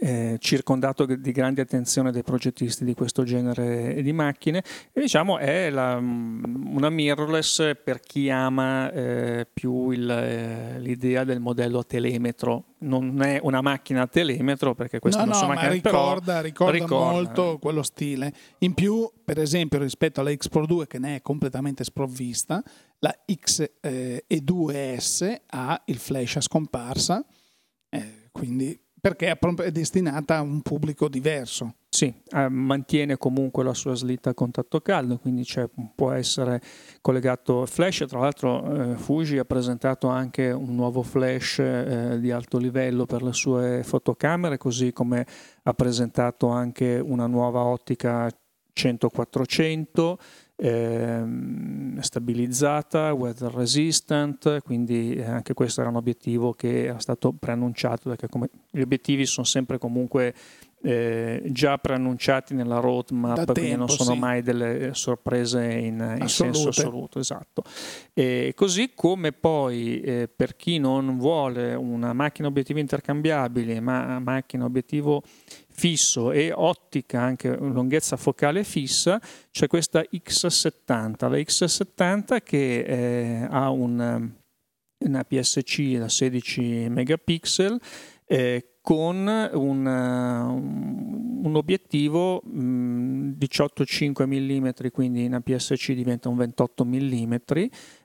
eh, 0.00 0.36
circondato 0.38 1.06
di 1.06 1.32
grande 1.32 1.62
attenzione 1.62 2.12
dai 2.12 2.22
progettisti 2.22 2.84
di 2.84 2.92
questo 2.92 3.22
genere 3.22 4.02
di 4.02 4.12
macchine 4.12 4.62
e 4.92 5.00
diciamo 5.00 5.38
è 5.38 5.70
la, 5.70 5.98
mm, 5.98 6.76
una 6.76 6.90
mirrorless 6.90 7.72
per 7.82 8.00
chi 8.00 8.28
ama 8.28 8.92
eh, 8.92 9.46
più 9.50 9.90
il, 9.90 10.08
eh, 10.10 10.78
l'idea 10.78 11.24
del 11.24 11.40
modello 11.40 11.78
a 11.78 11.84
telemetro. 11.84 12.64
Non 12.80 13.22
è 13.22 13.40
una 13.42 13.60
macchina 13.60 14.02
a 14.02 14.06
telemetro 14.06 14.74
perché 14.74 14.98
queste 14.98 15.20
no, 15.20 15.26
non 15.26 15.34
no, 15.34 15.40
sono 15.40 15.54
macchine 15.54 15.72
ricorda, 15.72 16.40
ricorda, 16.42 16.72
ricorda, 16.72 17.10
molto 17.10 17.58
quello 17.58 17.82
stile. 17.82 18.32
In 18.58 18.74
più 18.74 19.10
per 19.24 19.40
esempio 19.40 19.78
rispetto 19.78 20.20
alla 20.20 20.34
X 20.34 20.48
Pro 20.48 20.66
2 20.66 20.86
che 20.86 20.98
ne 20.98 21.16
è 21.16 21.22
completamente 21.22 21.82
sprovvista 21.82 22.62
la 23.00 23.14
X2S 23.26 25.22
eh, 25.24 25.42
ha 25.46 25.82
il 25.86 25.96
flash 25.96 26.36
a 26.36 26.40
scomparsa 26.40 27.24
eh, 27.90 28.28
quindi 28.30 28.78
perché 29.14 29.36
è 29.64 29.70
destinata 29.70 30.36
a 30.36 30.40
un 30.42 30.60
pubblico 30.60 31.08
diverso. 31.08 31.74
Sì, 31.88 32.12
eh, 32.30 32.48
mantiene 32.48 33.16
comunque 33.16 33.64
la 33.64 33.72
sua 33.72 33.94
slitta 33.94 34.30
a 34.30 34.34
contatto 34.34 34.80
caldo, 34.80 35.18
quindi 35.18 35.46
può 35.94 36.12
essere 36.12 36.60
collegato 37.00 37.64
flash. 37.64 38.04
Tra 38.06 38.20
l'altro 38.20 38.92
eh, 38.92 38.96
Fuji 38.96 39.38
ha 39.38 39.44
presentato 39.44 40.08
anche 40.08 40.50
un 40.50 40.74
nuovo 40.74 41.02
flash 41.02 41.58
eh, 41.60 42.18
di 42.20 42.30
alto 42.30 42.58
livello 42.58 43.06
per 43.06 43.22
le 43.22 43.32
sue 43.32 43.82
fotocamere, 43.82 44.58
così 44.58 44.92
come 44.92 45.26
ha 45.62 45.72
presentato 45.72 46.48
anche 46.48 47.00
una 47.02 47.26
nuova 47.26 47.62
ottica 47.64 48.30
100-400 48.74 50.14
eh, 50.60 51.22
stabilizzata, 52.00 53.12
weather 53.12 53.52
resistant, 53.52 54.60
quindi 54.62 55.14
eh, 55.14 55.24
anche 55.24 55.54
questo 55.54 55.80
era 55.80 55.90
un 55.90 55.96
obiettivo 55.96 56.52
che 56.52 56.86
era 56.86 56.98
stato 56.98 57.32
preannunciato, 57.32 58.08
perché 58.08 58.28
come, 58.28 58.50
gli 58.70 58.80
obiettivi 58.80 59.24
sono 59.24 59.46
sempre 59.46 59.78
comunque 59.78 60.34
eh, 60.82 61.42
già 61.46 61.78
preannunciati 61.78 62.54
nella 62.54 62.80
roadmap, 62.80 63.36
da 63.36 63.44
quindi 63.52 63.70
tempo, 63.70 63.86
non 63.86 63.88
sono 63.88 64.12
sì. 64.14 64.18
mai 64.18 64.42
delle 64.42 64.90
sorprese 64.94 65.64
in, 65.64 66.16
in 66.20 66.28
senso 66.28 66.68
assoluto. 66.68 67.20
Esatto. 67.20 67.62
E 68.12 68.52
così 68.56 68.92
come 68.94 69.30
poi 69.30 70.00
eh, 70.00 70.28
per 70.34 70.56
chi 70.56 70.78
non 70.78 71.18
vuole 71.18 71.74
una 71.74 72.12
macchina 72.12 72.48
obiettivo 72.48 72.80
intercambiabile, 72.80 73.78
ma 73.80 74.18
macchina 74.18 74.64
obiettivo 74.64 75.22
fisso 75.78 76.32
e 76.32 76.50
ottica, 76.52 77.20
anche 77.20 77.56
lunghezza 77.56 78.16
focale 78.16 78.64
fissa, 78.64 79.20
c'è 79.52 79.68
questa 79.68 80.02
X70. 80.02 81.30
La 81.30 81.36
X70 81.36 82.42
che 82.42 82.80
eh, 82.80 83.46
ha 83.48 83.70
un, 83.70 84.30
una 84.98 85.24
PSC 85.24 85.96
da 85.96 86.08
16 86.08 86.88
megapixel 86.88 87.80
eh, 88.26 88.78
con 88.82 89.50
un, 89.52 89.86
un 89.86 91.52
obiettivo 91.54 92.40
mh, 92.42 93.36
18,5 93.38 94.26
mm, 94.26 94.90
quindi 94.90 95.24
in 95.24 95.34
APS-C 95.34 95.92
diventa 95.92 96.28
un 96.28 96.36
28 96.38 96.84
mm, 96.84 97.34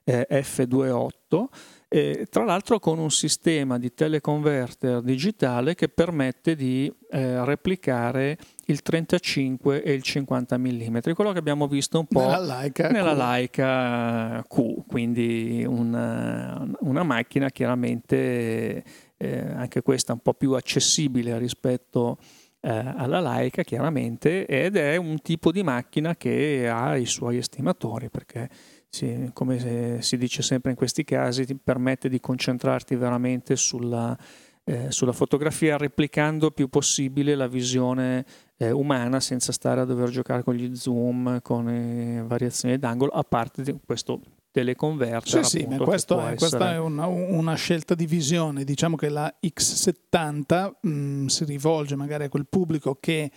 eh, 0.03 0.27
f2.8 0.29 1.45
eh, 1.93 2.25
tra 2.27 2.43
l'altro 2.43 2.79
con 2.79 2.97
un 2.97 3.11
sistema 3.11 3.77
di 3.77 3.93
teleconverter 3.93 5.03
digitale 5.03 5.75
che 5.75 5.89
permette 5.89 6.55
di 6.55 6.91
eh, 7.11 7.45
replicare 7.45 8.35
il 8.65 8.81
35 8.81 9.83
e 9.83 9.93
il 9.93 10.01
50 10.01 10.57
mm, 10.57 10.97
quello 11.13 11.31
che 11.31 11.37
abbiamo 11.37 11.67
visto 11.67 11.99
un 11.99 12.07
po' 12.07 12.21
nella 12.21 12.61
Leica, 12.61 12.89
nella 12.89 13.13
Q. 13.13 13.17
Leica 13.17 14.43
Q, 14.47 14.87
quindi 14.87 15.63
una, 15.67 16.67
una 16.79 17.03
macchina 17.03 17.51
chiaramente 17.51 18.83
eh, 19.15 19.39
anche 19.53 19.83
questa 19.83 20.13
un 20.13 20.19
po' 20.19 20.33
più 20.33 20.53
accessibile 20.53 21.37
rispetto 21.37 22.17
eh, 22.59 22.71
alla 22.71 23.21
Leica 23.21 23.61
chiaramente 23.61 24.47
ed 24.47 24.77
è 24.77 24.95
un 24.95 25.21
tipo 25.21 25.51
di 25.51 25.61
macchina 25.61 26.15
che 26.15 26.67
ha 26.67 26.95
i 26.95 27.05
suoi 27.05 27.37
estimatori 27.37 28.09
perché 28.09 28.49
sì, 28.93 29.31
come 29.33 30.03
si 30.03 30.17
dice 30.17 30.43
sempre 30.43 30.69
in 30.69 30.77
questi 30.77 31.03
casi, 31.03 31.47
ti 31.47 31.55
permette 31.55 32.09
di 32.09 32.19
concentrarti 32.19 32.95
veramente 32.95 33.55
sulla, 33.55 34.15
eh, 34.63 34.91
sulla 34.91 35.13
fotografia 35.13 35.77
replicando 35.77 36.45
il 36.45 36.53
più 36.53 36.67
possibile 36.67 37.33
la 37.33 37.47
visione 37.47 38.23
eh, 38.55 38.69
umana 38.69 39.19
senza 39.19 39.51
stare 39.51 39.81
a 39.81 39.85
dover 39.85 40.09
giocare 40.09 40.43
con 40.43 40.53
gli 40.53 40.75
zoom, 40.75 41.41
con 41.41 41.65
le 41.65 42.23
variazioni 42.27 42.77
d'angolo, 42.77 43.09
a 43.13 43.23
parte 43.23 43.63
questo 43.83 44.21
teleconverter. 44.51 45.43
Sì, 45.43 45.61
appunto, 45.63 45.77
sì, 45.77 45.83
questo 45.89 46.27
è, 46.27 46.35
questa 46.35 46.73
è 46.73 46.77
una, 46.77 47.07
una, 47.07 47.55
scelta 47.55 47.95
di 47.95 48.05
visione. 48.05 48.63
Diciamo 48.63 48.95
che 48.95 49.09
la 49.09 49.33
X70 49.41 50.71
mh, 50.81 50.89
mm, 50.89 51.25
si 51.25 51.45
rivolge 51.45 51.95
magari 51.95 52.25
a 52.25 52.29
quel 52.29 52.45
pubblico 52.45 52.95
che 52.99 53.31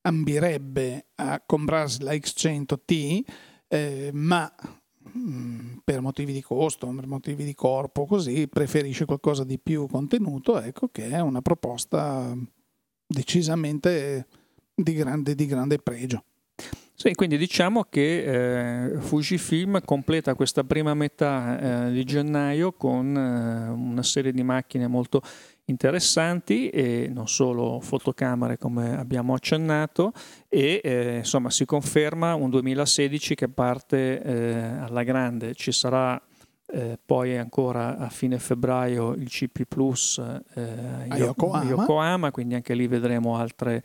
ambirebbe 0.00 1.06
a 1.14 1.40
comprarsi 1.46 2.02
la 2.02 2.12
X100T, 2.12 3.20
eh, 3.68 4.10
ma 4.12 4.52
per 5.84 6.00
motivi 6.00 6.32
di 6.32 6.42
costo, 6.42 6.86
per 6.88 7.06
motivi 7.06 7.44
di 7.44 7.54
corpo, 7.54 8.06
così 8.06 8.48
preferisce 8.48 9.04
qualcosa 9.04 9.44
di 9.44 9.58
più 9.58 9.86
contenuto, 9.86 10.60
ecco 10.60 10.88
che 10.88 11.08
è 11.08 11.20
una 11.20 11.42
proposta 11.42 12.36
decisamente 13.06 14.26
di 14.74 14.92
grande, 14.94 15.34
di 15.34 15.46
grande 15.46 15.78
pregio. 15.78 16.24
Sì, 16.98 17.12
quindi 17.12 17.36
diciamo 17.36 17.84
che 17.90 18.94
eh, 18.94 19.00
Fujifilm 19.00 19.82
completa 19.84 20.34
questa 20.34 20.64
prima 20.64 20.94
metà 20.94 21.88
eh, 21.88 21.92
di 21.92 22.04
gennaio 22.04 22.72
con 22.72 23.14
eh, 23.14 23.68
una 23.68 24.02
serie 24.02 24.32
di 24.32 24.42
macchine 24.42 24.86
molto 24.86 25.20
interessanti 25.66 26.68
e 26.68 27.08
non 27.12 27.28
solo 27.28 27.80
fotocamere 27.80 28.56
come 28.58 28.96
abbiamo 28.96 29.34
accennato 29.34 30.12
e 30.48 30.80
eh, 30.82 31.16
insomma 31.18 31.50
si 31.50 31.64
conferma 31.64 32.34
un 32.34 32.50
2016 32.50 33.34
che 33.34 33.48
parte 33.48 34.22
eh, 34.22 34.54
alla 34.54 35.02
grande, 35.02 35.54
ci 35.54 35.72
sarà 35.72 36.20
eh, 36.68 36.98
poi 37.04 37.36
ancora 37.36 37.96
a 37.96 38.08
fine 38.08 38.38
febbraio 38.38 39.12
il 39.12 39.28
CP 39.28 39.64
Plus 39.68 40.18
a 40.18 40.42
Yokohama. 41.16 41.64
Yokohama, 41.64 42.30
quindi 42.30 42.54
anche 42.54 42.74
lì 42.74 42.86
vedremo 42.86 43.36
altre 43.36 43.82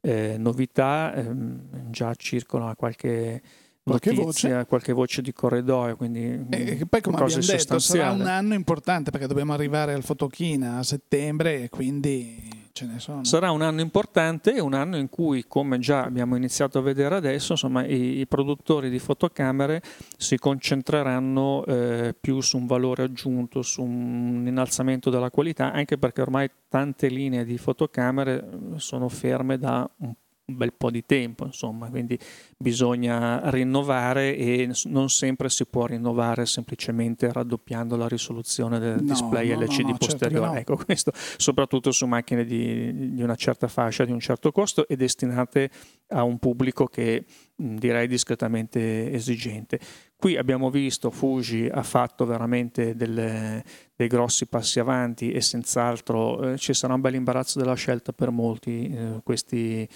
eh, 0.00 0.36
novità, 0.38 1.14
ehm, 1.14 1.90
già 1.90 2.14
circola 2.14 2.74
qualche 2.76 3.40
qualche 3.84 4.12
notizia, 4.12 4.54
voce. 4.54 4.66
qualche 4.66 4.92
voce 4.92 5.22
di 5.22 5.32
corridoio, 5.32 5.96
quindi 5.96 6.46
e 6.50 6.86
poi 6.88 7.00
come 7.02 7.18
abbiamo 7.18 7.42
detto 7.42 7.78
sarà 7.78 8.12
un 8.12 8.22
anno 8.22 8.54
importante 8.54 9.10
perché 9.10 9.26
dobbiamo 9.26 9.52
arrivare 9.52 9.92
al 9.92 10.02
Fotochina 10.02 10.78
a 10.78 10.82
settembre 10.82 11.64
e 11.64 11.68
quindi 11.68 12.62
ce 12.72 12.86
ne 12.86 12.98
sono. 12.98 13.22
Sarà 13.24 13.50
un 13.50 13.60
anno 13.60 13.82
importante 13.82 14.58
un 14.58 14.72
anno 14.72 14.96
in 14.96 15.08
cui, 15.10 15.44
come 15.46 15.78
già 15.78 16.02
abbiamo 16.04 16.34
iniziato 16.34 16.78
a 16.78 16.82
vedere 16.82 17.14
adesso, 17.14 17.52
insomma, 17.52 17.84
i, 17.84 18.20
i 18.20 18.26
produttori 18.26 18.88
di 18.88 18.98
fotocamere 18.98 19.82
si 20.16 20.38
concentreranno 20.38 21.64
eh, 21.66 22.14
più 22.18 22.40
su 22.40 22.56
un 22.56 22.66
valore 22.66 23.04
aggiunto, 23.04 23.60
su 23.60 23.82
un 23.82 24.44
innalzamento 24.46 25.10
della 25.10 25.30
qualità, 25.30 25.72
anche 25.72 25.98
perché 25.98 26.22
ormai 26.22 26.50
tante 26.68 27.08
linee 27.08 27.44
di 27.44 27.58
fotocamere 27.58 28.48
sono 28.76 29.08
ferme 29.08 29.58
da 29.58 29.88
un 29.98 30.14
un 30.46 30.56
bel 30.56 30.74
po' 30.74 30.90
di 30.90 31.04
tempo, 31.06 31.46
insomma, 31.46 31.88
quindi 31.88 32.18
bisogna 32.58 33.48
rinnovare 33.50 34.36
e 34.36 34.70
non 34.84 35.08
sempre 35.08 35.48
si 35.48 35.64
può 35.64 35.86
rinnovare 35.86 36.44
semplicemente 36.44 37.32
raddoppiando 37.32 37.96
la 37.96 38.06
risoluzione 38.06 38.78
del 38.78 38.96
no, 38.96 39.12
display 39.12 39.54
no, 39.54 39.60
LCD 39.60 39.88
no, 39.88 39.96
posteriore. 39.96 40.56
Certo 40.56 40.72
ecco, 40.72 40.84
questo 40.84 41.12
soprattutto 41.14 41.92
su 41.92 42.06
macchine 42.06 42.44
di, 42.44 43.14
di, 43.14 43.22
una 43.22 43.36
certa 43.36 43.68
fascia, 43.68 44.04
di 44.04 44.12
un 44.12 44.20
certo 44.20 44.52
costo 44.52 44.86
e 44.86 44.96
destinate 44.96 45.70
a 46.08 46.22
un 46.22 46.38
pubblico 46.38 46.86
che 46.86 47.24
direi 47.56 48.06
discretamente 48.06 49.10
esigente. 49.12 49.80
Qui 50.16 50.36
abbiamo 50.36 50.70
visto 50.70 51.10
Fuji 51.10 51.68
ha 51.70 51.82
fatto 51.82 52.24
veramente 52.24 52.96
delle, 52.96 53.62
dei 53.94 54.08
grossi 54.08 54.46
passi 54.46 54.80
avanti 54.80 55.30
e 55.30 55.40
senz'altro 55.40 56.52
eh, 56.52 56.58
ci 56.58 56.72
sarà 56.72 56.94
un 56.94 57.00
bel 57.00 57.14
imbarazzo 57.14 57.58
della 57.58 57.74
scelta 57.74 58.12
per 58.12 58.30
molti 58.30 58.88
eh, 58.88 59.20
questi, 59.22 59.86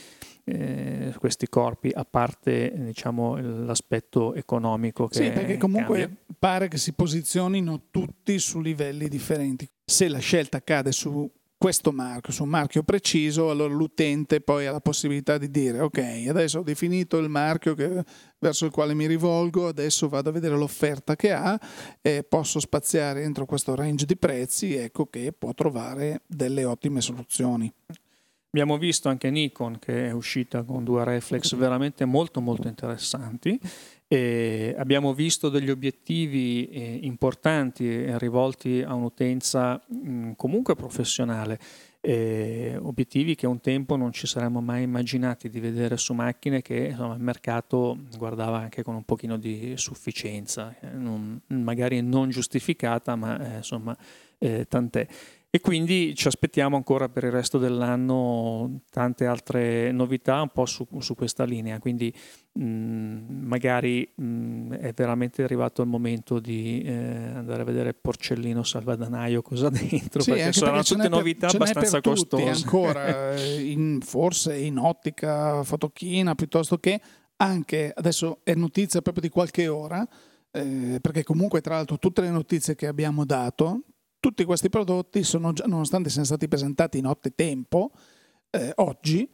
eh, 0.48 1.14
questi, 1.18 1.48
corpi, 1.48 1.90
a 1.94 2.04
parte 2.04 2.72
diciamo, 2.76 3.36
l'aspetto 3.36 4.34
economico. 4.34 5.08
Che 5.08 5.24
sì, 5.24 5.30
perché 5.30 5.56
comunque 5.56 6.00
cambia. 6.00 6.16
pare 6.38 6.68
che 6.68 6.78
si 6.78 6.92
posizionino 6.92 7.82
tutti 7.90 8.38
su 8.38 8.60
livelli 8.60 9.08
differenti. 9.08 9.68
Se 9.84 10.08
la 10.08 10.18
scelta 10.18 10.62
cade 10.62 10.92
su 10.92 11.30
questo 11.58 11.90
marchio, 11.90 12.32
su 12.32 12.44
un 12.44 12.50
marchio 12.50 12.84
preciso, 12.84 13.50
allora 13.50 13.74
l'utente 13.74 14.40
poi 14.40 14.66
ha 14.66 14.70
la 14.70 14.80
possibilità 14.80 15.38
di 15.38 15.50
dire 15.50 15.80
ok, 15.80 16.26
adesso 16.28 16.60
ho 16.60 16.62
definito 16.62 17.18
il 17.18 17.28
marchio 17.28 17.74
che, 17.74 18.04
verso 18.38 18.64
il 18.64 18.70
quale 18.70 18.94
mi 18.94 19.06
rivolgo, 19.06 19.66
adesso 19.66 20.08
vado 20.08 20.28
a 20.28 20.32
vedere 20.32 20.56
l'offerta 20.56 21.16
che 21.16 21.32
ha 21.32 21.58
e 22.00 22.22
posso 22.22 22.60
spaziare 22.60 23.24
entro 23.24 23.44
questo 23.44 23.74
range 23.74 24.06
di 24.06 24.16
prezzi, 24.16 24.76
ecco 24.76 25.06
che 25.06 25.34
può 25.36 25.52
trovare 25.52 26.22
delle 26.28 26.64
ottime 26.64 27.00
soluzioni. 27.00 27.72
Abbiamo 28.50 28.78
visto 28.78 29.10
anche 29.10 29.30
Nikon 29.30 29.78
che 29.78 30.06
è 30.06 30.10
uscita 30.10 30.62
con 30.62 30.82
due 30.82 31.04
reflex 31.04 31.54
veramente 31.54 32.06
molto 32.06 32.40
molto 32.40 32.66
interessanti 32.66 33.60
e 34.06 34.74
abbiamo 34.78 35.12
visto 35.12 35.50
degli 35.50 35.68
obiettivi 35.68 36.66
eh, 36.70 37.00
importanti 37.02 37.86
e 38.04 38.18
rivolti 38.18 38.80
a 38.80 38.94
un'utenza 38.94 39.78
mh, 39.86 40.32
comunque 40.36 40.74
professionale, 40.76 41.58
eh, 42.00 42.78
obiettivi 42.80 43.34
che 43.34 43.46
un 43.46 43.60
tempo 43.60 43.96
non 43.96 44.12
ci 44.12 44.26
saremmo 44.26 44.62
mai 44.62 44.84
immaginati 44.84 45.50
di 45.50 45.60
vedere 45.60 45.98
su 45.98 46.14
macchine 46.14 46.62
che 46.62 46.86
insomma, 46.86 47.16
il 47.16 47.20
mercato 47.20 47.98
guardava 48.16 48.60
anche 48.60 48.82
con 48.82 48.94
un 48.94 49.04
pochino 49.04 49.36
di 49.36 49.74
sufficienza, 49.76 50.74
eh, 50.80 50.88
non, 50.88 51.38
magari 51.48 52.00
non 52.00 52.30
giustificata, 52.30 53.14
ma 53.14 53.52
eh, 53.52 53.56
insomma 53.58 53.94
eh, 54.38 54.66
tant'è. 54.66 55.06
E 55.50 55.60
quindi 55.60 56.14
ci 56.14 56.26
aspettiamo 56.28 56.76
ancora 56.76 57.08
per 57.08 57.24
il 57.24 57.30
resto 57.30 57.56
dell'anno 57.56 58.82
tante 58.90 59.24
altre 59.24 59.90
novità 59.92 60.42
un 60.42 60.50
po' 60.50 60.66
su, 60.66 60.86
su 60.98 61.14
questa 61.14 61.44
linea, 61.44 61.78
quindi 61.78 62.14
mh, 62.52 62.62
mm, 62.62 63.46
magari 63.46 64.12
mh, 64.14 64.24
mm, 64.24 64.72
è 64.74 64.92
veramente 64.92 65.42
arrivato 65.42 65.80
il 65.80 65.88
momento 65.88 66.38
di 66.38 66.82
eh, 66.82 66.92
andare 66.92 67.62
a 67.62 67.64
vedere 67.64 67.94
Porcellino 67.94 68.62
Salvadanaio 68.62 69.40
cosa 69.40 69.70
dentro, 69.72 70.20
sì, 70.20 70.32
perché 70.32 70.52
saranno 70.52 70.82
tutte 70.82 71.00
per, 71.00 71.10
novità 71.10 71.46
abbastanza 71.46 72.02
costose. 72.02 72.46
ancora, 72.46 73.32
eh, 73.34 73.70
in, 73.70 74.00
forse 74.02 74.54
in 74.54 74.76
ottica, 74.76 75.62
fotochina, 75.62 76.34
piuttosto 76.34 76.76
che 76.76 77.00
anche, 77.36 77.90
adesso 77.96 78.40
è 78.42 78.52
notizia 78.52 79.00
proprio 79.00 79.22
di 79.22 79.30
qualche 79.30 79.66
ora, 79.66 80.06
eh, 80.50 80.98
perché 81.00 81.24
comunque 81.24 81.62
tra 81.62 81.76
l'altro 81.76 81.98
tutte 81.98 82.20
le 82.20 82.30
notizie 82.30 82.74
che 82.74 82.86
abbiamo 82.86 83.24
dato 83.24 83.84
tutti 84.20 84.44
questi 84.44 84.68
prodotti 84.68 85.22
sono 85.22 85.52
già, 85.52 85.64
nonostante 85.66 86.10
siano 86.10 86.26
stati 86.26 86.48
presentati 86.48 86.98
in 86.98 87.04
notte 87.04 87.34
tempo, 87.34 87.90
eh, 88.50 88.72
oggi 88.76 89.28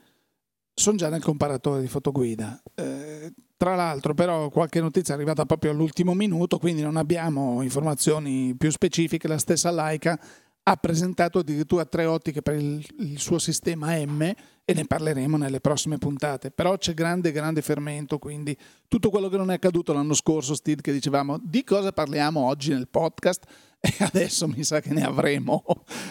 sono 0.74 0.96
già 0.96 1.08
nel 1.08 1.22
comparatore 1.22 1.80
di 1.80 1.88
fotoguida. 1.88 2.60
Eh, 2.74 3.32
tra 3.56 3.76
l'altro, 3.76 4.12
però, 4.14 4.50
qualche 4.50 4.80
notizia 4.80 5.14
è 5.14 5.16
arrivata 5.16 5.46
proprio 5.46 5.70
all'ultimo 5.70 6.12
minuto, 6.12 6.58
quindi 6.58 6.82
non 6.82 6.96
abbiamo 6.96 7.62
informazioni 7.62 8.54
più 8.56 8.70
specifiche. 8.70 9.28
La 9.28 9.38
stessa 9.38 9.70
Leica 9.70 10.20
ha 10.66 10.76
presentato 10.76 11.38
addirittura 11.38 11.84
tre 11.84 12.06
ottiche 12.06 12.42
per 12.42 12.54
il, 12.54 12.84
il, 12.98 13.18
suo 13.18 13.38
sistema 13.38 13.94
M 14.04 14.22
e 14.22 14.74
ne 14.74 14.84
parleremo 14.84 15.36
nelle 15.36 15.60
prossime 15.60 15.98
puntate. 15.98 16.50
Però 16.50 16.76
c'è 16.76 16.94
grande, 16.94 17.32
grande 17.32 17.62
fermento, 17.62 18.18
quindi 18.18 18.56
tutto 18.88 19.10
quello 19.10 19.28
che 19.28 19.36
non 19.36 19.50
è 19.50 19.54
accaduto 19.54 19.92
l'anno 19.92 20.14
scorso, 20.14 20.54
Steve, 20.54 20.80
che 20.80 20.92
dicevamo 20.92 21.38
di 21.40 21.62
cosa 21.64 21.92
parliamo 21.92 22.40
oggi 22.40 22.70
nel 22.70 22.88
podcast, 22.88 23.44
e 23.98 24.04
adesso 24.04 24.48
mi 24.48 24.64
sa 24.64 24.80
che 24.80 24.94
ne 24.94 25.04
avremo, 25.04 25.62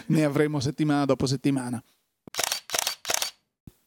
ne 0.07 0.23
avremo 0.23 0.59
settimana 0.59 1.05
dopo 1.05 1.25
settimana. 1.25 1.83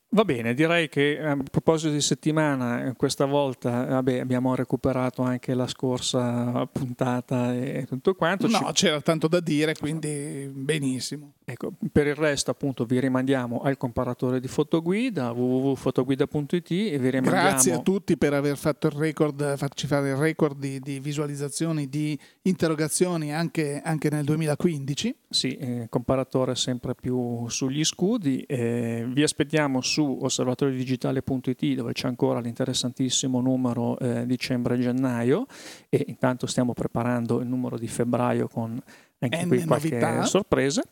Va 0.08 0.24
bene, 0.24 0.54
direi 0.54 0.88
che 0.88 1.20
a 1.20 1.36
proposito 1.36 1.92
di 1.92 2.00
settimana, 2.00 2.94
questa 2.96 3.26
volta 3.26 3.84
vabbè, 3.84 4.18
abbiamo 4.18 4.54
recuperato 4.54 5.22
anche 5.22 5.52
la 5.52 5.66
scorsa 5.66 6.66
puntata 6.72 7.54
e 7.54 7.84
tutto 7.86 8.14
quanto. 8.14 8.48
No, 8.48 8.72
Ci... 8.72 8.84
c'era 8.84 9.00
tanto 9.02 9.28
da 9.28 9.40
dire, 9.40 9.74
quindi 9.74 10.50
benissimo. 10.52 11.34
Ecco, 11.48 11.74
per 11.92 12.08
il 12.08 12.16
resto 12.16 12.50
appunto 12.50 12.84
vi 12.84 12.98
rimandiamo 12.98 13.60
al 13.60 13.76
comparatore 13.76 14.40
di 14.40 14.48
fotoguida 14.48 15.30
www.fotoguida.it 15.30 16.70
e 16.72 16.98
vi 16.98 17.08
rimandiamo... 17.08 17.48
Grazie 17.48 17.72
a 17.74 17.78
tutti 17.78 18.16
per 18.16 18.34
aver 18.34 18.56
fatto 18.56 18.88
il 18.88 18.94
record, 18.94 19.56
farci 19.56 19.86
fare 19.86 20.08
il 20.08 20.16
record 20.16 20.58
di, 20.58 20.80
di 20.80 20.98
visualizzazioni, 20.98 21.88
di 21.88 22.18
interrogazioni 22.42 23.32
anche, 23.32 23.80
anche 23.84 24.10
nel 24.10 24.24
2015. 24.24 25.14
Sì, 25.28 25.56
eh, 25.56 25.86
comparatore 25.88 26.56
sempre 26.56 26.96
più 26.96 27.48
sugli 27.48 27.84
scudi. 27.84 28.40
Eh, 28.40 29.06
vi 29.08 29.22
aspettiamo 29.22 29.80
su 29.82 30.18
osservatoriodigitale.it 30.22 31.74
dove 31.74 31.92
c'è 31.92 32.08
ancora 32.08 32.40
l'interessantissimo 32.40 33.40
numero 33.40 33.96
eh, 34.00 34.26
dicembre-gennaio 34.26 35.46
e 35.90 36.06
intanto 36.08 36.48
stiamo 36.48 36.72
preparando 36.72 37.38
il 37.40 37.46
numero 37.46 37.78
di 37.78 37.86
febbraio 37.86 38.48
con 38.48 38.82
anche 39.18 39.44
N 39.44 39.48
qui 39.48 39.64
qualche 39.64 39.88
novità. 39.90 40.24
sorpresa 40.24 40.82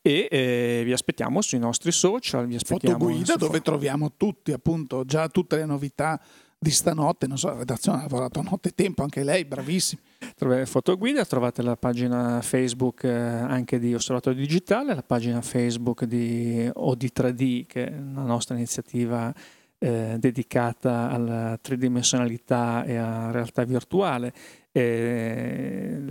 e 0.00 0.28
eh, 0.30 0.82
vi 0.84 0.92
aspettiamo 0.92 1.42
sui 1.42 1.58
nostri 1.58 1.92
social 1.92 2.46
vi 2.46 2.54
aspettiamo 2.56 2.98
fotoguida 2.98 3.36
dove 3.36 3.60
troviamo 3.60 4.12
tutti 4.16 4.52
appunto 4.52 5.04
già 5.04 5.28
tutte 5.28 5.56
le 5.56 5.66
novità 5.66 6.20
di 6.64 6.70
stanotte, 6.70 7.26
non 7.26 7.36
so, 7.36 7.48
la 7.48 7.58
redazione 7.58 7.98
ha 7.98 8.00
lavorato 8.02 8.40
notte 8.40 8.70
e 8.70 8.74
tempo, 8.74 9.02
anche 9.02 9.22
lei, 9.22 9.44
bravissima. 9.44 10.00
Trovate 10.34 10.64
fotoguida, 10.64 11.22
trovate 11.26 11.60
la 11.60 11.76
pagina 11.76 12.40
Facebook 12.40 13.04
eh, 13.04 13.10
anche 13.10 13.78
di 13.78 13.94
Osservatorio 13.94 14.38
Digitale, 14.40 14.94
la 14.94 15.02
pagina 15.02 15.42
Facebook 15.42 16.04
di 16.04 16.66
OD3D, 16.74 17.66
che 17.66 17.88
è 17.88 17.94
una 17.94 18.22
nostra 18.22 18.54
iniziativa 18.54 19.32
eh, 19.78 20.16
dedicata 20.18 21.10
alla 21.10 21.58
tridimensionalità 21.60 22.84
e 22.84 22.96
alla 22.96 23.30
realtà 23.30 23.62
virtuale. 23.64 24.32
Eh, 24.76 26.02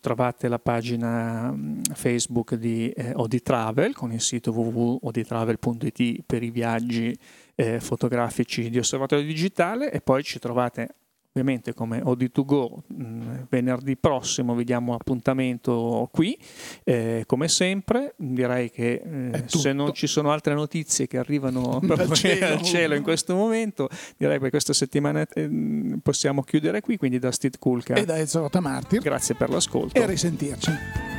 trovate 0.00 0.48
la 0.48 0.58
pagina 0.58 1.52
mm, 1.52 1.82
Facebook 1.94 2.56
di 2.56 2.90
eh, 2.90 3.12
OD 3.14 3.42
Travel 3.42 3.94
con 3.94 4.10
il 4.10 4.20
sito 4.20 4.50
www.odtravel.it 4.50 6.22
per 6.26 6.42
i 6.42 6.50
viaggi 6.50 7.16
eh, 7.54 7.78
fotografici 7.78 8.70
di 8.70 8.78
osservatorio 8.78 9.24
digitale 9.24 9.92
e 9.92 10.00
poi 10.00 10.24
ci 10.24 10.40
trovate 10.40 10.94
ovviamente 11.28 11.74
come 11.74 12.00
OD2Go 12.00 12.78
mh, 12.86 13.04
mm, 13.04 13.34
venerdì 13.48 13.96
prossimo 13.96 14.54
vi 14.54 14.64
diamo 14.64 14.94
appuntamento 14.94 16.08
qui 16.12 16.36
eh, 16.84 17.24
come 17.26 17.48
sempre 17.48 18.14
direi 18.16 18.70
che 18.70 19.02
eh, 19.04 19.44
se 19.46 19.72
non 19.72 19.92
ci 19.92 20.06
sono 20.06 20.32
altre 20.32 20.54
notizie 20.54 21.06
che 21.06 21.18
arrivano 21.18 21.80
dal 21.82 22.12
cielo. 22.12 22.60
cielo. 22.64 22.94
in 22.94 23.02
questo 23.02 23.34
momento 23.34 23.88
direi 24.16 24.38
che 24.40 24.50
questa 24.50 24.72
settimana 24.72 25.26
eh, 25.32 25.98
possiamo 26.02 26.42
chiudere 26.42 26.80
qui 26.80 26.96
quindi 26.96 27.18
da 27.18 27.30
Steve 27.30 27.58
Kulka 27.58 27.94
e 27.94 28.04
da 28.04 28.18
Ezra 28.18 28.48
Martir 28.60 29.00
grazie 29.00 29.34
per 29.34 29.50
l'ascolto 29.50 29.98
e 29.98 30.02
a 30.02 30.06
risentirci 30.06 31.17